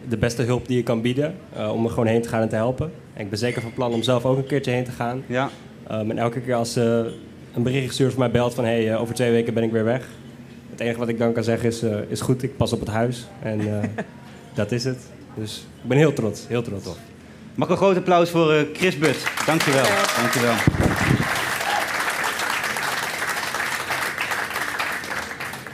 de 0.10 0.18
beste 0.18 0.42
hulp 0.42 0.68
die 0.68 0.78
je 0.78 0.84
kan 0.84 1.02
bieden 1.02 1.36
eh, 1.56 1.74
om 1.74 1.84
er 1.84 1.90
gewoon 1.90 2.08
heen 2.08 2.22
te 2.22 2.30
gaan 2.30 2.42
en 2.42 2.50
te 2.50 2.56
helpen. 2.56 2.92
En 3.14 3.24
ik 3.24 3.30
ben 3.30 3.40
zeker 3.40 3.62
van 3.62 3.74
plan 3.74 3.94
om 3.94 4.04
zelf 4.04 4.26
ook 4.26 4.38
een 4.38 4.46
keertje 4.46 4.72
heen 4.72 4.84
te 4.84 4.92
gaan. 4.92 5.24
Ja. 5.28 5.50
Ehm, 5.88 6.10
en 6.10 6.18
elke 6.18 6.40
keer 6.40 6.56
als 6.56 6.74
ze 6.74 7.14
een 7.54 7.64
bericht 7.64 7.94
stuurt 7.94 8.12
of 8.12 8.18
mij 8.18 8.32
belt 8.32 8.54
van 8.54 8.64
hey, 8.64 8.92
eh, 8.92 9.02
over 9.02 9.16
twee 9.16 9.32
weken 9.32 9.54
ben 9.54 9.64
ik 9.64 9.72
weer 9.72 9.84
weg. 9.84 10.08
Het 10.70 10.80
enige 10.80 11.00
wat 11.00 11.08
ik 11.08 11.18
dan 11.18 11.34
kan 11.34 11.44
zeggen 11.44 11.70
is, 11.70 11.82
eh, 11.82 11.98
is 12.08 12.22
goed, 12.22 12.44
ik 12.44 12.58
pas 12.58 12.74
op 12.74 12.80
het 12.80 12.90
huis. 12.90 13.28
En 13.42 13.60
eh, 13.60 13.90
dat 14.54 14.72
is 14.72 14.84
het. 14.84 15.00
Dus 15.34 15.66
ik 15.82 15.88
ben 15.88 15.98
heel 15.98 16.14
trots, 16.14 16.48
heel 16.48 16.62
trots. 16.62 16.86
Mag 17.56 17.68
ik 17.68 17.74
een 17.74 17.82
groot 17.82 17.98
applaus 17.98 18.30
voor 18.30 18.68
Chris 18.74 18.98
Butt. 18.98 19.32
Dankjewel. 19.46 19.86
Dankjewel. 20.18 20.56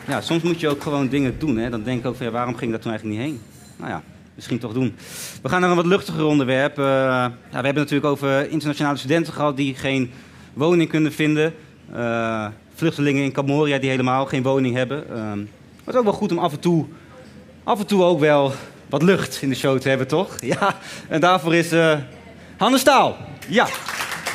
Ja, 0.07 0.21
soms 0.21 0.43
moet 0.43 0.59
je 0.59 0.69
ook 0.69 0.81
gewoon 0.81 1.07
dingen 1.07 1.35
doen. 1.39 1.57
Hè? 1.57 1.69
Dan 1.69 1.83
denk 1.83 1.99
ik 1.99 2.05
ook 2.05 2.15
van, 2.15 2.31
waarom 2.31 2.55
ging 2.55 2.71
daar 2.71 2.79
toen 2.79 2.91
eigenlijk 2.91 3.19
niet 3.19 3.29
heen? 3.29 3.41
Nou 3.77 3.89
ja, 3.89 4.03
misschien 4.35 4.59
toch 4.59 4.73
doen. 4.73 4.95
We 5.41 5.49
gaan 5.49 5.61
naar 5.61 5.69
een 5.69 5.75
wat 5.75 5.85
luchtiger 5.85 6.25
onderwerp. 6.25 6.77
Eh, 6.77 6.85
ja, 6.85 7.31
we 7.49 7.55
hebben 7.55 7.75
natuurlijk 7.75 8.11
over 8.11 8.49
internationale 8.49 8.97
studenten 8.97 9.33
gehad 9.33 9.57
die 9.57 9.75
geen 9.75 10.11
woning 10.53 10.89
kunnen 10.89 11.13
vinden. 11.13 11.53
Eh, 11.93 12.47
vluchtelingen 12.75 13.23
in 13.23 13.31
Camoria 13.31 13.77
die 13.77 13.89
helemaal 13.89 14.25
geen 14.25 14.43
woning 14.43 14.75
hebben. 14.75 15.05
Maar 15.07 15.37
het 15.85 15.93
is 15.93 15.95
ook 15.95 16.03
wel 16.03 16.13
goed 16.13 16.31
om 16.31 16.37
af 16.37 16.51
en 16.51 16.59
toe, 16.59 16.85
af 17.63 17.79
en 17.79 17.85
toe 17.85 18.03
ook 18.03 18.19
wel 18.19 18.51
wat 18.89 19.01
lucht 19.01 19.41
in 19.41 19.49
de 19.49 19.55
show 19.55 19.79
te 19.79 19.89
hebben, 19.89 20.07
toch? 20.07 20.37
Ja, 20.59 20.75
en 21.07 21.21
daarvoor 21.21 21.55
is 21.55 21.71
eh 21.71 21.97
Hanne 22.57 22.77
Staal. 22.77 23.17
Ja, 23.47 23.67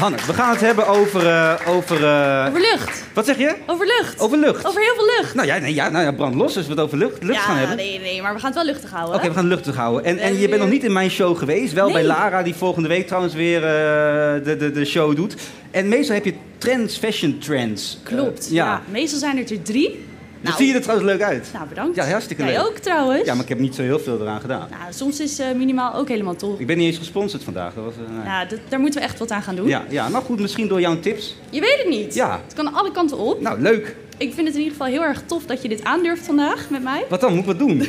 Hanne, 0.01 0.17
we 0.27 0.33
gaan 0.35 0.51
het 0.51 0.61
hebben 0.61 0.87
over... 0.87 1.27
eh, 1.27 1.55
over, 1.67 2.05
eh, 2.05 2.45
Over 2.49 2.61
lucht. 2.61 3.03
Wat 3.13 3.27
zeg 3.27 3.39
je? 3.39 3.55
Over 3.67 3.87
lucht. 3.87 4.21
Over 4.21 4.39
lucht. 4.39 4.67
Over 4.67 4.81
heel 4.81 4.95
veel 4.95 5.11
lucht. 5.19 5.35
Nou 5.35 5.47
ja, 5.47 5.59
nee, 5.59 5.75
ja, 5.75 5.89
nou 5.89 6.05
ja 6.05 6.13
brand 6.13 6.35
los, 6.35 6.55
dus 6.55 6.65
we 6.67 6.71
het 6.71 6.81
over 6.81 6.99
lucht, 6.99 7.23
lucht 7.23 7.35
ja, 7.39 7.41
gaan 7.45 7.57
hebben. 7.57 7.77
nee, 7.77 7.99
nee, 7.99 8.23
maar 8.23 8.33
we 8.35 8.39
gaan 8.41 8.51
het 8.53 8.63
wel 8.63 8.73
luchtig 8.73 8.91
houden. 8.91 9.15
Oké, 9.15 9.29
we 9.29 9.35
gaan 9.35 9.45
het 9.45 9.55
luchtig 9.55 9.77
houden. 9.77 10.05
En, 10.05 10.19
en 10.19 10.29
En 10.29 10.39
je 10.39 10.49
bent 10.49 10.61
nog 10.61 10.71
niet 10.71 10.85
in 10.85 10.93
mijn 10.93 11.11
show 11.11 11.39
geweest. 11.39 11.73
Wel 11.73 11.93
bij. 11.93 12.05
Lara, 12.05 12.43
die 12.43 12.55
volgende 12.55 12.89
week 12.89 13.07
trouwens 13.07 13.35
weer 13.35 13.57
eh, 13.65 14.45
de, 14.45 14.57
de, 14.59 14.71
de 14.71 14.85
show 14.85 15.17
doet. 15.17 15.35
En 15.71 15.89
meestal 15.89 16.15
heb 16.15 16.25
je 16.25 16.35
trends, 16.59 16.97
fashion 16.97 17.39
trends. 17.39 17.99
Klopt. 18.03 18.47
Eh, 18.47 18.53
ja. 18.53 18.65
ja. 18.67 18.83
meestal 18.91 19.19
zijn 19.19 19.39
er 19.39 19.53
er 19.53 19.63
drie. 19.63 20.05
Dat 20.41 20.57
zie 20.57 20.67
je 20.67 20.75
er 20.75 20.81
trouwens 20.83 21.11
leuk 21.11 21.23
uit. 21.23 21.49
Nou, 21.53 21.69
bedankt. 21.69 21.97
Ja, 21.97 22.07
hartstikke 22.07 22.45
Jij 22.45 22.53
leuk. 22.57 22.67
ook 22.67 22.77
trouwens. 22.79 23.25
Ja, 23.25 23.33
maar 23.35 23.43
ik 23.43 23.49
heb 23.49 23.59
niet 23.59 23.75
zo 23.75 23.83
heel 23.83 23.99
veel 23.99 24.21
eraan 24.21 24.41
gedaan. 24.41 24.69
Nou, 24.71 24.93
soms 24.93 25.21
is 25.21 25.39
eh, 25.39 25.47
minimaal 25.57 25.95
ook 25.95 26.09
helemaal 26.09 26.37
tof. 26.37 26.59
Ik 26.61 26.67
ben 26.67 26.77
niet 26.79 26.87
eens 26.87 26.99
gesponsord 26.99 27.45
vandaag. 27.45 27.75
Dat 27.75 27.85
was, 27.85 27.95
eh, 27.95 28.15
nee. 28.17 28.25
Ja, 28.25 28.45
dat- 28.45 28.59
daar 28.69 28.81
moeten 28.81 29.01
we 29.01 29.07
echt 29.07 29.19
wat 29.19 29.31
aan 29.31 29.43
gaan 29.43 29.55
doen. 29.57 29.69
ja, 29.69 29.85
ja, 29.89 30.09
nou 30.09 30.25
goed, 30.25 30.41
misschien 30.41 30.69
door 30.69 30.81
jouw 30.81 31.01
tips. 31.01 31.37
Je 31.51 31.61
weet 31.61 31.77
het 31.79 31.89
niet. 31.89 32.15
Ja. 32.15 32.41
Het 32.45 32.55
kan 32.55 32.75
alle 32.75 32.91
kanten 32.93 33.19
op. 33.19 33.41
Nou, 33.41 33.61
leuk. 33.61 33.97
Ik 34.17 34.35
vind 34.35 34.47
het 34.47 34.57
in 34.57 34.63
ieder 34.63 34.77
geval 34.79 34.93
heel 34.93 35.03
erg 35.03 35.23
tof 35.27 35.47
dat 35.47 35.63
je 35.63 35.69
dit 35.69 35.85
aandurft 35.85 36.27
vandaag 36.27 36.71
met 36.71 36.83
mij. 36.83 37.05
Wat 37.09 37.21
dan? 37.21 37.31
Moet 37.31 37.41
ik 37.41 37.47
wat 37.47 37.59
doen? 37.59 37.83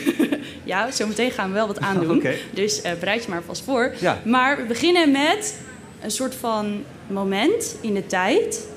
Ja, 0.63 0.91
zometeen 0.91 1.31
gaan 1.31 1.47
we 1.47 1.53
wel 1.53 1.67
wat 1.67 1.79
aandoen. 1.89 2.15
Oké. 2.17 2.33
Dus 2.53 2.81
eh, 2.81 2.91
bereid 2.99 3.23
je 3.23 3.29
maar 3.29 3.41
vast 3.45 3.63
voor. 3.63 3.93
Ja. 3.99 4.19
Maar 4.25 4.57
we 4.57 4.63
beginnen 4.63 5.11
met 5.11 5.59
een 6.01 6.11
soort 6.11 6.35
van 6.35 6.83
moment 7.07 7.75
in 7.81 7.93
de 7.93 8.05
tijd 8.05 8.67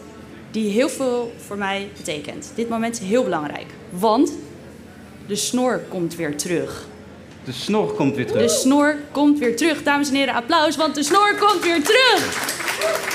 die 0.55 0.71
heel 0.71 0.89
veel 0.89 1.33
voor 1.47 1.59
mij 1.59 1.89
betekent. 1.97 2.53
Dit 2.55 2.69
moment 2.69 3.01
is 3.01 3.07
heel 3.09 3.25
belangrijk, 3.25 3.67
want 3.91 4.33
de 5.27 5.37
snor 5.37 5.81
komt 5.89 6.17
weer 6.17 6.37
terug. 6.37 6.87
De 7.45 7.53
snor 7.53 7.93
komt 7.93 8.17
weer 8.17 8.27
terug. 8.27 8.43
De 8.43 8.49
snor 8.49 8.97
komt 9.11 9.39
weer 9.39 9.57
terug. 9.57 9.83
Dames 9.83 10.09
en 10.09 10.15
heren, 10.15 10.35
applaus, 10.35 10.77
want 10.77 10.95
de 10.95 11.03
snor 11.03 11.35
komt 11.39 11.63
weer 11.63 11.83
terug. 11.83 12.53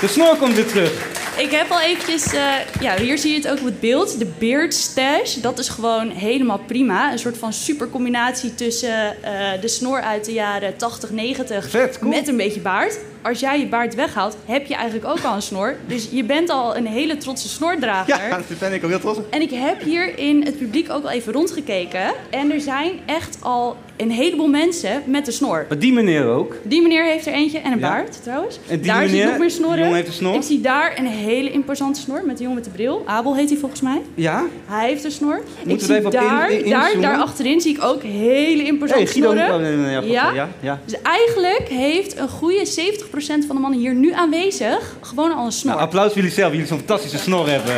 De 0.00 0.08
snor 0.08 0.36
komt 0.36 0.54
weer 0.54 0.66
terug. 0.66 1.18
Ik 1.36 1.50
heb 1.50 1.70
al 1.70 1.80
eventjes, 1.80 2.32
eh, 2.32 2.52
ja, 2.80 2.96
hier 2.96 3.18
zie 3.18 3.30
je 3.30 3.36
het 3.36 3.48
ook 3.48 3.58
op 3.58 3.64
het 3.64 3.80
beeld. 3.80 4.18
De 4.18 4.30
beard 4.38 4.74
stash, 4.74 5.34
dat 5.34 5.58
is 5.58 5.68
gewoon 5.68 6.10
helemaal 6.10 6.60
prima. 6.66 7.12
Een 7.12 7.18
soort 7.18 7.38
van 7.38 7.52
super 7.52 7.88
combinatie 7.90 8.54
tussen 8.54 9.22
eh, 9.22 9.60
de 9.60 9.68
snor 9.68 10.00
uit 10.00 10.24
de 10.24 10.32
jaren 10.32 10.76
80, 10.76 11.10
90 11.10 11.72
met 12.00 12.28
een 12.28 12.36
beetje 12.36 12.60
baard. 12.60 12.98
als 13.22 13.40
jij 13.40 13.58
je 13.58 13.66
baard 13.66 13.94
weghaalt, 13.94 14.36
heb 14.46 14.66
je 14.66 14.74
eigenlijk 14.74 15.06
ook 15.06 15.24
al 15.24 15.34
een 15.34 15.42
snor. 15.42 15.76
Dus 15.86 16.08
je 16.10 16.24
bent 16.24 16.50
al 16.50 16.76
een 16.76 16.86
hele 16.86 17.16
trotse 17.16 17.48
snordrager. 17.48 18.16
Ja, 18.16 18.28
daar 18.28 18.42
ben 18.58 18.72
ik 18.72 18.84
ook 18.84 18.90
heel 18.90 19.00
trots 19.00 19.18
op. 19.18 19.26
En 19.30 19.40
ik 19.40 19.50
heb 19.50 19.82
hier 19.82 20.18
in 20.18 20.44
het 20.44 20.58
publiek 20.58 20.90
ook 20.90 21.04
al 21.04 21.10
even 21.10 21.32
rondgekeken. 21.32 22.12
En 22.30 22.52
er 22.52 22.60
zijn 22.60 23.00
echt 23.06 23.38
al 23.40 23.76
een 24.00 24.10
heleboel 24.10 24.46
mensen 24.48 25.02
met 25.06 25.26
een 25.26 25.32
snor. 25.32 25.64
Maar 25.68 25.78
die 25.78 25.92
meneer 25.92 26.26
ook. 26.26 26.56
Die 26.62 26.82
meneer 26.82 27.04
heeft 27.04 27.26
er 27.26 27.32
eentje 27.32 27.58
en 27.58 27.72
een 27.72 27.78
Ja. 27.78 27.88
baard 27.88 28.22
trouwens. 28.22 28.58
En 28.68 28.80
die 28.80 28.86
daar 28.92 29.00
zie 29.02 29.06
meneer, 29.10 29.22
ik 29.22 29.28
nog 29.28 29.38
meer 29.38 29.48
die 29.48 29.56
snorren. 29.56 29.78
jongen 29.78 29.94
heeft 29.94 30.08
een 30.08 30.12
snor? 30.14 30.34
Ik 30.34 30.42
zie 30.42 30.60
daar 30.60 30.98
een 30.98 31.06
hele 31.06 31.50
imposante 31.50 32.00
snor 32.00 32.22
met 32.26 32.36
de 32.36 32.42
jongen 32.42 32.56
met 32.56 32.64
de 32.64 32.70
bril. 32.70 33.02
Abel 33.06 33.36
heet 33.36 33.48
hij 33.50 33.58
volgens 33.58 33.80
mij. 33.80 34.00
Ja? 34.14 34.44
Hij 34.64 34.88
heeft 34.88 35.04
een 35.04 35.10
snor. 35.10 35.40
ik 35.66 35.80
zie 35.80 35.94
even 35.96 36.04
in- 36.04 36.10
daar, 36.10 36.50
in- 36.50 36.70
daar, 36.70 37.00
daar 37.00 37.16
achterin 37.18 37.60
zie 37.60 37.74
ik 37.76 37.82
ook 37.84 38.02
hele 38.02 38.64
imposante 38.64 39.02
Hey, 39.02 39.12
Guido. 39.12 39.30
snorren. 39.32 39.54
Oh, 39.54 39.60
nee, 39.60 39.76
nee, 39.76 39.84
nee, 39.84 39.92
ja, 39.92 40.00
ja? 40.00 40.32
ja, 40.34 40.48
ja. 40.60 40.80
Dus 40.84 40.94
eigenlijk 41.02 41.68
heeft 41.68 42.18
een 42.18 42.28
goede 42.28 42.64
70% 42.66 43.46
van 43.46 43.56
de 43.56 43.62
mannen 43.62 43.80
hier 43.80 43.94
nu 43.94 44.12
aanwezig 44.12 44.96
gewoon 45.00 45.34
al 45.34 45.44
een 45.44 45.52
snor. 45.52 45.72
Nou, 45.74 45.84
applaus 45.84 46.06
voor 46.06 46.16
jullie 46.16 46.30
zelf, 46.30 46.50
jullie 46.52 46.66
zo'n 46.66 46.78
fantastische 46.78 47.18
snor 47.18 47.48
hebben. 47.48 47.74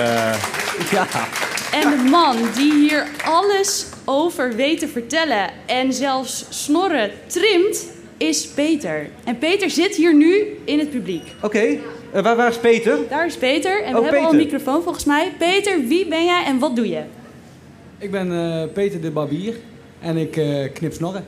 Ja. 0.91 1.07
En 1.73 1.91
de 1.91 2.09
man 2.11 2.37
die 2.57 2.73
hier 2.73 3.07
alles 3.25 3.87
over 4.05 4.55
weet 4.55 4.79
te 4.79 4.89
vertellen 4.89 5.51
en 5.66 5.93
zelfs 5.93 6.45
snorren 6.49 7.11
trimt, 7.27 7.87
is 8.16 8.49
Peter. 8.49 9.09
En 9.25 9.39
Peter 9.39 9.70
zit 9.70 9.95
hier 9.97 10.14
nu 10.14 10.47
in 10.64 10.79
het 10.79 10.91
publiek. 10.91 11.23
Oké, 11.43 11.59
eh, 12.12 12.23
waar, 12.23 12.37
waar 12.37 12.49
is 12.49 12.59
Peter? 12.59 12.99
Daar 13.09 13.27
is 13.27 13.37
Peter 13.37 13.83
en 13.83 13.93
we 13.93 13.99
Oh, 13.99 14.05
hebben 14.05 14.23
al 14.25 14.31
een 14.31 14.37
microfoon 14.37 14.83
volgens 14.83 15.05
mij. 15.05 15.33
Peter, 15.39 15.87
wie 15.87 16.07
ben 16.07 16.25
jij 16.25 16.45
en 16.45 16.59
wat 16.59 16.77
doe 16.77 16.89
je? 16.89 17.03
Ik 17.99 18.11
ben 18.11 18.33
eh, 18.33 18.73
Peter 18.73 19.01
de 19.01 19.11
Barbier 19.11 19.55
en 20.01 20.16
ik 20.16 20.37
eh, 20.37 20.73
knip 20.73 20.93
snorren. 20.93 21.25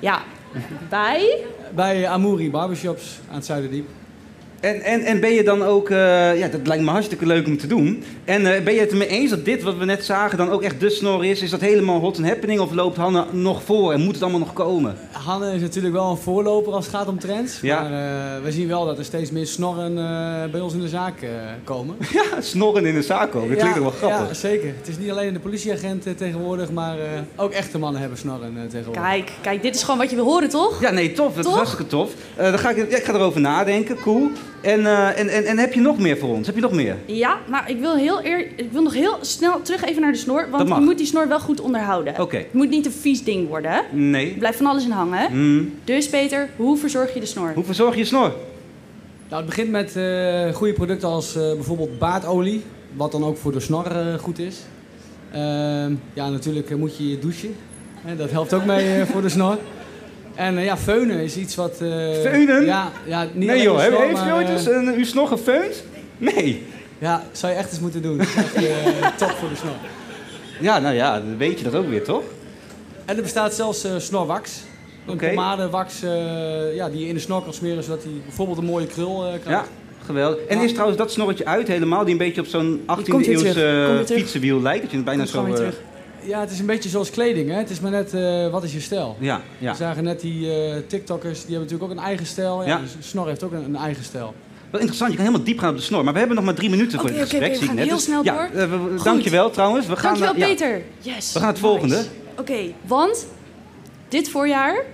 Ja, 0.00 0.22
bij? 0.88 1.36
Bij 1.74 2.06
Amouri 2.08 2.50
Barbershops 2.50 3.18
aan 3.28 3.34
het 3.36 3.44
Zuiderdiep. 3.44 3.88
En, 4.60 4.80
en, 4.80 5.02
en 5.02 5.20
ben 5.20 5.32
je 5.32 5.44
dan 5.44 5.62
ook, 5.62 5.90
eh, 5.90 6.38
ja, 6.38 6.48
dat 6.48 6.66
lijkt 6.66 6.84
me 6.84 6.90
hartstikke 6.90 7.26
leuk 7.26 7.46
om 7.46 7.58
te 7.58 7.66
doen. 7.66 8.04
En 8.24 8.54
eh, 8.54 8.62
ben 8.62 8.74
je 8.74 8.80
het 8.80 8.90
ermee 8.90 9.08
eens 9.08 9.30
dat 9.30 9.44
dit 9.44 9.62
wat 9.62 9.76
we 9.76 9.84
net 9.84 10.04
zagen 10.04 10.38
dan 10.38 10.50
ook 10.50 10.62
echt 10.62 10.80
de 10.80 10.90
snor 10.90 11.24
is? 11.24 11.42
Is 11.42 11.50
dat 11.50 11.60
helemaal 11.60 12.00
hot 12.00 12.16
and 12.16 12.26
happening 12.26 12.60
of 12.60 12.72
loopt 12.72 12.96
Hanna 12.96 13.26
nog 13.32 13.62
voor 13.62 13.92
en 13.92 14.00
moet 14.00 14.12
het 14.14 14.22
allemaal 14.22 14.40
nog 14.40 14.52
komen? 14.52 14.96
Hanne 15.12 15.54
is 15.54 15.60
natuurlijk 15.60 15.94
wel 15.94 16.10
een 16.10 16.16
voorloper 16.16 16.72
als 16.72 16.86
het 16.86 16.94
gaat 16.94 17.08
om 17.08 17.18
trends. 17.18 17.60
Ja. 17.60 17.82
Maar 17.82 17.92
eh, 17.92 18.42
we 18.42 18.52
zien 18.52 18.68
wel 18.68 18.86
dat 18.86 18.98
er 18.98 19.04
steeds 19.04 19.30
meer 19.30 19.46
snorren 19.46 19.98
eh, 19.98 20.50
bij 20.50 20.60
ons 20.60 20.74
in 20.74 20.80
de 20.80 20.88
zaak 20.88 21.22
eh, 21.22 21.30
komen. 21.64 21.96
Ja, 22.12 22.40
snorren 22.40 22.86
in 22.86 22.94
de 22.94 23.02
zaak 23.02 23.34
ook. 23.34 23.48
Dat 23.48 23.58
klinkt 23.58 23.62
ja, 23.62 23.82
ook 23.82 24.00
wel 24.00 24.10
grappig. 24.10 24.28
Ja, 24.28 24.34
zeker. 24.34 24.72
Het 24.78 24.88
is 24.88 24.98
niet 24.98 25.10
alleen 25.10 25.32
de 25.32 25.38
politieagenten 25.38 26.16
tegenwoordig, 26.16 26.70
maar 26.70 26.98
eh, 26.98 27.06
ook 27.36 27.52
echte 27.52 27.78
mannen 27.78 28.00
hebben 28.00 28.18
snorren 28.18 28.66
tegenwoordig. 28.70 29.02
Kijk, 29.02 29.32
kijk, 29.40 29.62
dit 29.62 29.74
is 29.74 29.82
gewoon 29.82 29.98
wat 29.98 30.10
je 30.10 30.16
wil 30.16 30.24
horen, 30.24 30.48
toch? 30.48 30.80
Ja, 30.80 30.90
nee, 30.90 31.12
tof. 31.12 31.34
Dat 31.34 31.46
is 31.46 31.52
hartstikke 31.52 31.86
tof. 31.86 32.12
Eh, 32.36 32.50
dan 32.50 32.58
ga 32.58 32.70
ik, 32.70 32.90
ja, 32.90 32.96
ik 32.96 33.04
ga 33.04 33.14
erover 33.14 33.40
nadenken. 33.40 33.96
Cool. 33.96 34.30
En, 34.60 34.86
eh, 34.86 35.18
en, 35.18 35.28
en, 35.28 35.44
en 35.44 35.58
heb 35.58 35.72
je 35.72 35.80
nog 35.80 35.98
meer 35.98 36.18
voor 36.18 36.28
ons? 36.28 36.46
Heb 36.46 36.54
je 36.56 36.60
nog 36.60 36.72
meer? 36.72 36.96
Ja, 37.06 37.38
maar 37.48 37.70
ik 37.70 37.78
wil, 37.80 37.94
heel 37.94 38.24
eer, 38.24 38.46
ik 38.56 38.72
wil 38.72 38.82
nog 38.82 38.94
heel 38.94 39.18
snel 39.20 39.62
terug 39.62 39.84
even 39.84 40.02
naar 40.02 40.12
de 40.12 40.18
snor. 40.18 40.46
Want 40.50 40.68
je 40.68 40.74
moet 40.74 40.98
die 40.98 41.06
snor 41.06 41.28
wel 41.28 41.40
goed 41.40 41.60
onderhouden. 41.60 42.20
Oké. 42.20 42.36
Het 42.36 42.52
moet 42.52 42.70
niet 42.70 42.86
een 42.86 42.92
vies 42.92 43.24
ding 43.24 43.48
worden. 43.48 43.70
Er 43.70 43.84
Nee. 43.90 44.34
blijft 44.38 44.56
van 44.56 44.66
alles 44.66 44.84
in 44.84 44.90
hangen. 44.90 45.30
Hmm. 45.30 45.72
Dus 45.84 46.08
Peter, 46.08 46.48
hoe 46.56 46.76
verzorg 46.76 47.14
je 47.14 47.20
de 47.20 47.26
snor? 47.26 47.52
Hoe 47.54 47.64
verzorg 47.64 47.92
je 47.92 47.98
je 48.00 48.06
snor? 48.06 48.32
Nou, 49.28 49.42
het 49.42 49.46
begint 49.46 49.70
met 49.70 49.96
eh, 49.96 50.54
goede 50.54 50.72
producten 50.72 51.08
als 51.08 51.36
eh, 51.36 51.42
bijvoorbeeld 51.52 51.98
baardolie, 51.98 52.62
wat 52.96 53.12
dan 53.12 53.24
ook 53.24 53.36
voor 53.36 53.52
de 53.52 53.60
snor 53.60 53.86
eh, 53.86 54.14
goed 54.14 54.38
is. 54.38 54.56
Ehm, 55.32 55.94
ja, 56.12 56.28
natuurlijk 56.28 56.76
moet 56.76 56.96
je 56.96 57.10
je 57.10 57.18
douchen. 57.18 57.54
Hè, 58.00 58.16
dat 58.16 58.30
helpt 58.30 58.54
ook 58.54 58.64
mee 58.64 59.04
voor 59.04 59.22
de 59.22 59.28
snor. 59.28 59.58
En 60.38 60.58
eh, 60.58 60.64
ja, 60.64 60.76
feunen 60.76 61.20
is 61.20 61.36
iets 61.36 61.54
wat... 61.54 61.72
eh, 61.72 61.88
Feunen? 62.22 62.64
Ja, 62.64 62.90
ja 63.06 63.26
niet 63.32 63.48
nee 63.48 63.62
joh, 63.62 63.80
snor, 63.80 64.00
heeft 64.00 64.24
je 64.24 64.32
ooit 64.32 64.46
eh, 64.46 64.52
eens 64.52 64.66
een, 64.66 64.94
uw 64.94 65.04
snor 65.04 65.26
gefeund? 65.26 65.82
Nee. 66.18 66.66
Ja, 66.98 67.22
zou 67.32 67.52
je 67.52 67.58
echt 67.58 67.70
eens 67.70 67.80
moeten 67.80 68.02
doen. 68.02 68.16
Dat 68.18 68.26
is 68.26 68.34
echt 68.34 68.54
top 69.18 69.30
voor 69.30 69.48
de 69.48 69.56
snor. 69.56 69.74
Ja, 70.60 70.78
nou 70.78 70.94
ja, 70.94 71.20
dan 71.20 71.36
weet 71.36 71.58
je 71.58 71.64
dat 71.64 71.74
ook 71.74 71.88
weer, 71.88 72.04
toch? 72.04 72.22
En 73.04 73.16
er 73.16 73.22
bestaat 73.22 73.54
zelfs 73.54 73.84
eh 73.84 73.92
snorwax. 73.98 74.60
Een 75.06 75.12
Oké. 75.14 75.28
pomadewax 75.28 76.02
eh, 76.02 76.74
ja, 76.74 76.88
die 76.88 77.00
je 77.00 77.08
in 77.08 77.14
de 77.14 77.20
snor 77.20 77.42
kan 77.42 77.52
smeren, 77.54 77.82
zodat 77.82 78.02
hij 78.02 78.12
bijvoorbeeld 78.24 78.58
een 78.58 78.64
mooie 78.64 78.86
krul 78.86 79.24
eh, 79.26 79.32
Ja, 79.32 79.38
krijgt. 79.38 79.68
geweldig. 80.04 80.38
En 80.44 80.60
is 80.60 80.70
trouwens 80.72 80.98
dat 80.98 81.12
snorretje 81.12 81.44
uit 81.46 81.68
helemaal, 81.68 82.02
die 82.04 82.12
een 82.12 82.18
beetje 82.18 82.40
op 82.40 82.46
zo'n 82.46 82.80
18e 82.80 83.08
komt 83.10 83.26
weer 83.26 83.46
eeuwse 83.46 84.02
fietsenwiel 84.14 84.60
lijkt? 84.62 84.80
Dat 84.82 84.90
je 84.90 84.96
het 84.96 85.06
bijna 85.06 85.24
Komt 85.32 85.56
zo... 85.58 85.64
Ja, 86.22 86.40
het 86.40 86.50
is 86.50 86.58
een 86.58 86.66
beetje 86.66 86.88
zoals 86.88 87.10
kleding. 87.10 87.50
Hè? 87.50 87.56
Het 87.56 87.70
is 87.70 87.80
maar 87.80 87.90
net, 87.90 88.14
eh, 88.14 88.48
wat 88.50 88.62
is 88.64 88.72
je 88.72 88.80
stijl? 88.80 89.16
Ja, 89.18 89.40
ja. 89.58 89.70
We 89.70 89.76
zagen 89.76 90.04
net 90.04 90.20
die 90.20 90.52
eh, 90.52 90.76
TikTokkers, 90.86 91.38
die 91.44 91.54
hebben 91.56 91.60
natuurlijk 91.68 91.90
ook 91.92 91.98
een 91.98 92.04
eigen 92.04 92.26
stijl. 92.26 92.60
Ja, 92.62 92.68
Ja. 92.68 92.78
dus 92.80 92.96
Snor 93.08 93.26
heeft 93.26 93.42
ook 93.42 93.52
een, 93.52 93.64
een 93.64 93.76
eigen 93.76 94.04
stijl. 94.04 94.34
Wel 94.70 94.80
interessant, 94.80 95.10
je 95.10 95.16
kan 95.16 95.26
helemaal 95.26 95.46
diep 95.46 95.58
gaan 95.58 95.70
op 95.70 95.76
de 95.76 95.82
snor. 95.82 96.04
Maar 96.04 96.12
we 96.12 96.18
hebben 96.18 96.36
nog 96.36 96.44
maar 96.44 96.54
drie 96.54 96.70
minuten 96.70 96.98
voor 97.00 97.08
Oké, 97.08 97.18
dit 97.18 97.28
gesprek, 97.28 97.50
oké, 97.50 97.60
we 97.60 97.66
gaan 97.66 97.76
heel 97.76 97.88
Dus, 97.94 98.02
snel 98.04 98.24
ja, 98.24 98.34
door. 98.34 98.60
eh, 98.62 98.70
we- 98.70 98.78
Goed. 98.96 99.04
dankjewel 99.04 99.50
trouwens. 99.50 99.86
We 99.86 99.96
gaan, 99.96 100.18
Dankjewel, 100.18 100.34
eh, 100.34 100.38
ja. 100.40 100.46
Peter. 100.66 100.82
Yes. 101.00 101.32
We 101.32 101.38
gaan 101.38 101.48
het 101.48 101.56
nice. 101.56 101.68
volgende. 101.68 102.04
Oké, 102.38 102.58
want 102.86 103.26
dit 104.08 104.28
voorjaar 104.30 104.84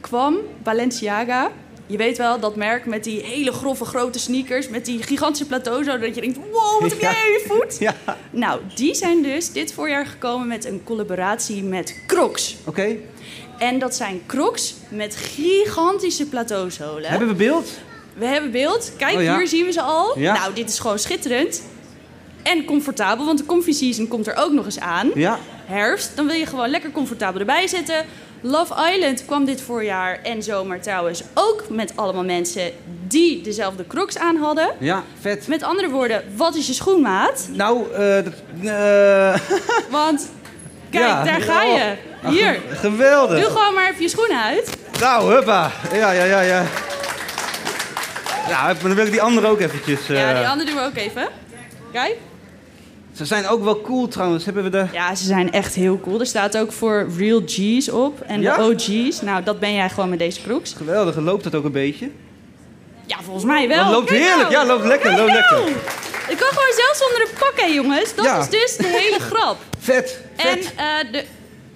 kwam 0.00 0.36
Balenciaga. 0.62 1.50
Je 1.90 1.96
weet 1.96 2.18
wel, 2.18 2.40
dat 2.40 2.56
merk 2.56 2.86
met 2.86 3.04
die 3.04 3.20
hele 3.20 3.52
grove 3.52 3.84
grote 3.84 4.18
sneakers, 4.18 4.68
met 4.68 4.84
die 4.84 5.02
gigantische 5.02 5.46
plateau, 5.46 5.84
zodat 5.84 6.14
je 6.14 6.20
denkt, 6.20 6.36
wow, 6.50 6.80
wat 6.80 6.90
heb 6.90 7.00
jij 7.00 7.10
in 7.10 7.32
je 7.32 7.44
voet? 7.48 7.78
Ja. 7.78 7.94
Nou, 8.30 8.60
die 8.74 8.94
zijn 8.94 9.22
dus 9.22 9.52
dit 9.52 9.72
voorjaar 9.72 10.06
gekomen 10.06 10.46
met 10.46 10.64
een 10.64 10.80
collaboratie 10.84 11.62
met 11.62 12.02
Crocs. 12.06 12.56
Oké. 12.64 12.96
En 13.58 13.78
dat 13.78 13.94
zijn 13.94 14.22
Crocs 14.26 14.74
met 14.88 15.16
gigantische 15.16 16.26
plateauzolen. 16.26 17.10
Hebben 17.10 17.28
we 17.28 17.34
beeld? 17.34 17.70
We 18.14 18.26
hebben 18.26 18.50
beeld. 18.50 18.92
Kijk, 18.96 19.16
Oh 19.16 19.22
ja. 19.22 19.36
hier 19.36 19.46
zien 19.48 19.64
we 19.64 19.72
ze 19.72 19.82
al. 19.82 20.18
Ja. 20.18 20.34
Nou, 20.34 20.54
dit 20.54 20.68
is 20.68 20.78
gewoon 20.78 20.98
schitterend. 20.98 21.62
En 22.42 22.64
comfortabel, 22.64 23.24
want 23.26 23.38
de 23.38 23.46
comfy 23.46 23.72
season 23.72 24.08
komt 24.08 24.26
er 24.26 24.36
ook 24.36 24.52
nog 24.52 24.64
eens 24.64 24.80
aan. 24.80 25.10
Ja. 25.14 25.38
Herfst, 25.64 26.16
dan 26.16 26.26
wil 26.26 26.36
je 26.36 26.46
gewoon 26.46 26.68
lekker 26.68 26.90
comfortabel 26.90 27.40
erbij 27.40 27.66
zitten. 27.66 28.04
Love 28.42 28.74
Island 28.94 29.24
kwam 29.24 29.44
dit 29.44 29.60
voorjaar 29.62 30.18
en 30.22 30.42
zomer 30.42 30.80
trouwens 30.80 31.22
ook 31.34 31.64
met 31.68 31.92
allemaal 31.96 32.24
mensen 32.24 32.72
die 33.06 33.42
dezelfde 33.42 33.86
crocs 33.86 34.18
aan 34.18 34.36
hadden. 34.36 34.70
Ja, 34.78 35.02
vet. 35.20 35.46
Met 35.46 35.62
andere 35.62 35.88
woorden, 35.88 36.22
wat 36.36 36.54
is 36.54 36.66
je 36.66 36.72
schoenmaat? 36.72 37.48
Nou, 37.52 37.92
eh... 37.94 38.18
eh, 39.34 39.40
Want, 39.90 40.28
kijk, 40.90 41.04
Ja. 41.04 41.24
daar 41.24 41.40
ga 41.40 41.62
je. 41.62 41.96
Oh. 42.24 42.30
Hier. 42.30 42.60
Geweldig. 42.70 43.40
Doe 43.40 43.50
gewoon 43.50 43.74
maar 43.74 43.90
even 43.90 44.02
je 44.02 44.08
schoenen 44.08 44.42
uit. 44.42 44.76
Nou, 45.00 45.32
huppa. 45.34 45.70
Ja, 45.92 46.10
ja, 46.12 46.24
ja, 46.24 46.40
ja. 46.40 46.62
Ja, 48.48 48.74
dan 48.82 48.94
wil 48.94 49.04
ik 49.06 49.10
die 49.10 49.22
andere 49.22 49.46
ook 49.46 49.60
eventjes... 49.60 50.08
eh, 50.08 50.16
Ja, 50.16 50.34
die 50.38 50.48
andere 50.48 50.70
doen 50.70 50.78
we 50.78 50.86
ook 50.86 50.96
even. 50.96 51.28
Kijk. 51.92 52.16
Ze 53.12 53.24
zijn 53.24 53.46
ook 53.48 53.64
wel 53.64 53.80
cool 53.80 54.08
trouwens. 54.08 54.44
Hebben 54.44 54.62
we 54.62 54.70
de... 54.70 54.86
Ja, 54.92 55.14
ze 55.14 55.24
zijn 55.24 55.52
echt 55.52 55.74
heel 55.74 56.00
cool. 56.00 56.20
Er 56.20 56.26
staat 56.26 56.56
ook 56.58 56.72
voor 56.72 57.08
Real 57.18 57.42
G's 57.46 57.88
op. 57.88 58.20
En 58.20 58.40
Ja? 58.40 58.56
de 58.56 58.62
OG's. 58.62 59.20
Nou, 59.20 59.42
dat 59.42 59.60
ben 59.60 59.74
jij 59.74 59.88
gewoon 59.90 60.08
met 60.08 60.18
deze 60.18 60.42
crocs. 60.42 60.72
Geweldig. 60.72 61.16
Loopt 61.16 61.44
dat 61.44 61.54
ook 61.54 61.64
een 61.64 61.72
beetje? 61.72 62.10
Ja, 63.06 63.16
volgens 63.22 63.44
mij 63.44 63.68
wel. 63.68 63.84
Dat 63.84 63.92
loopt 63.92 64.08
Kijk 64.08 64.20
heerlijk. 64.22 64.50
nou. 64.50 64.66
Ja, 64.66 64.72
loopt 64.72 64.84
lekker. 64.86 65.16
Loopt 65.16 65.32
lekker. 65.32 65.56
nou. 65.56 65.68
Ik 66.28 66.36
kan 66.36 66.48
gewoon 66.48 66.72
zelfs 66.76 66.98
zonder 66.98 67.20
een 67.20 67.38
pak, 67.38 67.52
hè, 67.56 67.66
jongens. 67.66 68.14
Dat 68.14 68.24
Ja. 68.24 68.38
is 68.40 68.48
dus 68.48 68.76
de 68.76 68.86
hele 68.86 69.18
grap. 69.30 69.56
Vet. 69.78 70.20
En 70.36 70.58
eh, 70.58 71.12
de, 71.12 71.24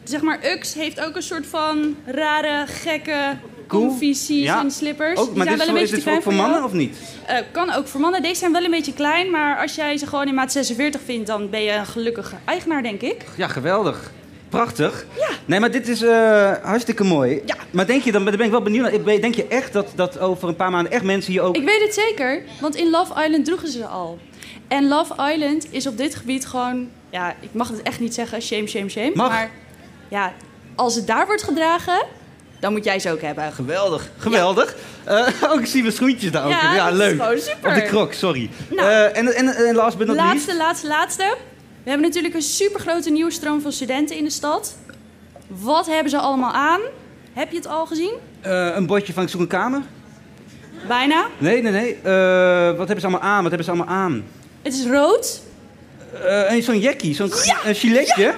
zeg 0.05 0.21
maar, 0.21 0.39
Ux 0.53 0.75
heeft 0.75 1.01
ook 1.01 1.17
een 1.17 1.23
soort 1.23 1.47
van 1.47 1.97
rare, 2.07 2.65
gekke, 2.67 3.37
Cool. 3.67 3.87
comfy 3.87 4.13
season 4.13 4.43
Ja. 4.65 4.69
slippers. 4.69 5.19
Ook, 5.21 5.35
Die 5.35 5.43
zijn 5.43 5.57
dit 5.57 5.67
wel 5.67 5.67
is, 5.67 5.73
een 5.73 5.75
is 5.75 5.91
beetje 5.91 5.95
dit 5.97 6.05
te 6.05 6.11
ook 6.11 6.23
voor 6.23 6.33
jou. 6.33 6.45
mannen 6.45 6.65
of 6.65 6.73
niet? 6.73 6.97
Eh, 7.27 7.37
kan 7.53 7.73
ook 7.73 7.87
voor 7.89 8.01
mannen. 8.01 8.23
Deze 8.23 8.35
zijn 8.35 8.53
wel 8.53 8.65
een 8.65 8.71
beetje 8.71 8.93
klein, 8.95 9.31
maar 9.31 9.61
als 9.61 9.75
jij 9.75 9.97
ze 9.97 10.07
gewoon 10.07 10.27
in 10.29 10.35
maat 10.35 10.53
46 10.53 11.01
vindt, 11.05 11.27
dan 11.27 11.51
ben 11.51 11.63
je 11.63 11.73
een 11.73 11.87
gelukkige 11.87 12.35
eigenaar, 12.45 12.83
denk 12.83 13.01
ik. 13.01 13.25
Ja, 13.37 13.49
geweldig. 13.49 14.13
Prachtig. 14.49 15.07
Ja. 15.17 15.29
Nee, 15.45 15.61
maar 15.61 15.71
dit 15.71 15.89
is 15.89 16.03
eh, 16.03 16.53
hartstikke 16.63 17.05
mooi. 17.05 17.43
Ja. 17.47 17.55
Maar 17.71 17.87
denk 17.87 18.03
je, 18.03 18.13
dan 18.13 18.25
ben 18.25 18.41
ik 18.41 18.51
wel 18.51 18.63
benieuwd. 18.63 19.05
Denk 19.05 19.35
je 19.35 19.47
echt 19.47 19.73
dat, 19.73 19.87
dat 19.95 20.19
over 20.19 20.49
een 20.49 20.57
paar 20.57 20.71
maanden 20.71 20.93
echt 20.93 21.03
mensen 21.05 21.33
hier 21.33 21.43
ook... 21.43 21.57
Ik 21.57 21.65
weet 21.65 21.81
het 21.83 21.95
zeker, 21.95 22.43
want 22.61 22.75
in 22.77 22.91
Love 22.91 23.25
Island 23.25 23.45
droegen 23.45 23.69
ze 23.69 23.79
ze 23.79 23.87
al. 23.87 24.19
En 24.69 24.89
Love 24.89 25.33
Island 25.33 25.67
is 25.73 25.87
op 25.87 25.97
dit 25.97 26.15
gebied 26.15 26.47
gewoon, 26.47 26.89
ja, 27.11 27.35
ik 27.41 27.49
mag 27.53 27.69
het 27.69 27.83
echt 27.83 28.01
niet 28.01 28.15
zeggen, 28.15 28.43
shame, 28.43 28.67
shame, 28.67 28.89
shame. 28.89 29.11
Mag. 29.15 29.29
Maar 29.29 29.51
ja, 30.09 30.33
als 30.75 30.95
het 30.95 31.07
daar 31.07 31.27
wordt 31.27 31.43
gedragen, 31.43 32.03
dan 32.65 32.73
moet 32.73 32.85
jij 32.85 32.99
ze 32.99 33.11
ook 33.11 33.21
hebben. 33.21 33.53
Geweldig, 33.53 34.09
geweldig. 34.19 34.75
Eh, 35.05 35.27
ook 35.51 35.61
ik 35.61 35.67
zie 35.67 35.83
mijn 35.83 35.95
schoentjes 35.95 36.31
daar 36.31 36.45
ook. 36.45 36.51
Ja, 36.51 36.75
ja 36.75 36.91
leuk. 36.91 37.23
super. 37.37 37.69
Op 37.69 37.75
de 37.75 37.83
krok, 37.83 38.13
sorry. 38.13 38.51
Nou. 38.71 38.89
Eh, 38.89 39.17
en, 39.17 39.35
en, 39.35 39.49
en 39.49 39.75
last 39.75 39.99
but 39.99 40.07
not 40.07 40.17
least. 40.17 40.31
Laatste, 40.31 40.57
laatste, 40.57 40.87
laatste. 40.87 41.37
We 41.83 41.91
hebben 41.91 42.07
natuurlijk 42.07 42.35
een 42.35 42.43
supergrote 42.43 43.11
nieuwe 43.11 43.31
stroom 43.31 43.61
van 43.61 43.73
studenten 43.73 44.17
in 44.17 44.25
de 44.25 44.31
stad. 44.31 44.77
Wat 45.47 45.87
hebben 45.87 46.11
ze 46.11 46.19
allemaal 46.19 46.53
aan? 46.53 46.81
Heb 47.33 47.51
je 47.51 47.57
het 47.57 47.67
al 47.67 47.87
gezien? 47.87 48.13
eh, 48.41 48.75
een 48.75 48.87
bordje 48.87 49.13
van 49.13 49.23
ik 49.23 49.29
zoek 49.29 49.41
een 49.41 49.47
kamer. 49.47 49.83
Bijna. 50.89 51.27
Nee, 51.39 51.63
nee, 51.63 51.73
nee. 51.73 51.99
Wat 52.77 52.87
hebben 52.87 53.01
ze 53.01 53.07
allemaal 53.07 53.29
aan? 53.29 53.43
Wat 53.43 53.53
hebben 53.53 53.65
ze 53.65 53.71
allemaal 53.71 53.95
aan? 53.97 54.25
Het 54.63 54.75
is 54.75 54.87
rood. 54.87 55.43
En 56.47 56.63
zo'n 56.63 56.79
jackie, 56.79 57.15
zo'n 57.15 57.33
een 57.65 57.75
giletje. 57.75 58.23
Ja, 58.23 58.35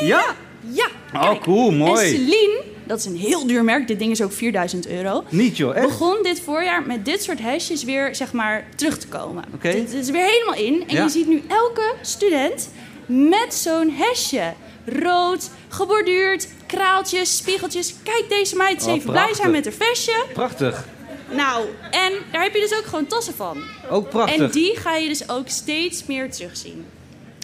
ja, 0.00 0.06
ja. 0.06 0.24
Ja. 0.60 0.86
Oh, 1.14 1.40
cool, 1.40 1.70
mooi. 1.70 2.04
En 2.04 2.10
Celine, 2.10 2.62
dat 2.86 2.98
is 2.98 3.04
een 3.04 3.16
heel 3.16 3.46
duur 3.46 3.64
merk. 3.64 3.86
Dit 3.88 3.98
ding 3.98 4.10
is 4.10 4.22
ook 4.22 4.32
4000 4.32 4.86
euro. 4.88 5.24
Niet 5.28 5.56
joh, 5.56 5.76
echt? 5.76 5.86
Begon 5.86 6.22
dit 6.22 6.40
voorjaar 6.40 6.82
met 6.86 7.04
dit 7.04 7.22
soort 7.22 7.38
hesjes 7.40 7.84
weer 7.84 8.14
zeg 8.14 8.32
maar 8.32 8.66
terug 8.76 8.98
te 8.98 9.06
komen. 9.08 9.44
Oké. 9.54 9.72
Dit 9.72 9.92
is 9.92 10.10
weer 10.10 10.24
helemaal 10.26 10.54
in. 10.64 10.84
En 10.88 10.94
Ja. 10.96 11.02
je 11.02 11.08
ziet 11.10 11.26
nu 11.28 11.42
elke 11.48 11.94
student 12.02 12.68
met 13.06 13.54
zo'n 13.54 13.90
hesje. 13.90 14.52
Rood, 14.84 15.50
geborduurd, 15.68 16.48
kraaltjes, 16.66 17.36
spiegeltjes. 17.36 17.94
Kijk 18.02 18.24
deze 18.28 18.56
meid 18.56 18.74
eens 18.74 18.84
Oh, 18.86 18.94
even 18.94 19.10
blij 19.10 19.34
zijn 19.34 19.50
met 19.50 19.64
haar 19.64 19.74
vestje. 19.74 20.24
Prachtig. 20.32 20.86
Nou, 21.30 21.64
en 21.90 22.12
daar 22.32 22.42
heb 22.42 22.54
je 22.54 22.60
dus 22.60 22.74
ook 22.78 22.84
gewoon 22.84 23.06
tassen 23.06 23.34
van. 23.34 23.62
Ook 23.90 24.08
prachtig. 24.08 24.36
En 24.40 24.50
die 24.50 24.76
ga 24.76 24.96
je 24.96 25.08
dus 25.08 25.28
ook 25.28 25.48
steeds 25.48 26.06
meer 26.06 26.30
terugzien. 26.30 26.84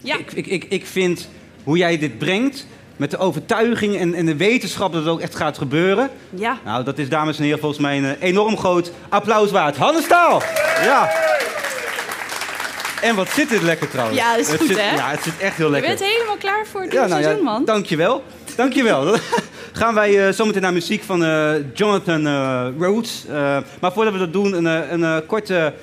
Ja. 0.03 0.17
Ik, 0.17 0.31
ik, 0.31 0.47
ik, 0.47 0.63
ik 0.69 0.85
vind 0.85 1.27
hoe 1.63 1.77
jij 1.77 1.97
dit 1.97 2.17
brengt, 2.17 2.67
met 2.97 3.11
de 3.11 3.17
overtuiging 3.17 3.97
en, 3.97 4.13
en 4.13 4.25
de 4.25 4.35
wetenschap 4.35 4.93
dat 4.93 5.01
het 5.01 5.11
ook 5.11 5.19
echt 5.21 5.35
gaat 5.35 5.57
gebeuren. 5.57 6.09
Ja. 6.29 6.57
Nou, 6.65 6.83
dat 6.83 6.97
is 6.97 7.09
dames 7.09 7.37
en 7.37 7.43
heren 7.43 7.59
volgens 7.59 7.81
mij 7.81 7.97
een 7.97 8.05
eh, 8.05 8.11
enorm 8.29 8.57
groot 8.57 8.91
applaus 9.09 9.51
waard. 9.51 9.77
Hannes 9.77 10.03
Staal! 10.03 10.41
Ja. 10.83 11.09
En 13.01 13.15
wat 13.15 13.29
zit 13.29 13.49
dit 13.49 13.61
lekker 13.61 13.89
trouwens. 13.89 14.17
Ja, 14.19 14.31
dat 14.31 14.39
is 14.39 14.47
Het 14.47 14.57
goed, 14.59 14.67
zit- 14.67 14.77
hè? 14.81 14.95
Ja, 14.95 15.09
het 15.09 15.23
zit 15.23 15.37
echt 15.39 15.57
heel 15.57 15.65
Je 15.65 15.71
lekker. 15.71 15.89
bent 15.97 16.11
helemaal 16.11 16.37
klaar 16.37 16.65
voor 16.71 16.81
het 16.81 16.91
Ja, 16.91 16.99
nou 17.07 17.21
seizoen, 17.21 17.35
ja, 17.45 17.51
man. 17.51 17.65
dankjewel. 17.65 18.23
Dankjewel. 18.55 19.05
Dan 19.05 19.19
gaan 19.81 19.93
wij 19.93 20.27
eh, 20.27 20.33
zometeen 20.33 20.61
naar 20.61 20.73
muziek 20.73 21.03
van 21.03 21.23
eh, 21.23 21.49
Jonathan 21.73 22.27
eh, 22.27 22.65
Rhodes. 22.79 23.25
Eh, 23.29 23.57
maar 23.79 23.91
voordat 23.93 24.13
we 24.13 24.19
dat 24.19 24.33
doen, 24.33 24.53
een, 24.65 24.67
eh, 24.67 24.91
een 24.91 25.25
korte... 25.25 25.73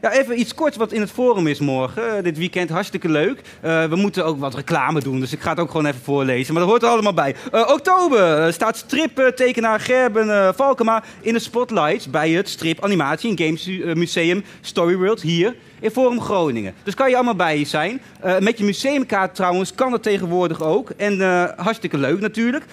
ja, 0.00 0.12
even 0.12 0.40
iets 0.40 0.54
korts 0.54 0.76
wat 0.76 0.92
in 0.92 1.00
het 1.00 1.10
forum 1.10 1.46
is 1.46 1.58
morgen. 1.58 2.16
eh, 2.16 2.22
dit 2.22 2.38
weekend, 2.38 2.70
hartstikke 2.70 3.08
leuk. 3.08 3.40
Eh, 3.60 3.84
we 3.84 3.96
moeten 3.96 4.24
ook 4.24 4.38
wat 4.38 4.54
reclame 4.54 5.00
doen, 5.00 5.20
dus 5.20 5.32
ik 5.32 5.40
ga 5.40 5.50
het 5.50 5.58
ook 5.58 5.70
gewoon 5.70 5.86
even 5.86 6.00
voorlezen. 6.00 6.52
Maar 6.52 6.62
dat 6.62 6.70
hoort 6.70 6.82
er 6.82 6.88
allemaal 6.88 7.14
bij. 7.14 7.34
Eh, 7.52 7.70
oktober 7.72 8.52
staat 8.52 8.76
striptekenaar 8.76 9.80
Gerben 9.80 10.54
Valkema 10.54 11.02
in 11.20 11.32
de 11.32 11.38
spotlights... 11.38 12.10
bij 12.10 12.30
het 12.30 12.48
Strip 12.48 12.84
Animatie 12.84 13.30
en 13.30 13.38
Games 13.44 13.66
Museum 13.94 14.44
Story 14.60 14.96
World 14.96 15.20
hier 15.22 15.54
in 15.80 15.90
Forum 15.90 16.20
Groningen. 16.20 16.74
Dus 16.82 16.94
kan 16.94 17.08
je 17.08 17.14
allemaal 17.14 17.34
bij 17.34 17.58
je 17.58 17.64
zijn. 17.64 18.00
Met 18.40 18.58
je 18.58 18.64
museumkaart 18.64 19.34
trouwens 19.34 19.74
kan 19.74 19.90
dat 19.90 20.02
tegenwoordig 20.02 20.62
ook. 20.62 20.90
En 20.90 21.20
hartstikke 21.56 21.98
leuk 21.98 22.20
natuurlijk. 22.20 22.64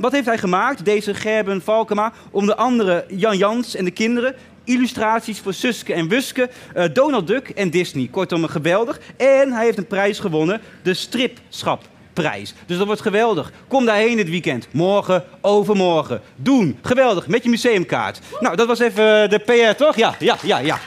Wat 0.00 0.12
heeft 0.12 0.26
hij 0.26 0.38
gemaakt, 0.38 0.84
deze 0.84 1.14
Gerben 1.14 1.62
Valkema? 1.62 2.12
Onder 2.30 2.54
andere 2.54 3.04
Jan 3.08 3.36
Jans 3.36 3.74
en 3.74 3.84
de 3.84 3.90
kinderen. 3.90 4.34
Illustraties 4.64 5.40
voor 5.40 5.54
Suske 5.54 5.94
en 5.94 6.08
Wuske, 6.08 6.50
eh, 6.74 6.84
Donald 6.92 7.26
Duck 7.26 7.48
en 7.48 7.70
Disney. 7.70 8.08
Kortom, 8.10 8.46
geweldig. 8.46 9.00
En 9.16 9.52
hij 9.52 9.64
heeft 9.64 9.78
een 9.78 9.86
prijs 9.86 10.18
gewonnen, 10.18 10.60
de 10.82 10.94
Stripschapprijs. 10.94 12.54
Dus 12.66 12.78
dat 12.78 12.86
wordt 12.86 13.02
geweldig. 13.02 13.52
Kom 13.68 13.84
daarheen 13.84 14.16
dit 14.16 14.28
weekend. 14.28 14.68
Morgen, 14.70 15.24
overmorgen. 15.40 16.20
Doen. 16.36 16.78
Geweldig, 16.82 17.26
met 17.26 17.42
je 17.42 17.48
museumkaart. 17.48 18.20
Nou, 18.40 18.56
dat 18.56 18.66
was 18.66 18.78
even 18.78 19.30
de 19.30 19.38
PR, 19.38 19.76
toch? 19.76 19.96
Ja, 19.96 20.14
ja, 20.18 20.36
ja, 20.42 20.58
ja. 20.58 20.78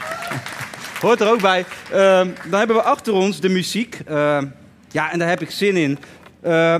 Hoort 1.00 1.20
er 1.20 1.30
ook 1.30 1.40
bij. 1.40 1.64
Ehm, 1.92 2.28
dan 2.50 2.58
hebben 2.58 2.76
we 2.76 2.82
achter 2.82 3.12
ons 3.12 3.40
de 3.40 3.48
muziek. 3.48 4.00
Ehm, 4.06 4.46
ja, 4.90 5.12
en 5.12 5.18
daar 5.18 5.28
heb 5.28 5.40
ik 5.40 5.50
zin 5.50 5.76
in. 5.76 5.98
Eh, 6.40 6.74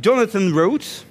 Jonathan 0.00 0.48
Rhodes. 0.48 1.04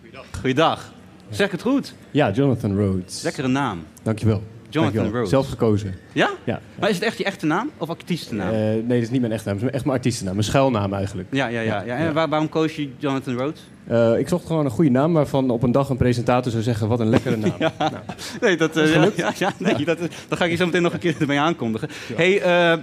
Goeiedag. 0.00 0.26
Goeiedag. 0.40 0.92
Zeg 1.30 1.50
het 1.50 1.62
goed? 1.62 1.94
Ja, 2.14 2.30
Jonathan 2.30 2.76
Rhodes. 2.76 3.22
Lekkere 3.22 3.48
naam. 3.48 3.82
Dankjewel. 4.02 4.42
Jonathan 4.70 4.82
Dankjewel. 4.94 5.10
Rhodes. 5.12 5.30
Zelf 5.30 5.48
gekozen. 5.48 5.94
Ja? 6.14 6.30
Ja. 6.44 6.60
Maar 6.78 6.88
is 6.88 6.94
het 6.94 7.04
echt 7.04 7.18
je 7.18 7.24
echte 7.24 7.46
naam 7.46 7.70
of 7.78 7.88
artiestennaam? 7.88 8.52
Eh, 8.52 8.58
nee, 8.60 8.82
dat 8.86 8.96
is 9.02 9.10
niet 9.10 9.20
mijn 9.20 9.32
echte 9.32 9.48
naam. 9.48 9.56
Het 9.58 9.66
is 9.66 9.72
echt 9.72 9.84
mijn 9.84 9.96
artiestennaam. 9.96 10.34
Mijn 10.34 10.46
schuilnaam 10.46 10.92
eigenlijk. 10.92 11.28
ja, 11.30 11.46
ja, 11.46 11.60
ja, 11.60 11.82
ja. 11.86 11.96
En 11.96 12.14
waar- 12.14 12.28
waarom 12.28 12.48
koos 12.48 12.76
je 12.76 12.88
Jonathan 12.98 13.34
Rhodes? 13.36 13.60
Eh, 13.86 14.18
ik 14.18 14.28
zocht 14.28 14.46
gewoon 14.46 14.64
een 14.64 14.70
goede 14.70 14.90
naam 14.90 15.12
waarvan 15.12 15.50
op 15.50 15.62
een 15.62 15.72
dag 15.72 15.88
een 15.88 15.96
presentator 15.96 16.50
zou 16.52 16.62
zeggen: 16.62 16.88
wat 16.88 17.00
een 17.00 17.08
lekkere 17.08 17.36
naam. 17.36 17.52
Ja. 17.58 17.72
Nou, 17.78 17.92
Nee, 18.40 18.56
dat, 18.56 18.76
eh, 18.76 18.84
Is 18.84 18.90
ja, 18.92 19.10
ja, 19.16 19.32
ja, 19.38 19.52
nee, 19.58 19.84
dat, 19.84 19.98
dat 20.28 20.38
ga 20.38 20.44
ik 20.44 20.50
je 20.50 20.56
zo 20.56 20.64
meteen 20.64 20.82
nog 20.82 20.92
een 20.92 20.98
keer 20.98 21.14
ermee 21.20 21.40
aankondigen. 21.40 21.88
Hey, 22.14 22.40
eh, 22.42 22.72
eh, 22.72 22.78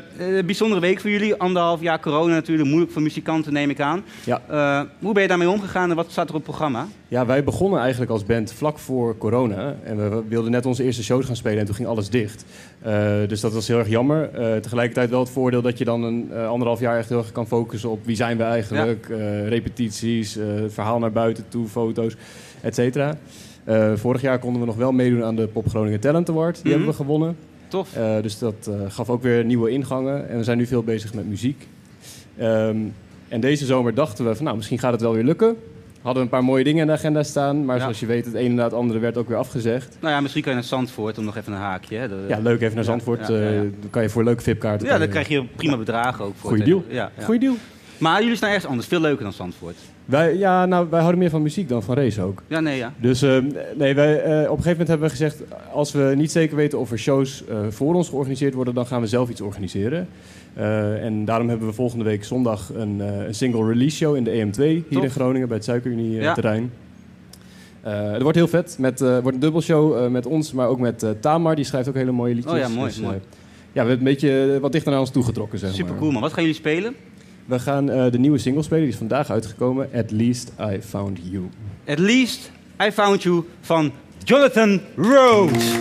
bijzondere 0.45 0.81
week 0.81 0.99
voor 1.01 1.09
jullie. 1.09 1.35
Anderhalf 1.35 1.81
jaar 1.81 1.99
corona 1.99 2.33
natuurlijk. 2.33 2.67
Moeilijk 2.69 2.91
voor 2.91 3.01
muzikanten, 3.01 3.53
neem 3.53 3.69
ik 3.69 3.79
aan. 3.79 4.03
Ja. 4.23 4.41
Eh, 4.47 4.81
hoe 4.99 5.13
ben 5.13 5.21
je 5.21 5.27
daarmee 5.27 5.49
omgegaan 5.49 5.89
en 5.89 5.95
wat 5.95 6.11
staat 6.11 6.23
er 6.29 6.35
op 6.35 6.41
het 6.41 6.43
programma? 6.49 6.87
Ja, 7.07 7.25
wij 7.25 7.43
begonnen 7.43 7.79
eigenlijk 7.79 8.11
als 8.11 8.25
band 8.25 8.53
vlak 8.53 8.79
voor 8.79 9.17
corona. 9.17 9.75
En 9.83 9.97
we 10.09 10.23
wilden 10.27 10.51
net 10.51 10.65
onze 10.65 10.83
eerste 10.83 11.03
shows 11.03 11.25
gaan 11.25 11.35
spelen 11.35 11.59
en 11.59 11.65
toen 11.65 11.75
ging 11.75 11.87
alles 11.87 12.09
dicht. 12.09 12.45
Eh, 13.21 13.27
dus 13.27 13.41
dat 13.41 13.53
was 13.53 13.67
heel 13.67 13.77
erg 13.79 13.87
jammer. 13.89 14.29
Eh, 14.33 14.55
tegelijkertijd 14.55 15.09
wel 15.09 15.19
het 15.19 15.29
voordeel 15.29 15.61
dat 15.61 15.77
je 15.77 15.85
dan 15.85 16.03
een 16.03 16.29
eh, 16.31 16.47
anderhalf 16.47 16.79
jaar 16.79 16.97
echt 16.97 17.09
heel 17.09 17.17
erg 17.17 17.31
kan 17.31 17.47
focussen 17.47 17.89
op 17.89 18.05
wie 18.05 18.15
zijn 18.15 18.37
we 18.37 18.43
eigenlijk. 18.43 19.09
eh, 19.09 19.47
repetities, 19.47 20.37
verhaal 20.67 20.99
naar 20.99 21.11
buiten 21.11 21.43
toe, 21.47 21.67
foto's, 21.67 22.15
et 22.61 22.75
cetera. 22.75 23.17
Vorig 23.95 24.21
jaar 24.21 24.39
konden 24.39 24.61
we 24.61 24.67
nog 24.67 24.75
wel 24.75 24.91
meedoen 24.91 25.23
aan 25.23 25.35
de 25.35 25.47
Pop 25.47 25.69
Groningen 25.69 25.99
Talent 25.99 26.29
Award. 26.29 26.53
Die 26.55 26.63
Mhm. 26.63 26.71
hebben 26.71 26.89
we 26.89 26.95
gewonnen. 26.95 27.35
Tof. 27.67 27.89
Dus 28.21 28.39
dat 28.39 28.69
gaf 28.87 29.09
ook 29.09 29.21
weer 29.21 29.45
nieuwe 29.45 29.69
ingangen. 29.69 30.29
En 30.29 30.37
we 30.37 30.43
zijn 30.43 30.57
nu 30.57 30.65
veel 30.65 30.83
bezig 30.83 31.13
met 31.13 31.27
muziek. 31.29 31.67
Ehm, 32.37 32.77
en 33.27 33.39
deze 33.41 33.65
zomer 33.65 33.93
dachten 33.93 34.25
we 34.25 34.35
van 34.35 34.43
nou, 34.45 34.55
misschien 34.57 34.79
gaat 34.79 34.91
het 34.91 35.01
wel 35.01 35.13
weer 35.13 35.23
lukken. 35.23 35.55
Hadden 36.01 36.13
we 36.23 36.29
een 36.29 36.35
paar 36.39 36.43
mooie 36.43 36.63
dingen 36.63 36.81
in 36.81 36.87
de 36.87 36.93
agenda 36.93 37.23
staan. 37.23 37.65
Maar 37.65 37.75
Ja. 37.75 37.81
zoals 37.81 37.99
je 37.99 38.05
weet, 38.05 38.25
het 38.25 38.33
een 38.35 38.53
na 38.53 38.63
het 38.63 38.73
andere 38.73 38.99
werd 38.99 39.17
ook 39.17 39.27
weer 39.27 39.37
afgezegd. 39.37 39.97
Nou 39.99 40.13
ja, 40.13 40.21
misschien 40.21 40.41
kan 40.43 40.51
je 40.51 40.57
naar 40.57 40.67
Zandvoort 40.67 41.17
om 41.17 41.23
nog 41.25 41.37
even 41.37 41.53
een 41.53 41.59
haakje. 41.59 41.97
Hè? 41.97 42.07
Ja, 42.27 42.39
leuk 42.39 42.61
even 42.61 42.75
naar 42.75 42.83
Zandvoort. 42.83 43.27
ja, 43.27 43.33
ja, 43.35 43.41
ja. 43.41 43.49
eh, 43.49 43.59
dan 43.79 43.89
kan 43.89 44.01
je 44.01 44.09
voor 44.09 44.23
leuke 44.23 44.41
VIP-kaarten... 44.43 44.87
Ja, 44.87 44.97
dan 44.97 45.07
krijg 45.09 45.27
je 45.27 45.43
prima 45.55 45.77
bedragen 45.77 46.25
ook 46.25 46.33
voor. 46.35 46.49
Goeie 46.49 46.63
deal. 46.65 46.83
Ja. 46.87 47.11
Goeie 47.23 47.39
deal. 47.39 47.55
Maar 47.97 48.21
jullie 48.21 48.35
staan 48.35 48.49
ergens 48.49 48.67
anders. 48.67 48.87
Veel 48.87 48.99
leuker 48.99 49.23
dan 49.23 49.33
Zandvoort. 49.33 49.75
Wij, 50.05 50.37
ja, 50.37 50.65
nou, 50.65 50.87
wij 50.89 50.99
houden 50.99 51.19
meer 51.19 51.29
van 51.29 51.41
muziek 51.41 51.69
dan 51.69 51.83
van 51.83 51.95
race 51.95 52.21
ook. 52.21 52.43
Ja, 52.47 52.59
nee, 52.59 52.77
ja. 52.77 52.93
Dus 52.97 53.21
eh, 53.21 53.37
nee, 53.75 53.95
wij, 53.95 54.21
eh, 54.21 54.31
op 54.51 54.57
een 54.57 54.63
gegeven 54.63 54.69
moment 54.69 54.87
hebben 54.87 55.05
we 55.07 55.13
gezegd... 55.13 55.41
als 55.73 55.91
we 55.91 56.13
niet 56.15 56.31
zeker 56.31 56.55
weten 56.55 56.79
of 56.79 56.91
er 56.91 56.99
shows 56.99 57.43
voor 57.69 57.93
ons 57.95 58.09
georganiseerd 58.09 58.53
worden... 58.53 58.73
dan 58.73 58.85
gaan 58.85 59.01
we 59.01 59.07
zelf 59.07 59.29
iets 59.29 59.41
organiseren. 59.41 60.07
Eh, 60.53 61.03
en 61.05 61.25
daarom 61.25 61.49
hebben 61.49 61.67
we 61.67 61.73
volgende 61.73 62.03
week 62.03 62.23
zondag 62.23 62.71
een, 62.75 63.01
eh, 63.01 63.25
een 63.27 63.35
single 63.35 63.67
release 63.67 63.95
show 63.97 64.15
in 64.15 64.23
de 64.23 64.31
EM2... 64.31 64.61
hier 64.63 64.83
Tof. 64.91 65.03
in 65.03 65.09
Groningen 65.09 65.47
bij 65.47 65.57
het 65.57 65.65
Suikerunie 65.65 66.11
Ja. 66.11 66.33
terrein. 66.33 66.71
Eh 67.81 68.11
dat 68.11 68.21
wordt 68.21 68.37
heel 68.37 68.47
vet. 68.47 68.75
Met, 68.79 69.01
eh, 69.01 69.07
wordt 69.19 69.33
een 69.33 69.39
dubbelshow 69.39 70.09
met 70.09 70.25
ons, 70.25 70.53
maar 70.53 70.67
ook 70.67 70.79
met 70.79 71.05
Tamar. 71.19 71.55
Die 71.55 71.65
schrijft 71.65 71.87
ook 71.89 71.95
hele 71.95 72.11
mooie 72.11 72.33
liedjes. 72.35 72.53
Oh 72.53 72.59
ja, 72.59 72.67
mooi, 72.67 72.87
Dus, 72.87 72.99
mooi. 72.99 73.15
ja, 73.15 73.21
we 73.83 73.89
hebben 73.89 73.97
een 73.97 74.03
beetje 74.03 74.57
wat 74.61 74.71
dichter 74.71 74.91
naar 74.91 74.99
ons 74.99 75.09
toegetrokken, 75.11 75.59
zeg 75.59 75.71
Super 75.73 75.91
maar. 75.91 75.99
cool 75.99 76.11
man. 76.11 76.21
Wat 76.21 76.33
gaan 76.33 76.43
jullie 76.43 76.57
spelen? 76.57 76.95
We 77.45 77.59
gaan 77.59 77.85
de 77.85 78.19
nieuwe 78.19 78.37
single 78.37 78.63
spelen. 78.63 78.83
Die 78.83 78.91
is 78.91 78.97
vandaag 78.97 79.31
uitgekomen. 79.31 79.89
At 79.95 80.11
Least 80.11 80.51
I 80.73 80.81
Found 80.81 81.19
You. 81.31 81.43
At 81.87 81.99
least 81.99 82.51
I 82.87 82.91
found 82.91 83.23
you 83.23 83.43
van 83.61 83.91
Jonathan 84.23 84.79
Rhodes. 84.95 85.75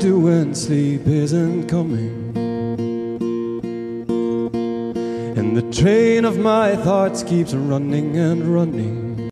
Do 0.00 0.18
when 0.18 0.54
sleep 0.54 1.06
isn't 1.06 1.68
coming? 1.68 2.32
And 5.36 5.54
the 5.54 5.70
train 5.70 6.24
of 6.24 6.38
my 6.38 6.74
thoughts 6.74 7.22
keeps 7.22 7.52
running 7.52 8.16
and 8.16 8.42
running. 8.44 9.30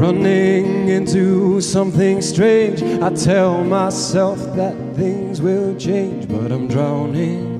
Running 0.00 0.88
into 0.88 1.60
something 1.60 2.22
strange. 2.22 2.82
I 2.82 3.10
tell 3.10 3.62
myself 3.62 4.38
that 4.56 4.74
things 4.96 5.42
will 5.42 5.76
change, 5.76 6.28
but 6.28 6.50
I'm 6.50 6.66
drowning. 6.66 7.52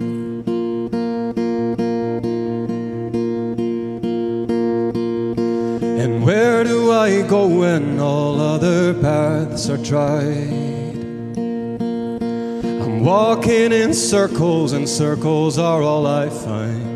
And 6.00 6.24
where 6.24 6.64
do 6.64 6.90
I 6.90 7.20
go 7.28 7.46
when 7.46 8.00
all 8.00 8.21
paths 8.94 9.68
are 9.70 9.82
tried? 9.82 10.72
I'm 12.82 13.04
walking 13.04 13.72
in 13.72 13.94
circles, 13.94 14.72
and 14.72 14.88
circles 14.88 15.58
are 15.58 15.82
all 15.82 16.06
I 16.06 16.28
find. 16.28 16.92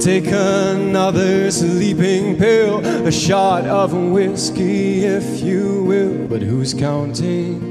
Take 0.00 0.28
another 0.28 1.50
sleeping 1.50 2.36
pill, 2.36 2.84
a 3.06 3.12
shot 3.12 3.66
of 3.66 3.92
whiskey 3.92 5.04
if 5.04 5.40
you 5.40 5.84
will, 5.84 6.26
but 6.26 6.42
who's 6.42 6.72
counting? 6.72 7.69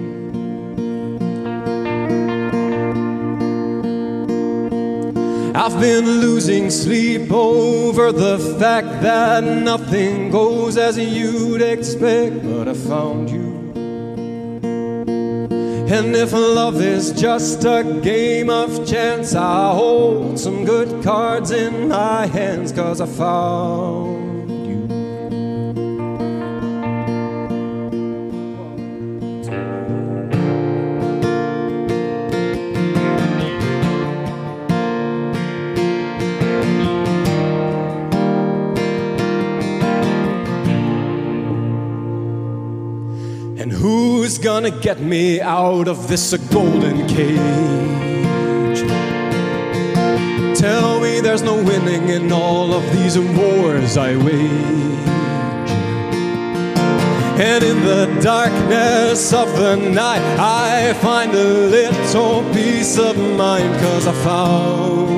I've 5.70 5.80
been 5.80 6.20
losing 6.20 6.72
sleep 6.72 7.32
over 7.32 8.12
the 8.12 8.40
fact 8.60 9.04
that 9.04 9.44
nothing 9.44 10.32
goes 10.32 10.78
as 10.78 10.98
you'd 10.98 11.62
expect, 11.62 12.42
but 12.42 12.68
I 12.68 12.74
found 12.74 13.30
you. 13.30 13.72
And 15.94 16.16
if 16.16 16.34
love 16.34 16.82
is 16.82 17.12
just 17.12 17.64
a 17.66 17.84
game 18.02 18.50
of 18.50 18.84
chance, 18.88 19.36
I 19.36 19.72
hold 19.72 20.40
some 20.40 20.66
good 20.66 21.04
cards 21.04 21.52
in 21.52 21.90
my 21.90 22.26
hands, 22.26 22.72
cause 22.72 23.00
I 23.00 23.06
found 23.06 23.99
gonna 44.62 44.82
get 44.82 45.00
me 45.00 45.40
out 45.40 45.88
of 45.88 46.10
this 46.10 46.36
golden 46.52 47.08
cage? 47.08 48.82
Tell 50.60 51.00
me 51.00 51.22
there's 51.22 51.42
no 51.42 51.56
winning 51.64 52.10
in 52.10 52.30
all 52.30 52.74
of 52.74 52.84
these 52.92 53.18
wars 53.18 53.96
I 53.96 54.18
wage. 54.18 55.08
And 57.40 57.64
in 57.64 57.80
the 57.86 58.20
darkness 58.22 59.32
of 59.32 59.48
the 59.58 59.78
night, 59.78 60.26
I 60.38 60.92
find 60.96 61.32
a 61.34 61.44
little 61.78 62.44
peace 62.54 62.98
of 62.98 63.16
mind, 63.18 63.80
cause 63.80 64.08
I 64.08 64.14
found 64.26 65.09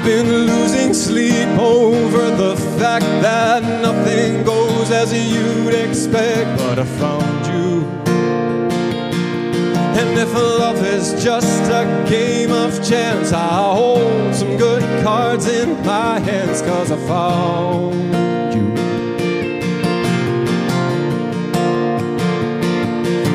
I've 0.00 0.06
been 0.06 0.46
losing 0.46 0.94
sleep 0.94 1.46
over 1.58 2.30
the 2.30 2.56
fact 2.78 3.04
that 3.20 3.62
nothing 3.82 4.44
goes 4.44 4.90
as 4.90 5.12
you'd 5.12 5.74
expect, 5.74 6.56
but 6.56 6.78
I 6.78 6.86
found 6.86 7.46
you. 7.48 7.84
And 10.00 10.18
if 10.18 10.32
love 10.32 10.82
is 10.82 11.22
just 11.22 11.64
a 11.70 11.84
game 12.08 12.50
of 12.50 12.82
chance, 12.82 13.30
I'll 13.34 13.74
hold 13.74 14.34
some 14.34 14.56
good 14.56 14.82
cards 15.04 15.46
in 15.46 15.72
my 15.84 16.18
hands, 16.18 16.62
cause 16.62 16.90
I 16.90 16.96
found 17.06 18.54
you. 18.54 18.72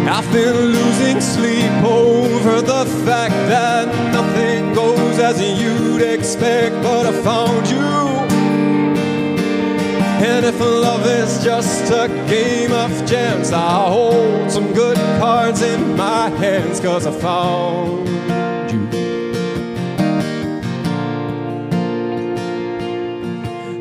I've 0.10 0.32
been 0.34 0.56
losing 0.56 1.22
sleep 1.22 1.72
over 1.84 2.60
the 2.62 2.86
fact 3.06 3.36
that 3.54 3.86
nothing 4.12 4.55
as 5.26 5.42
you'd 5.42 6.04
expect, 6.04 6.76
but 6.84 7.08
I 7.08 7.12
found 7.24 7.68
you. 7.68 7.80
And 10.24 10.46
if 10.46 10.60
love 10.60 11.04
is 11.08 11.44
just 11.44 11.92
a 11.92 12.08
game 12.30 12.72
of 12.72 12.92
chance, 13.10 13.52
I'll 13.52 13.92
hold 13.92 14.52
some 14.52 14.72
good 14.74 14.98
cards 15.20 15.64
in 15.64 15.98
my 15.98 16.30
hands, 16.30 16.80
cause 16.80 17.08
I 17.08 17.12
found 17.12 18.08
you. 18.72 18.84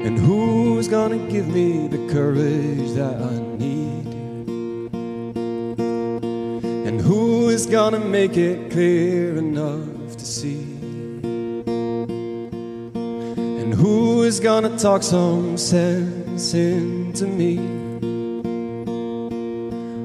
And 0.07 0.19
who's 0.19 0.89
gonna 0.89 1.19
give 1.31 1.47
me 1.47 1.89
the 1.89 2.03
courage 2.11 2.93
that 2.95 3.17
I 3.21 3.37
need? 3.59 4.07
And 6.89 7.03
who 7.03 7.51
is 7.51 7.67
gonna 7.67 8.01
make 8.01 8.39
it 8.39 8.71
clear 8.71 9.37
enough 9.37 9.94
gonna 14.45 14.77
talk 14.77 15.03
some 15.03 15.57
sense 15.57 16.53
into 16.53 17.27
me? 17.27 17.57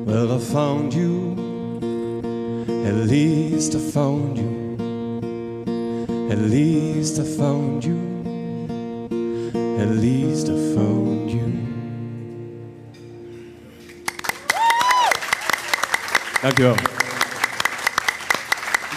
Well, 0.05 0.31
I 0.31 0.39
found 0.39 0.93
you, 0.93 1.33
at 2.87 2.93
least 2.93 3.75
I 3.75 3.79
found 3.79 4.37
you, 4.37 4.77
at 6.31 6.37
least 6.37 7.19
I 7.19 7.25
found 7.25 7.83
you, 7.83 7.99
at 9.77 9.89
least 9.89 10.47
I 10.47 10.55
found 10.73 11.31
you. 11.31 11.47
Dankjewel. 16.41 16.77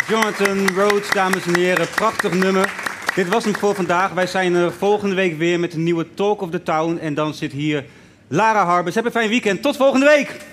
Jonathan 0.09 0.67
Rhodes, 0.77 1.11
dames 1.11 1.47
en 1.47 1.57
heren, 1.57 1.89
prachtig 1.89 2.33
nummer. 2.33 2.82
Dit 3.15 3.29
was 3.29 3.45
hem 3.45 3.57
voor 3.57 3.75
vandaag. 3.75 4.13
Wij 4.13 4.27
zijn 4.27 4.73
volgende 4.73 5.15
week 5.15 5.39
weer 5.39 5.61
met 5.61 5.75
een 5.75 5.83
nieuwe 5.83 6.07
Talk 6.15 6.41
of 6.41 6.51
the 6.51 6.63
Town. 6.63 6.99
En 6.99 7.15
dan 7.15 7.35
zit 7.35 7.53
hier 7.53 7.85
Lara 8.29 8.65
Harbers. 8.65 8.95
Heb 8.95 9.05
een 9.05 9.11
fijn 9.11 9.29
weekend. 9.29 9.63
Tot 9.63 9.77
volgende 9.77 10.07
week! 10.07 10.52